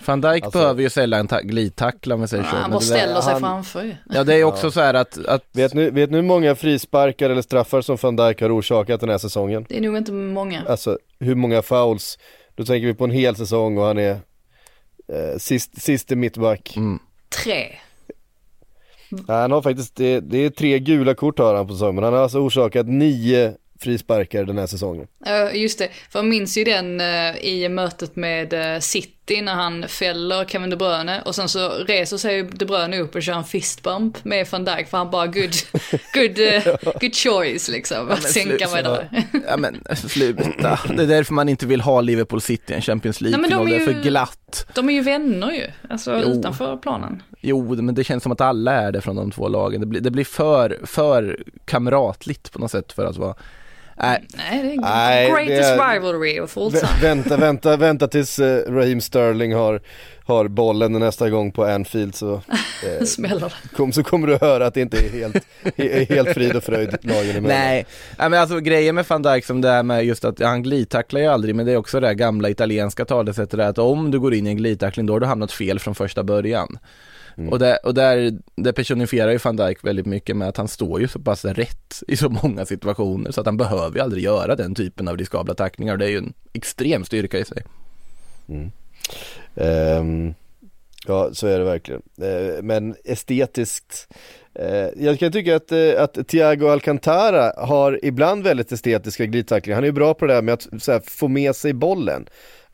Van 0.07 0.21
Dijk 0.21 0.45
Alltså- 0.45 0.59
behöver 0.59 0.83
ju 0.83 0.91
sällan 0.91 1.29
ta- 1.29 1.41
glidtackla 1.41 2.15
om 2.15 2.21
vi 2.21 2.29
säger 2.29 2.45
så. 2.45 2.57
Han 2.57 2.71
bara 2.71 2.81
ställer 2.81 3.21
sig 3.21 3.33
han- 3.33 3.41
framför 3.41 3.83
ju. 3.83 3.95
Ja 4.11 4.25
det 4.25 4.35
är 4.35 4.45
också 4.45 4.71
så 4.71 4.81
här 4.81 4.95
att, 4.95 5.27
att 5.27 5.45
Vet 5.53 5.75
ni, 5.75 5.91
vet 5.91 6.11
ni 6.11 6.17
hur 6.17 6.23
många 6.23 6.55
frisparkar 6.55 7.31
eller 7.31 7.43
straffar 7.43 7.81
som 7.81 7.97
van 8.03 8.17
Dijk 8.17 8.41
har 8.41 8.59
orsakat 8.59 9.01
den 9.01 9.09
här 9.09 9.19
säsongen? 9.19 9.67
Det 9.69 9.77
är 9.77 9.81
nog 9.81 9.97
inte 9.97 10.13
många. 10.13 10.63
Alltså 10.69 10.99
hur 11.21 11.35
många 11.35 11.63
fouls? 11.63 12.19
Då 12.55 12.65
tänker 12.65 12.87
vi 12.87 12.95
på 12.95 13.05
en 13.05 13.11
hel 13.11 13.37
säsong 13.37 13.79
och 13.79 13.85
han 13.85 13.99
är 13.99 14.11
eh, 15.13 15.39
sist, 15.39 15.83
siste 15.83 16.17
mittback. 16.17 16.77
mm, 16.77 16.99
Tre. 17.45 17.67
Nej, 19.11 19.23
Han 19.41 19.53
har 19.53 19.63
faktiskt, 19.63 19.97
det, 19.97 20.21
det 20.21 20.39
är 20.39 20.51
tre 20.51 20.79
gula 20.79 21.15
kort 21.15 21.39
har 21.39 21.55
han 21.55 21.67
på 21.67 21.73
säsongen, 21.73 21.95
men 21.95 22.05
han 22.05 22.13
har 22.13 22.21
alltså 22.21 22.39
orsakat 22.39 22.87
nio 22.87 23.53
frisparkar 23.81 24.45
den 24.45 24.59
här 24.59 24.67
säsongen. 24.67 25.07
Ja, 25.25 25.51
just 25.53 25.79
det. 25.79 25.89
För 26.11 26.19
jag 26.19 26.27
minns 26.27 26.59
ju 26.59 26.65
den 26.65 27.01
eh, 27.01 27.37
i 27.37 27.69
mötet 27.69 28.17
med 28.17 28.75
eh, 28.75 28.81
City 28.81 29.13
När 29.31 29.55
han 29.55 29.89
fäller 29.89 30.45
Kevin 30.45 30.71
De 30.71 30.77
Bruyne 30.77 31.23
och 31.25 31.35
sen 31.35 31.49
så 31.49 31.69
reser 31.69 32.17
sig 32.17 32.43
De 32.43 32.65
Bruyne 32.65 32.99
upp 32.99 33.15
och 33.15 33.23
kör 33.23 33.33
en 33.33 33.45
fistbump 33.45 34.25
med 34.25 34.47
van 34.51 34.65
Dijk 34.65 34.89
för 34.89 34.99
han 34.99 35.11
bara 35.11 35.27
good, 35.27 35.51
good, 36.15 36.39
uh, 36.67 36.75
good 37.01 37.15
choice 37.15 37.69
liksom. 37.69 38.11
Att 38.11 38.23
sänka 38.23 38.69
mig 38.69 38.83
där. 38.83 39.09
Ja 39.49 39.57
men 39.57 39.83
sluta, 39.97 40.79
det 40.97 41.03
är 41.03 41.07
därför 41.07 41.35
man 41.35 41.49
inte 41.49 41.67
vill 41.67 41.81
ha 41.81 42.01
Liverpool 42.01 42.41
City 42.41 42.73
i 42.73 42.77
en 42.77 42.83
Champions 42.83 43.21
League-final, 43.21 43.65
de 43.65 43.71
det 43.71 43.77
är 43.77 43.81
är 43.81 43.85
för 43.85 43.93
ju- 43.93 44.03
glatt. 44.03 44.67
De 44.75 44.89
är 44.89 44.93
ju 44.93 45.01
vänner 45.01 45.53
ju, 45.53 45.67
alltså 45.91 46.23
Jo. 46.25 46.29
utanför 46.29 46.77
planen. 46.77 47.23
Jo, 47.41 47.75
men 47.83 47.95
det 47.95 48.05
känns 48.05 48.23
som 48.23 48.33
att 48.33 48.41
alla 48.41 48.73
är 48.73 48.93
det 48.93 49.01
från 49.01 49.17
de 49.17 49.31
två 49.31 49.49
lagen. 49.49 49.81
Det 49.81 49.87
blir, 49.87 50.01
det 50.01 50.11
blir 50.11 50.25
för, 50.25 50.79
för 50.85 51.43
kamratligt 51.65 52.53
på 52.53 52.59
något 52.59 52.71
sätt 52.71 52.93
för 52.93 53.05
att 53.05 53.17
vara... 53.17 53.35
Nej, 54.03 54.25
Nej, 54.37 54.63
det 54.63 54.73
är 54.73 54.81
Nej, 54.81 55.27
greatest 55.31 55.49
det 55.79 55.83
är- 55.85 55.93
rivalry 55.95 56.41
of 56.41 56.57
all 56.59 56.73
time. 56.73 56.89
vänta, 57.03 57.37
vänta, 57.37 57.77
vänta 57.77 58.09
tills 58.09 58.39
eh, 58.39 58.73
Raheem 58.73 59.01
Sterling 59.01 59.55
har, 59.55 59.81
har 60.25 60.49
bollen 60.49 60.93
nästa 60.93 61.31
gång 61.31 61.53
på 61.53 61.65
Anfield 61.65 62.15
så, 62.15 62.35
eh, 63.01 63.05
Smäller 63.05 63.53
kom, 63.77 63.93
så 63.93 64.03
kommer 64.03 64.27
du 64.27 64.39
höra 64.41 64.67
att 64.67 64.75
det 64.75 64.81
inte 64.81 64.97
är 64.97 65.11
helt, 65.11 65.37
he- 65.77 66.09
helt 66.15 66.29
frid 66.35 66.57
och 66.57 66.65
fröjd 66.65 66.97
lagen 67.03 67.31
emellan. 67.31 67.43
Nej, 67.59 67.87
Nej 68.19 68.29
men 68.31 68.41
alltså 68.41 68.61
grejen 68.61 68.95
med 68.95 69.05
van 69.09 69.23
Dijk 69.23 69.45
som 69.45 69.61
det 69.61 69.69
är 69.69 69.83
med 69.83 70.05
just 70.05 70.25
att 70.25 70.41
han 70.41 70.63
glidtacklar 70.63 71.21
ju 71.21 71.27
aldrig 71.27 71.55
men 71.55 71.67
det 71.67 71.73
är 71.73 71.77
också 71.77 72.01
det 72.01 72.07
här 72.07 72.15
gamla 72.15 72.51
italienska 72.51 73.05
talesättet 73.05 73.51
där 73.59 73.69
att 73.69 73.79
om 73.79 74.11
du 74.11 74.21
går 74.21 74.35
in 74.35 74.47
i 74.47 74.51
en 74.51 74.57
glidtackling 74.57 75.07
då 75.07 75.13
har 75.13 75.21
du 75.21 75.27
hamnat 75.27 75.53
fel 75.53 75.79
från 75.79 75.95
första 75.95 76.23
början. 76.23 76.79
Och, 77.47 77.59
där, 77.59 77.79
och 77.87 77.95
där, 77.95 78.39
det 78.57 78.73
personifierar 78.73 79.31
ju 79.31 79.39
van 79.39 79.57
Dijk 79.57 79.85
väldigt 79.85 80.07
mycket 80.07 80.37
med 80.37 80.49
att 80.49 80.57
han 80.57 80.69
står 80.69 81.01
ju 81.01 81.09
så 81.09 81.19
pass 81.19 81.45
rätt 81.45 82.03
i 82.09 82.17
så 82.17 82.29
många 82.29 82.67
situationer 82.67 83.31
så 83.31 83.41
att 83.41 83.47
han 83.47 83.57
behöver 83.57 83.97
ju 83.97 84.03
aldrig 84.03 84.25
göra 84.25 84.57
den 84.57 84.75
typen 84.75 85.09
av 85.09 85.17
riskabla 85.17 85.55
tacklingar 85.55 85.93
och 85.93 85.99
det 85.99 86.05
är 86.05 86.11
ju 86.11 86.19
en 86.19 86.33
extrem 86.53 87.05
styrka 87.05 87.39
i 87.39 87.45
sig. 87.45 87.63
Ehm, 89.57 90.35
ja, 91.07 91.31
så 91.33 91.47
är 91.47 91.59
det 91.59 91.65
verkligen. 91.65 92.03
Eh, 92.23 92.63
men 92.63 92.95
estetiskt, 93.05 94.09
eh, 94.55 94.89
jag 94.97 95.19
kan 95.19 95.33
tycka 95.33 95.57
att, 95.57 95.73
eh, 95.73 96.03
att 96.03 96.29
Thiago 96.29 96.69
Alcantara 96.69 97.53
har 97.57 98.01
ibland 98.03 98.43
väldigt 98.43 98.73
estetiska 98.73 99.27
glidtacklingar. 99.27 99.77
Han 99.77 99.85
är 99.85 99.89
ju 99.89 99.93
bra 99.93 100.15
på 100.15 100.27
det 100.27 100.35
där 100.35 100.43
med 100.43 100.55
att 100.55 100.87
här, 100.87 101.01
få 101.01 101.29
med 101.29 101.57
sig 101.57 101.73
bollen. 101.73 102.29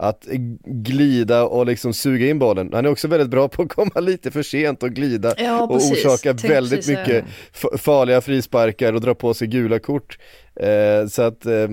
Att 0.08 0.24
glida 0.64 1.44
och 1.44 1.66
liksom 1.66 1.94
suga 1.94 2.26
in 2.28 2.38
bollen. 2.38 2.70
Han 2.72 2.84
är 2.86 2.90
också 2.90 3.08
väldigt 3.08 3.28
bra 3.30 3.48
på 3.48 3.62
att 3.62 3.68
komma 3.68 4.00
lite 4.00 4.30
för 4.30 4.42
sent 4.42 4.82
och 4.82 4.90
glida 4.90 5.34
Ja, 5.38 5.62
och 5.62 5.70
precis. 5.70 6.04
orsaka 6.04 6.32
väldigt 6.32 6.78
precis 6.78 6.98
mycket 6.98 7.24
f- 7.52 7.80
farliga 7.80 8.20
frisparkar 8.20 8.92
och 8.92 9.00
dra 9.00 9.14
på 9.14 9.34
sig 9.34 9.48
gula 9.48 9.78
kort. 9.78 10.18
Eh, 10.56 11.06
så 11.08 11.22
att 11.22 11.46
eh, 11.46 11.68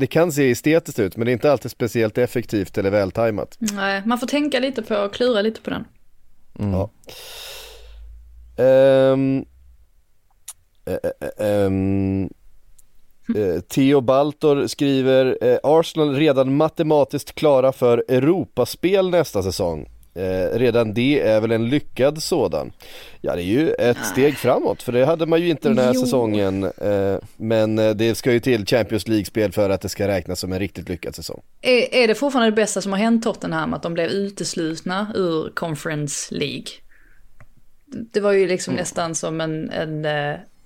det 0.00 0.06
kan 0.10 0.32
se 0.32 0.50
estetiskt 0.50 0.98
ut 0.98 1.16
men 1.16 1.24
det 1.26 1.30
är 1.30 1.32
inte 1.32 1.52
alltid 1.52 1.70
speciellt 1.70 2.18
effektivt 2.18 2.78
eller 2.78 2.90
vältajmat. 2.90 3.56
Nej, 3.58 4.02
man 4.06 4.18
får 4.18 4.26
tänka 4.26 4.60
lite 4.60 4.82
på, 4.82 5.08
klura 5.08 5.42
lite 5.42 5.60
på 5.60 5.70
den. 5.70 5.84
Ja. 6.58 6.90
Ehm, 8.58 9.44
eh, 10.86 10.94
eh, 11.38 11.46
ehm, 11.64 12.28
eh, 13.36 13.60
Theo 13.60 14.00
Baltor 14.00 14.66
skriver 14.66 15.38
eh, 15.40 15.58
Arsenal 15.62 16.14
redan 16.14 16.56
matematiskt 16.56 17.34
klara 17.34 17.72
för 17.72 18.04
Europaspel 18.08 19.10
nästa 19.10 19.42
säsong. 19.42 19.88
Eh, 20.16 20.58
redan 20.58 20.94
det 20.94 21.20
är 21.20 21.40
väl 21.40 21.52
en 21.52 21.68
lyckad 21.68 22.22
sådan. 22.22 22.72
Ja 23.20 23.34
det 23.34 23.42
är 23.42 23.44
ju 23.44 23.70
ett 23.70 24.06
steg 24.06 24.36
framåt 24.36 24.82
för 24.82 24.92
det 24.92 25.04
hade 25.04 25.26
man 25.26 25.40
ju 25.40 25.48
inte 25.48 25.68
den 25.68 25.78
här 25.78 25.92
Jo. 25.94 26.00
säsongen. 26.00 26.64
Eh, 26.64 27.16
men 27.36 27.78
eh, 27.78 27.90
det 27.90 28.14
ska 28.14 28.32
ju 28.32 28.40
till 28.40 28.66
Champions 28.66 29.08
League-spel 29.08 29.52
för 29.52 29.70
att 29.70 29.80
det 29.80 29.88
ska 29.88 30.08
räknas 30.08 30.40
som 30.40 30.52
en 30.52 30.58
riktigt 30.58 30.88
lyckad 30.88 31.14
säsong. 31.14 31.42
Är, 31.60 31.94
är 31.94 32.08
det 32.08 32.14
fortfarande 32.14 32.50
det 32.50 32.56
bästa 32.56 32.80
som 32.80 32.92
har 32.92 32.98
hänt 32.98 33.22
Tottenham 33.22 33.74
att 33.74 33.82
de 33.82 33.94
blev 33.94 34.10
uteslutna 34.10 35.12
ur 35.14 35.50
Conference 35.54 36.34
League? 36.34 36.66
Det 37.86 38.20
var 38.20 38.32
ju 38.32 38.46
liksom 38.46 38.74
nästan 38.74 39.14
som 39.14 39.40
en, 39.40 39.70
en 39.70 40.06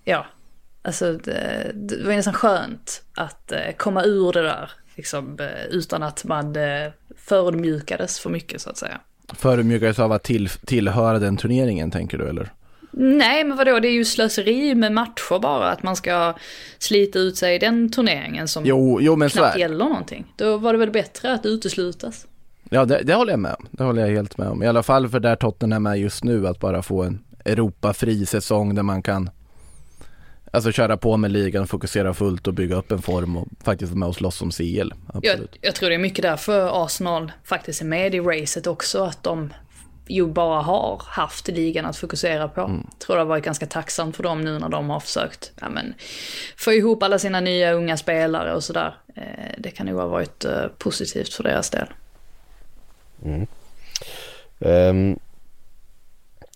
ja, 0.04 0.26
alltså 0.83 1.12
det, 1.12 1.72
det 1.74 2.05
var 2.05 2.12
nästan 2.12 2.35
skönt 2.35 3.03
att 3.14 3.53
eh, 3.53 3.72
komma 3.76 4.05
ur 4.05 4.33
det 4.33 4.43
där, 4.43 4.70
liksom 4.97 5.39
eh, 5.41 5.64
utan 5.70 6.03
att 6.03 6.24
man 6.24 6.57
eh, 6.57 6.91
förödmjukades 7.16 8.18
för 8.18 8.31
mycket 8.31 8.61
så 8.61 8.70
att 8.70 8.76
säga. 8.76 9.01
Förödmjukades 9.33 9.99
av 9.99 10.12
att 10.12 10.22
till, 10.22 10.49
tillhöra 10.49 11.18
den 11.18 11.37
turneringen 11.37 11.91
tänker 11.91 12.18
du 12.18 12.29
eller? 12.29 12.53
Nej, 12.91 13.45
men 13.45 13.57
vadå, 13.57 13.81
det 13.81 13.89
är 13.89 13.93
ju 13.93 14.05
slöseri 14.05 14.74
med 14.74 14.93
matcher 14.93 15.39
bara, 15.39 15.70
att 15.70 15.83
man 15.83 15.97
ska 15.97 16.35
slita 16.79 17.18
ut 17.18 17.37
sig 17.37 17.55
i 17.55 17.59
den 17.59 17.91
turneringen 17.91 18.49
som 18.49 18.66
Jo, 18.66 19.01
jo 19.01 19.16
men 19.16 19.29
knappt 19.29 19.59
gäller 19.59 19.85
någonting. 19.85 20.33
Då 20.37 20.57
var 20.57 20.72
det 20.72 20.79
väl 20.79 20.91
bättre 20.91 21.35
att 21.35 21.47
uteslutas. 21.47 22.26
Ja, 22.70 22.85
det, 22.85 23.03
det 23.03 23.14
håller 23.14 23.33
jag 23.33 23.41
med 23.41 23.55
om. 23.59 23.66
Det 23.70 23.85
håller 23.85 24.03
jag 24.03 24.09
helt 24.09 24.39
med 24.39 24.49
om. 24.49 24.62
I 24.62 24.66
alla 24.66 24.83
fall 24.83 25.09
för 25.09 25.20
där 25.20 25.37
Tottenham 25.37 25.87
är 25.87 25.95
just 25.95 26.24
nu, 26.24 26.47
att 26.47 26.61
bara 26.61 26.83
få 26.83 27.03
en 27.03 27.24
Europafri 27.45 28.26
säsong 28.26 28.74
där 28.74 28.83
man 28.83 29.03
kan 29.03 29.31
Alltså 30.51 30.72
köra 30.72 30.96
på 30.96 31.16
med 31.16 31.30
ligan, 31.30 31.66
fokusera 31.66 32.14
fullt 32.14 32.46
och 32.46 32.55
bygga 32.55 32.76
upp 32.76 32.92
en 32.92 33.03
form 33.03 33.36
och 33.36 33.49
faktiskt 33.64 33.92
vara 33.92 33.99
med 33.99 34.09
och 34.09 34.14
slåss 34.14 34.42
om 34.42 34.51
CL. 34.51 34.92
Jag, 35.22 35.38
jag 35.61 35.74
tror 35.74 35.88
det 35.88 35.94
är 35.94 35.99
mycket 35.99 36.22
därför 36.22 36.84
Arsenal 36.84 37.32
faktiskt 37.44 37.80
är 37.80 37.86
med 37.86 38.14
i 38.14 38.20
racet 38.20 38.66
också, 38.66 39.05
att 39.05 39.22
de 39.22 39.53
ju 40.09 40.26
bara 40.26 40.62
har 40.62 41.03
haft 41.07 41.49
ligan 41.49 41.84
att 41.84 41.96
fokusera 41.96 42.49
på. 42.49 42.61
Mm. 42.61 42.86
Tror 42.99 43.16
det 43.16 43.22
har 43.22 43.26
varit 43.26 43.44
ganska 43.44 43.66
tacksamt 43.66 44.16
för 44.16 44.22
dem 44.22 44.40
nu 44.40 44.59
när 44.59 44.68
de 44.68 44.90
har 44.90 45.01
försökt 45.01 45.53
ja, 45.61 45.68
men, 45.68 45.94
få 46.57 46.72
ihop 46.72 47.03
alla 47.03 47.18
sina 47.18 47.40
nya 47.40 47.72
unga 47.72 47.96
spelare 47.96 48.55
och 48.55 48.64
sådär. 48.64 48.96
Eh, 49.14 49.22
det 49.59 49.70
kan 49.70 49.86
nog 49.86 50.01
ha 50.01 50.07
varit 50.07 50.44
eh, 50.44 50.66
positivt 50.78 51.34
för 51.34 51.44
deras 51.44 51.70
del. 51.70 51.86
Ehm, 54.61 55.18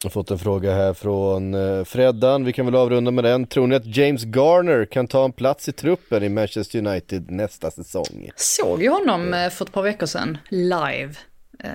jag 0.04 0.10
har 0.10 0.12
fått 0.12 0.30
en 0.30 0.38
fråga 0.38 0.74
här 0.74 0.94
från 0.94 1.54
uh, 1.54 1.84
Freddan, 1.84 2.44
vi 2.44 2.52
kan 2.52 2.66
väl 2.66 2.74
avrunda 2.74 3.10
med 3.10 3.24
den. 3.24 3.46
Tror 3.46 3.66
ni 3.66 3.74
att 3.74 3.96
James 3.96 4.24
Garner 4.24 4.84
kan 4.84 5.06
ta 5.06 5.24
en 5.24 5.32
plats 5.32 5.68
i 5.68 5.72
truppen 5.72 6.22
i 6.22 6.28
Manchester 6.28 6.78
United 6.78 7.30
nästa 7.30 7.70
säsong? 7.70 8.30
Såg 8.36 8.82
ju 8.82 8.88
honom 8.88 9.34
eh, 9.34 9.50
för 9.50 9.64
ett 9.64 9.72
par 9.72 9.82
veckor 9.82 10.06
sedan 10.06 10.38
live. 10.48 11.14
Eh, 11.58 11.70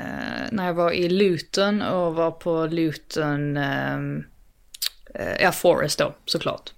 när 0.51 0.65
jag 0.65 0.73
var 0.73 0.91
i 0.91 1.09
Luton 1.09 1.82
och 1.82 2.15
var 2.15 2.32
på 2.32 2.65
Luton, 2.65 3.57
eh, 3.57 3.97
ja 5.39 5.51
Forest 5.51 5.99
då 5.99 6.13
såklart. 6.25 6.73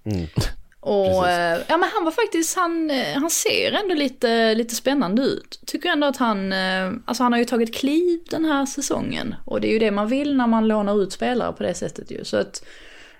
Och 0.80 1.28
eh, 1.28 1.58
ja 1.68 1.76
men 1.76 1.88
han 1.94 2.04
var 2.04 2.10
faktiskt, 2.10 2.56
han, 2.56 2.90
eh, 2.90 3.14
han 3.14 3.30
ser 3.30 3.72
ändå 3.72 3.94
lite, 3.94 4.54
lite 4.54 4.74
spännande 4.74 5.22
ut. 5.22 5.60
Tycker 5.66 5.88
ändå 5.88 6.06
att 6.06 6.16
han, 6.16 6.52
eh, 6.52 6.92
alltså 7.04 7.22
han 7.22 7.32
har 7.32 7.38
ju 7.38 7.44
tagit 7.44 7.74
kliv 7.74 8.20
den 8.30 8.44
här 8.44 8.66
säsongen. 8.66 9.34
Och 9.44 9.60
det 9.60 9.68
är 9.68 9.72
ju 9.72 9.78
det 9.78 9.90
man 9.90 10.08
vill 10.08 10.36
när 10.36 10.46
man 10.46 10.68
lånar 10.68 11.02
ut 11.02 11.12
spelare 11.12 11.52
på 11.52 11.62
det 11.62 11.74
sättet 11.74 12.10
ju. 12.10 12.24
Så 12.24 12.36
att 12.36 12.64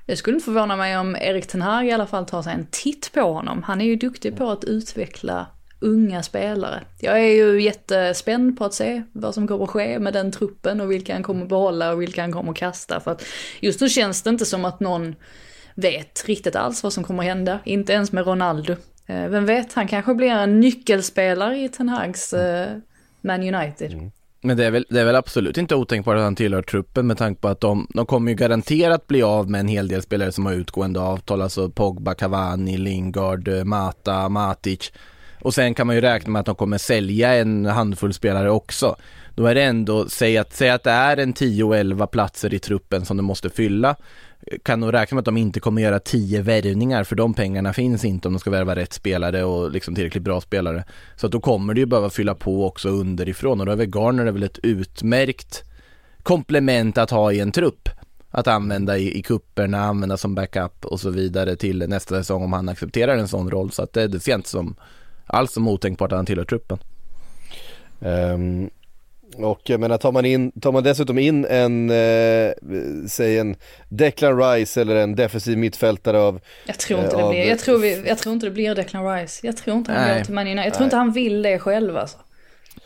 det 0.07 0.17
skulle 0.17 0.35
inte 0.35 0.45
förvåna 0.45 0.77
mig 0.77 0.99
om 0.99 1.17
Erik 1.17 1.47
Ten 1.47 1.63
Hag 1.63 1.87
i 1.87 1.93
alla 1.93 2.07
fall 2.07 2.27
tar 2.27 2.43
sig 2.43 2.55
en 2.55 2.67
titt 2.71 3.13
på 3.13 3.21
honom. 3.21 3.63
Han 3.63 3.81
är 3.81 3.85
ju 3.85 3.97
duktig 3.97 4.37
på 4.37 4.51
att 4.51 4.65
utveckla 4.65 5.47
unga 5.81 6.23
spelare. 6.23 6.81
Jag 7.01 7.21
är 7.21 7.35
ju 7.35 7.63
jättespänd 7.63 8.59
på 8.59 8.65
att 8.65 8.75
se 8.75 9.03
vad 9.13 9.35
som 9.35 9.49
kommer 9.49 9.65
att 9.65 9.71
ske 9.71 9.99
med 9.99 10.13
den 10.13 10.33
truppen 10.33 10.81
och 10.81 10.91
vilka 10.91 11.13
han 11.13 11.23
kommer 11.23 11.47
behålla 11.47 11.93
och 11.93 12.03
vilka 12.03 12.21
han 12.21 12.33
kommer 12.33 12.51
att 12.51 12.59
kasta. 12.59 13.01
För 13.01 13.11
att 13.11 13.25
just 13.61 13.81
nu 13.81 13.89
känns 13.89 14.23
det 14.23 14.31
inte 14.31 14.47
som 14.47 14.65
att 14.65 14.81
någon 14.81 15.15
vet 15.81 16.25
riktigt 16.27 16.57
alls 16.57 16.83
vad 16.83 16.93
som 16.93 17.05
kommer 17.05 17.23
hända. 17.23 17.59
Inte 17.65 17.93
ens 17.93 18.13
med 18.13 18.27
Ronaldo. 18.27 18.77
Eh, 19.07 19.29
Vem 19.29 19.47
vet, 19.47 19.73
han 19.73 19.89
kanske 19.89 20.15
blir 20.15 20.31
en 20.31 20.61
nyckelspelare 20.61 21.59
i 21.59 21.69
Ten 21.69 21.89
Hags 21.89 22.33
eh, 22.33 22.69
Man 23.21 23.55
United. 23.55 24.11
Men 24.43 24.57
det 24.57 24.65
är, 24.65 24.71
väl, 24.71 24.87
det 24.91 25.01
är 25.01 25.05
väl 25.05 25.17
absolut 25.17 25.59
inte 25.59 25.75
otänkbart 25.75 26.17
att 26.17 26.23
han 26.23 26.37
tillhör 26.37 26.63
truppen 26.63 27.07
med 27.07 27.19
tanke 27.19 27.41
på 27.41 27.49
att 27.49 27.61
de, 27.61 27.87
de 27.95 28.07
kommer 28.07 28.31
ju 28.31 28.37
garanterat 28.37 29.07
bli 29.07 29.23
av 29.23 29.51
med 29.51 29.61
en 29.61 29.69
hel 29.69 29.89
del 29.89 30.03
spelare 30.03 30.33
som 30.33 30.47
har 30.47 30.53
utgående 30.53 31.01
avtal, 31.01 31.43
alltså 31.43 31.71
Pogba, 31.71 32.15
Cavani, 32.15 32.77
Lingard, 32.77 33.49
eh, 33.49 33.65
Mata, 33.65 34.29
Matic. 34.29 34.93
Och 35.41 35.55
sen 35.55 35.75
kan 35.75 35.87
man 35.87 35.97
ju 35.97 36.03
räkna 36.03 36.33
med 36.33 36.41
att 36.41 36.47
de 36.47 36.55
kommer 36.55 36.79
sälja 36.79 37.35
en 37.35 37.67
handfull 37.67 38.15
spelare 38.15 38.51
också. 38.51 38.97
Då 39.35 39.47
är 39.47 39.55
det 39.55 39.63
ändå, 39.63 40.09
säg 40.09 40.39
att, 40.39 40.53
säg 40.53 40.71
att 40.71 40.85
det 40.85 40.91
är 40.91 41.17
en 41.17 41.35
10-11 41.35 42.07
platser 42.07 42.55
i 42.55 42.59
truppen 42.59 43.05
som 43.05 43.17
de 43.17 43.23
måste 43.23 43.51
fylla. 43.51 43.97
Kan 44.63 44.81
nog 44.81 44.95
räkna 44.95 45.15
med 45.15 45.21
att 45.21 45.25
de 45.25 45.37
inte 45.37 45.61
kommer 45.61 45.83
göra 45.83 45.99
10 45.99 46.43
värvningar 46.43 47.05
för 47.05 47.17
de 47.17 47.35
pengarna 47.35 47.73
finns 47.73 48.05
inte 48.05 48.29
om 48.29 48.35
de 48.35 48.41
ska 48.41 48.51
värva 48.51 48.77
rätt 48.77 48.93
spelare 48.93 49.45
och 49.45 49.71
liksom 49.71 49.95
tillräckligt 49.95 50.23
bra 50.23 50.41
spelare. 50.41 50.85
Så 51.17 51.27
att 51.27 51.33
då 51.33 51.41
kommer 51.41 51.75
det 51.75 51.81
ju 51.81 51.87
behöva 51.87 52.11
fylla 52.11 52.35
på 52.35 52.67
också 52.67 52.89
underifrån 52.89 53.61
och 53.61 53.67
då 53.67 53.73
är 53.73 53.77
väl 53.77 53.91
Garner 53.95 54.27
är 54.27 54.33
väl 54.33 54.43
ett 54.43 54.59
utmärkt 54.63 55.65
komplement 56.23 56.99
att 56.99 57.11
ha 57.11 57.33
i 57.33 57.41
en 57.41 57.53
trupp. 57.53 57.89
Att 58.31 58.47
använda 58.47 58.99
i, 58.99 59.19
i 59.19 59.23
kupperna, 59.23 59.81
använda 59.81 60.17
som 60.17 60.35
backup 60.35 60.85
och 60.85 61.01
så 61.01 61.11
vidare 61.11 61.57
till 61.57 61.89
nästa 61.89 62.15
säsong 62.15 62.43
om 62.43 62.53
han 62.53 62.69
accepterar 62.69 63.17
en 63.17 63.29
sån 63.29 63.51
roll. 63.51 63.71
Så 63.71 63.83
att 63.83 63.93
det, 63.93 64.09
det 64.09 64.21
ser 64.21 64.33
jag 64.33 64.39
inte 64.39 64.49
som 64.49 64.77
alls 65.27 65.53
som 65.53 65.69
otänkbart 65.69 66.13
att 66.13 66.19
han 66.19 66.27
tillhör 66.27 66.45
truppen. 66.45 66.79
Um, 68.01 68.71
och 69.37 69.61
jag 69.65 69.81
menar 69.81 69.99
tar 69.99 70.13
man, 70.13 70.25
in, 70.25 70.53
tar 70.61 70.73
man 70.73 70.83
dessutom 70.83 71.19
in 71.19 71.45
en, 71.45 71.91
eh, 71.91 72.53
säg 73.09 73.39
en 73.39 73.57
Declan 73.89 74.39
Rice 74.43 74.81
eller 74.81 74.97
en 74.97 75.15
defensiv 75.17 75.59
mittfältare 75.59 76.19
av 76.21 76.41
Jag 76.67 76.79
tror 76.79 77.01
inte 77.01 77.13
Eh, 77.17 77.19
det 77.19 77.25
av- 77.25 77.31
blir, 77.31 77.49
jag 77.49 77.59
tror, 77.59 77.79
vi, 77.79 78.03
jag 78.07 78.19
tror 78.19 78.33
inte 78.33 78.47
det 78.47 78.51
blir 78.51 78.75
Declan 78.75 79.15
Rice. 79.15 79.47
Jag 79.47 79.57
tror 79.57 79.77
inte 79.77 79.93
han 79.93 80.03
Nej. 80.09 80.19
går 80.19 80.25
till 80.25 80.35
Man 80.35 80.47
United. 80.47 80.67
Jag 80.67 80.75
tror 80.75 80.85
inte 80.85 80.97
han 80.97 81.13
vill 81.13 81.43
det 81.43 81.59
själv 81.59 81.97
alltså. 81.97 82.19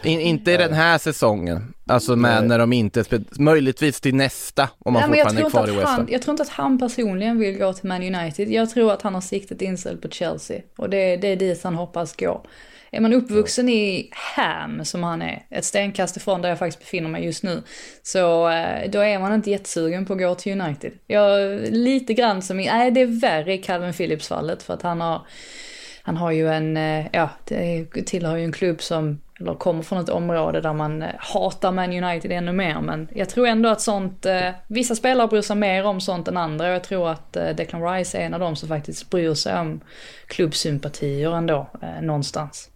In, 0.03 0.21
inte 0.21 0.53
i 0.53 0.57
den 0.57 0.73
här 0.73 0.99
säsongen, 0.99 1.75
alltså 1.87 2.17
med 2.17 2.39
Nej. 2.41 2.49
när 2.49 2.59
de 2.59 2.73
inte, 2.73 3.05
möjligtvis 3.39 4.01
till 4.01 4.15
nästa 4.15 4.69
om 4.79 4.93
man 4.93 5.01
Nej, 5.01 5.11
men 5.11 5.19
jag, 5.19 5.27
fortfarande 5.29 5.51
tror 5.51 5.61
är 5.61 5.69
inte 5.69 5.69
kvar 5.69 5.69
i 5.69 5.71
att 5.71 5.77
West 5.83 5.89
han, 5.91 6.01
Ham. 6.01 6.09
jag 6.13 6.23
tror 6.23 6.33
inte 6.33 6.43
att 6.43 6.49
han 6.49 6.79
personligen 6.79 7.39
vill 7.39 7.59
gå 7.59 7.73
till 7.73 7.89
Man 7.89 8.03
United. 8.15 8.51
Jag 8.51 8.71
tror 8.71 8.93
att 8.93 9.03
han 9.03 9.15
har 9.15 9.21
siktet 9.21 9.63
inställt 9.63 10.03
på 10.03 10.09
Chelsea. 10.09 10.61
Och 10.77 10.91
det, 10.91 11.17
det 11.17 11.29
är 11.29 11.37
dit 11.37 11.61
han 11.65 11.75
hoppas 11.75 12.17
gå. 12.17 12.45
Är 12.95 13.01
man 13.01 13.13
uppvuxen 13.13 13.69
i 13.69 14.11
Ham, 14.37 14.85
som 14.85 15.03
han 15.03 15.23
är, 15.23 15.43
ett 15.51 15.65
stenkast 15.65 16.17
ifrån 16.17 16.43
där 16.43 16.49
jag 16.49 16.59
faktiskt 16.59 16.81
befinner 16.81 17.09
mig 17.09 17.25
just 17.25 17.43
nu, 17.43 17.63
så 18.03 18.49
eh, 18.49 18.91
då 18.91 19.01
är 19.01 19.19
man 19.19 19.35
inte 19.35 19.51
jättesugen 19.51 20.07
på 20.07 20.13
att 20.13 20.19
gå 20.19 20.35
till 20.35 20.61
United. 20.61 20.93
Jag, 21.07 21.61
lite 21.61 22.15
grann 22.15 22.43
som 22.43 22.61
i, 22.61 22.67
nej 22.67 22.91
det 22.91 23.01
är 23.01 23.21
värre 23.21 23.55
i 23.55 23.59
Calvin 23.59 23.93
Phillips 23.93 24.29
fallet 24.29 24.63
för 24.63 24.75
att 24.75 24.83
han 24.83 25.01
har, 25.01 25.27
han 26.03 26.17
har 26.17 26.31
ju 26.31 26.49
en, 26.49 26.77
eh, 26.77 27.07
ja, 27.13 27.31
det 27.45 27.87
tillhör 28.07 28.37
ju 28.37 28.45
en 28.45 28.53
klubb 28.53 28.83
som, 28.83 29.21
eller 29.41 29.55
kommer 29.55 29.83
från 29.83 29.99
ett 29.99 30.09
område 30.09 30.61
där 30.61 30.73
man 30.73 31.03
eh, 31.03 31.09
hatar 31.19 31.73
Man 31.73 32.05
United 32.05 32.33
ännu 32.33 32.53
mer. 32.53 32.81
Men 32.81 33.09
jag 33.15 33.29
tror 33.29 33.47
ändå 33.47 33.69
att 33.69 33.81
sånt, 33.81 34.27
eh, 34.27 34.51
vissa 34.67 34.95
spelare 34.95 35.29
bryr 35.29 35.43
sig 35.43 35.57
mer 35.57 35.85
om 35.85 36.01
sånt 36.01 36.29
än 36.29 36.37
andra. 36.37 36.69
Jag 36.69 36.85
tror 36.85 37.11
att 37.11 37.37
eh, 37.37 37.49
Declan 37.49 37.93
Rice 37.93 38.19
är 38.19 38.23
en 38.23 38.35
av 38.35 38.41
dem 38.41 38.57
som 38.57 38.69
faktiskt 38.69 39.11
bryr 39.11 39.35
sig 39.35 39.59
om 39.59 39.81
klubbsympatier 40.27 41.37
ändå, 41.37 41.67
eh, 41.83 42.03
någonstans. 42.03 42.71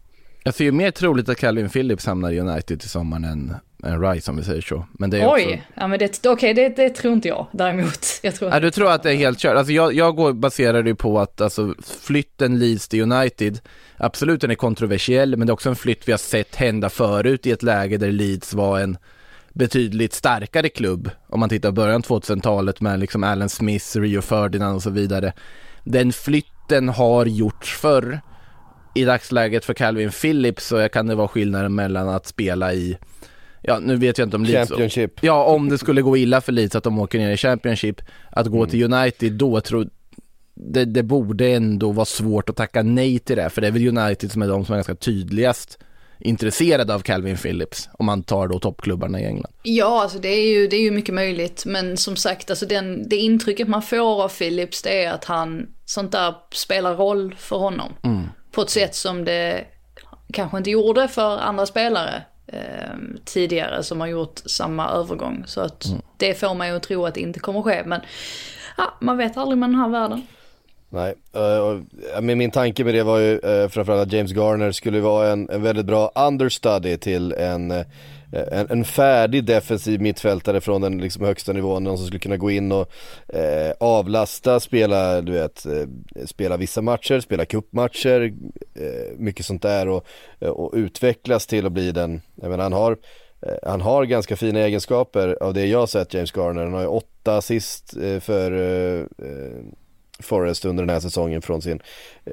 Jag 0.49 0.55
ser 0.55 0.65
ju 0.65 0.73
mer 0.73 0.91
troligt 0.91 1.29
att 1.29 1.39
Calvin 1.39 1.69
Phillips 1.69 2.07
hamnar 2.07 2.31
i 2.31 2.41
United 2.41 2.81
till 2.81 2.89
sommaren 2.89 3.25
än, 3.25 3.55
än 3.85 4.03
Rice 4.03 4.31
om 4.31 4.37
vi 4.37 4.45
säger 4.45 4.61
så. 4.61 4.87
Men 4.93 5.11
det 5.11 5.19
är 5.19 5.33
Oj, 5.33 5.45
också... 5.45 5.59
ja 5.75 5.89
men 5.89 5.99
det, 5.99 6.27
okej 6.27 6.55
det, 6.55 6.69
det 6.69 6.91
tror 6.91 7.15
inte 7.15 7.29
jag 7.29 7.47
däremot. 7.53 8.07
Jag 8.23 8.35
tror 8.35 8.51
Ja, 8.51 8.61
du 8.61 8.71
tror 8.71 8.91
att 8.91 9.03
det 9.03 9.11
är 9.11 9.17
helt 9.17 9.39
kört? 9.39 9.57
Alltså 9.57 9.73
jag, 9.73 9.93
jag 9.93 10.17
går, 10.17 10.33
baserar 10.33 10.83
det 10.83 10.95
på 10.95 11.21
att 11.21 11.41
alltså, 11.41 11.75
flytten 12.01 12.59
Leeds 12.59 12.89
till 12.89 13.13
United, 13.13 13.61
absolut 13.97 14.41
den 14.41 14.51
är 14.51 14.55
kontroversiell, 14.55 15.37
men 15.37 15.47
det 15.47 15.51
är 15.51 15.53
också 15.53 15.69
en 15.69 15.77
flytt 15.77 16.09
vi 16.09 16.13
har 16.13 16.19
sett 16.19 16.57
hända 16.57 16.91
förut 16.91 17.47
i 17.47 17.51
ett 17.51 17.63
läge 17.63 17.97
där 17.97 18.13
Leeds 18.13 18.55
var 18.55 18.81
en 18.81 18.99
betydligt 19.53 20.13
starkare 20.13 20.69
klubb. 20.69 21.11
Om 21.29 21.41
man 21.41 21.49
tittar 21.49 21.69
på 21.69 21.75
början 21.75 22.03
2000-talet 22.03 22.81
med 22.81 23.01
liksom 23.01 23.25
Alan 23.25 23.49
Smith, 23.49 23.99
Rio 23.99 24.21
Ferdinand 24.21 24.77
och 24.77 24.83
så 24.83 24.91
vidare. 24.91 25.33
Den 25.85 26.13
flytten 26.13 26.89
har 26.89 27.27
gjorts 27.27 27.77
förr. 27.77 28.21
I 28.99 29.05
dagsläget 29.05 29.65
för 29.65 29.75
Calvin 29.75 30.11
Phillips 30.11 30.67
så 30.67 30.89
kan 30.89 31.07
det 31.07 31.15
vara 31.15 31.29
skillnaden 31.29 31.75
mellan 31.75 32.09
att 32.09 32.27
spela 32.27 32.75
i 32.75 32.99
Ja, 33.63 33.79
nu 33.79 33.97
vet 33.97 34.19
jag 34.19 34.27
inte 34.27 34.37
om 34.37 34.45
Leeds... 34.45 34.71
Championship. 34.71 35.13
Ja, 35.21 35.45
om 35.45 35.69
det 35.69 35.79
skulle 35.79 36.03
gå 36.03 36.17
illa 36.17 36.41
för 36.41 36.53
Leeds 36.53 36.77
att 36.77 36.85
de 36.85 36.99
åker 36.99 37.19
ner 37.19 37.31
i 37.31 37.37
Championship, 37.37 38.01
att 38.31 38.47
gå 38.47 38.67
till 38.67 38.93
United 38.93 39.33
då 39.33 39.61
tror 39.61 39.89
det, 40.55 40.85
det 40.85 41.03
borde 41.03 41.47
ändå 41.49 41.93
vara 41.93 42.05
svårt 42.05 42.49
att 42.49 42.57
tacka 42.57 42.83
nej 42.83 43.19
till 43.19 43.37
det, 43.37 43.51
för 43.51 43.61
det 43.61 43.67
är 43.67 43.71
väl 43.71 43.99
United 43.99 44.33
som 44.33 44.43
är 44.43 44.49
de 44.49 44.65
som 44.65 44.73
är 44.73 44.77
ganska 44.77 44.95
tydligast 44.95 45.79
intresserade 46.21 46.95
av 46.95 47.01
Calvin 47.01 47.37
Phillips, 47.37 47.89
om 47.93 48.07
man 48.07 48.23
tar 48.23 48.49
då 48.49 48.59
toppklubbarna 48.59 49.21
i 49.21 49.25
England. 49.25 49.53
Ja, 49.63 50.03
alltså 50.03 50.19
det 50.19 50.29
är 50.29 50.53
ju, 50.53 50.69
det 50.69 50.77
är 50.77 50.81
ju 50.81 50.91
mycket 50.91 51.15
möjligt. 51.15 51.65
Men 51.67 51.97
som 51.97 52.17
sagt, 52.17 52.51
alltså 52.51 52.67
den, 52.67 53.09
det 53.09 53.17
intrycket 53.17 53.69
man 53.69 53.83
får 53.83 54.25
av 54.25 54.29
Philips 54.29 54.83
det 54.83 55.05
är 55.05 55.13
att 55.13 55.25
han, 55.25 55.67
sånt 55.85 56.13
där 56.13 56.35
spelar 56.53 56.95
roll 56.95 57.35
för 57.39 57.57
honom. 57.57 57.93
På 58.59 58.63
ett 58.63 58.71
sätt 58.71 58.95
som 58.95 59.25
det 59.25 59.65
kanske 60.33 60.59
inte 60.59 60.71
gjorde 60.71 61.09
för 61.09 61.39
andra 61.39 61.67
spelare 61.67 62.23
eh, 62.47 62.97
tidigare 63.25 63.83
som 63.83 64.01
har 64.01 64.07
gjort 64.07 64.39
samma 64.45 64.91
övergång. 64.91 65.45
Så 65.47 65.61
att 65.61 65.87
det 66.17 66.35
får 66.35 66.55
man 66.55 66.69
ju 66.69 66.77
att 66.77 66.83
tro 66.83 67.07
att 67.07 67.15
det 67.15 67.21
inte 67.21 67.41
kommer 67.41 67.63
ske. 67.63 67.83
Men 67.87 68.01
ja, 68.77 68.95
man 69.01 69.17
vet 69.17 69.37
aldrig 69.37 69.59
med 69.59 69.69
den 69.69 69.75
här 69.75 69.89
världen. 69.89 70.27
Nej, 70.89 71.15
eh, 72.15 72.21
min 72.21 72.51
tanke 72.51 72.85
med 72.85 72.95
det 72.95 73.03
var 73.03 73.19
ju 73.19 73.41
uh, 73.45 73.69
framförallt 73.69 74.07
att 74.07 74.13
James 74.13 74.33
Garner 74.33 74.73
skulle 74.73 75.01
vara 75.01 75.29
en, 75.29 75.51
en 75.51 75.63
väldigt 75.63 75.87
bra 75.87 76.13
understudy 76.15 76.97
till 76.97 77.33
en, 77.33 77.71
eh, 77.71 77.87
Eh, 78.33 78.61
en, 78.61 78.71
en 78.71 78.85
färdig 78.85 79.45
defensiv 79.45 80.01
mittfältare 80.01 80.61
från 80.61 80.81
den 80.81 80.99
liksom 80.99 81.25
högsta 81.25 81.53
nivån, 81.53 81.85
någon 81.85 81.99
som 81.99 82.07
skulle 82.07 82.21
kunna 82.21 82.37
gå 82.37 82.51
in 82.51 82.73
och 82.73 82.93
eh, 83.29 83.73
avlasta, 83.81 84.61
spela, 84.61 85.21
du 85.21 85.33
vet, 85.33 85.67
eh, 85.67 85.87
spela 86.27 86.57
vissa 86.57 86.83
matcher, 86.83 87.21
spela 87.21 87.45
cupmatcher, 87.45 88.35
eh, 88.75 89.17
mycket 89.17 89.47
sånt 89.47 89.63
där 89.63 89.89
och, 89.89 90.07
eh, 90.41 90.49
och 90.49 90.73
utvecklas 90.75 91.47
till 91.47 91.67
att 91.67 91.73
bli 91.73 91.93
den, 91.93 92.21
jag 92.35 92.51
menar 92.51 92.63
han 92.63 92.73
har 92.73 92.97
eh, 93.43 93.55
han 93.63 93.81
har 93.81 94.05
ganska 94.05 94.37
fina 94.37 94.61
egenskaper 94.61 95.39
av 95.43 95.55
det 95.55 95.67
jag 95.67 95.79
har 95.79 95.87
sett 95.87 96.15
James 96.15 96.37
Garner, 96.37 96.65
han 96.65 96.73
har 96.73 96.81
ju 96.81 96.87
åtta 96.87 97.37
assist 97.37 97.91
för 98.21 99.09
Forrest 100.23 100.65
under 100.65 100.83
den 100.83 100.91
här 100.91 101.01
säsongen 101.01 101.43
från 101.43 101.63
sin 101.63 101.83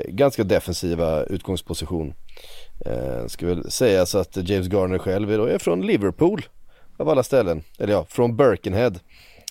ganska 0.08 0.43
defensiva 0.43 1.24
utgångsposition. 1.24 2.14
Eh, 2.86 3.28
ska 3.28 3.45
väl 3.45 3.71
säga 3.71 4.05
så 4.05 4.17
att 4.17 4.49
James 4.49 4.67
Garner 4.67 4.97
själv 4.97 5.32
är, 5.32 5.38
då 5.38 5.45
är 5.45 5.57
från 5.57 5.82
Liverpool 5.82 6.45
av 6.97 7.09
alla 7.09 7.23
ställen, 7.23 7.63
eller 7.80 7.93
ja, 7.93 8.05
från 8.09 8.38
Birkenhead 8.38 8.93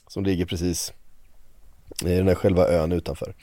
som 0.08 0.24
ligger 0.24 0.46
precis 0.46 0.92
i 2.04 2.08
den 2.08 2.28
här 2.28 2.34
själva 2.34 2.68
ön 2.68 2.92
utanför. 2.92 3.34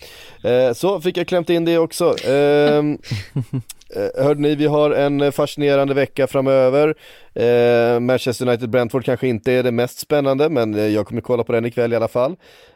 Eh, 0.43 0.73
så 0.73 1.01
fick 1.01 1.17
jag 1.17 1.27
klämt 1.27 1.49
in 1.49 1.65
det 1.65 1.77
också. 1.77 2.15
Ehm, 2.27 2.97
Eh, 3.95 4.23
hörde 4.23 4.41
ni, 4.41 4.55
vi 4.55 4.65
har 4.65 4.91
en 4.91 5.31
fascinerande 5.31 5.93
vecka 5.93 6.27
framöver. 6.27 6.95
Eh, 7.33 7.99
Manchester 7.99 8.45
United-Brentford 8.45 9.03
kanske 9.03 9.27
inte 9.27 9.51
är 9.51 9.63
det 9.63 9.71
mest 9.71 9.99
spännande, 9.99 10.49
men 10.49 10.75
eh, 10.75 10.87
jag 10.87 11.07
kommer 11.07 11.21
kolla 11.21 11.43
på 11.43 11.51
den 11.51 11.65
ikväll 11.65 11.93
i 11.93 11.95
alla 11.95 12.07
fall. 12.07 12.31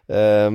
Eh, 0.08 0.52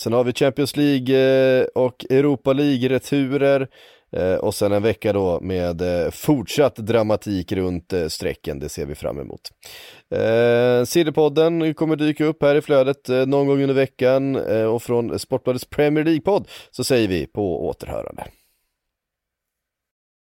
sen 0.00 0.12
har 0.12 0.24
vi 0.24 0.32
Champions 0.32 0.76
League 0.76 1.16
eh, 1.16 1.64
och 1.74 2.04
Europa 2.10 2.52
League-returer. 2.52 3.68
Eh, 4.12 4.34
och 4.34 4.54
sen 4.54 4.72
en 4.72 4.82
vecka 4.82 5.12
då 5.12 5.40
med 5.40 5.80
eh, 5.80 6.10
fortsatt 6.10 6.76
dramatik 6.76 7.52
runt 7.52 7.92
eh, 7.92 8.06
strecken, 8.06 8.58
det 8.58 8.68
ser 8.68 8.86
vi 8.86 8.94
fram 8.94 9.20
emot. 9.20 9.40
Eh, 10.14 10.84
Sillypodden 10.84 11.74
kommer 11.74 11.96
dyka 11.96 12.24
upp 12.24 12.42
här 12.42 12.54
i 12.54 12.60
flödet 12.60 13.08
eh, 13.08 13.26
någon 13.26 13.46
gång 13.46 13.62
under 13.62 13.74
veckan 13.74 14.36
och 14.66 14.82
från 14.82 15.18
Sportbladets 15.18 15.64
Premier 15.64 16.04
League-podd 16.04 16.48
så 16.70 16.84
säger 16.84 17.08
vi 17.08 17.26
på 17.26 17.66
återhörande. 17.68 18.24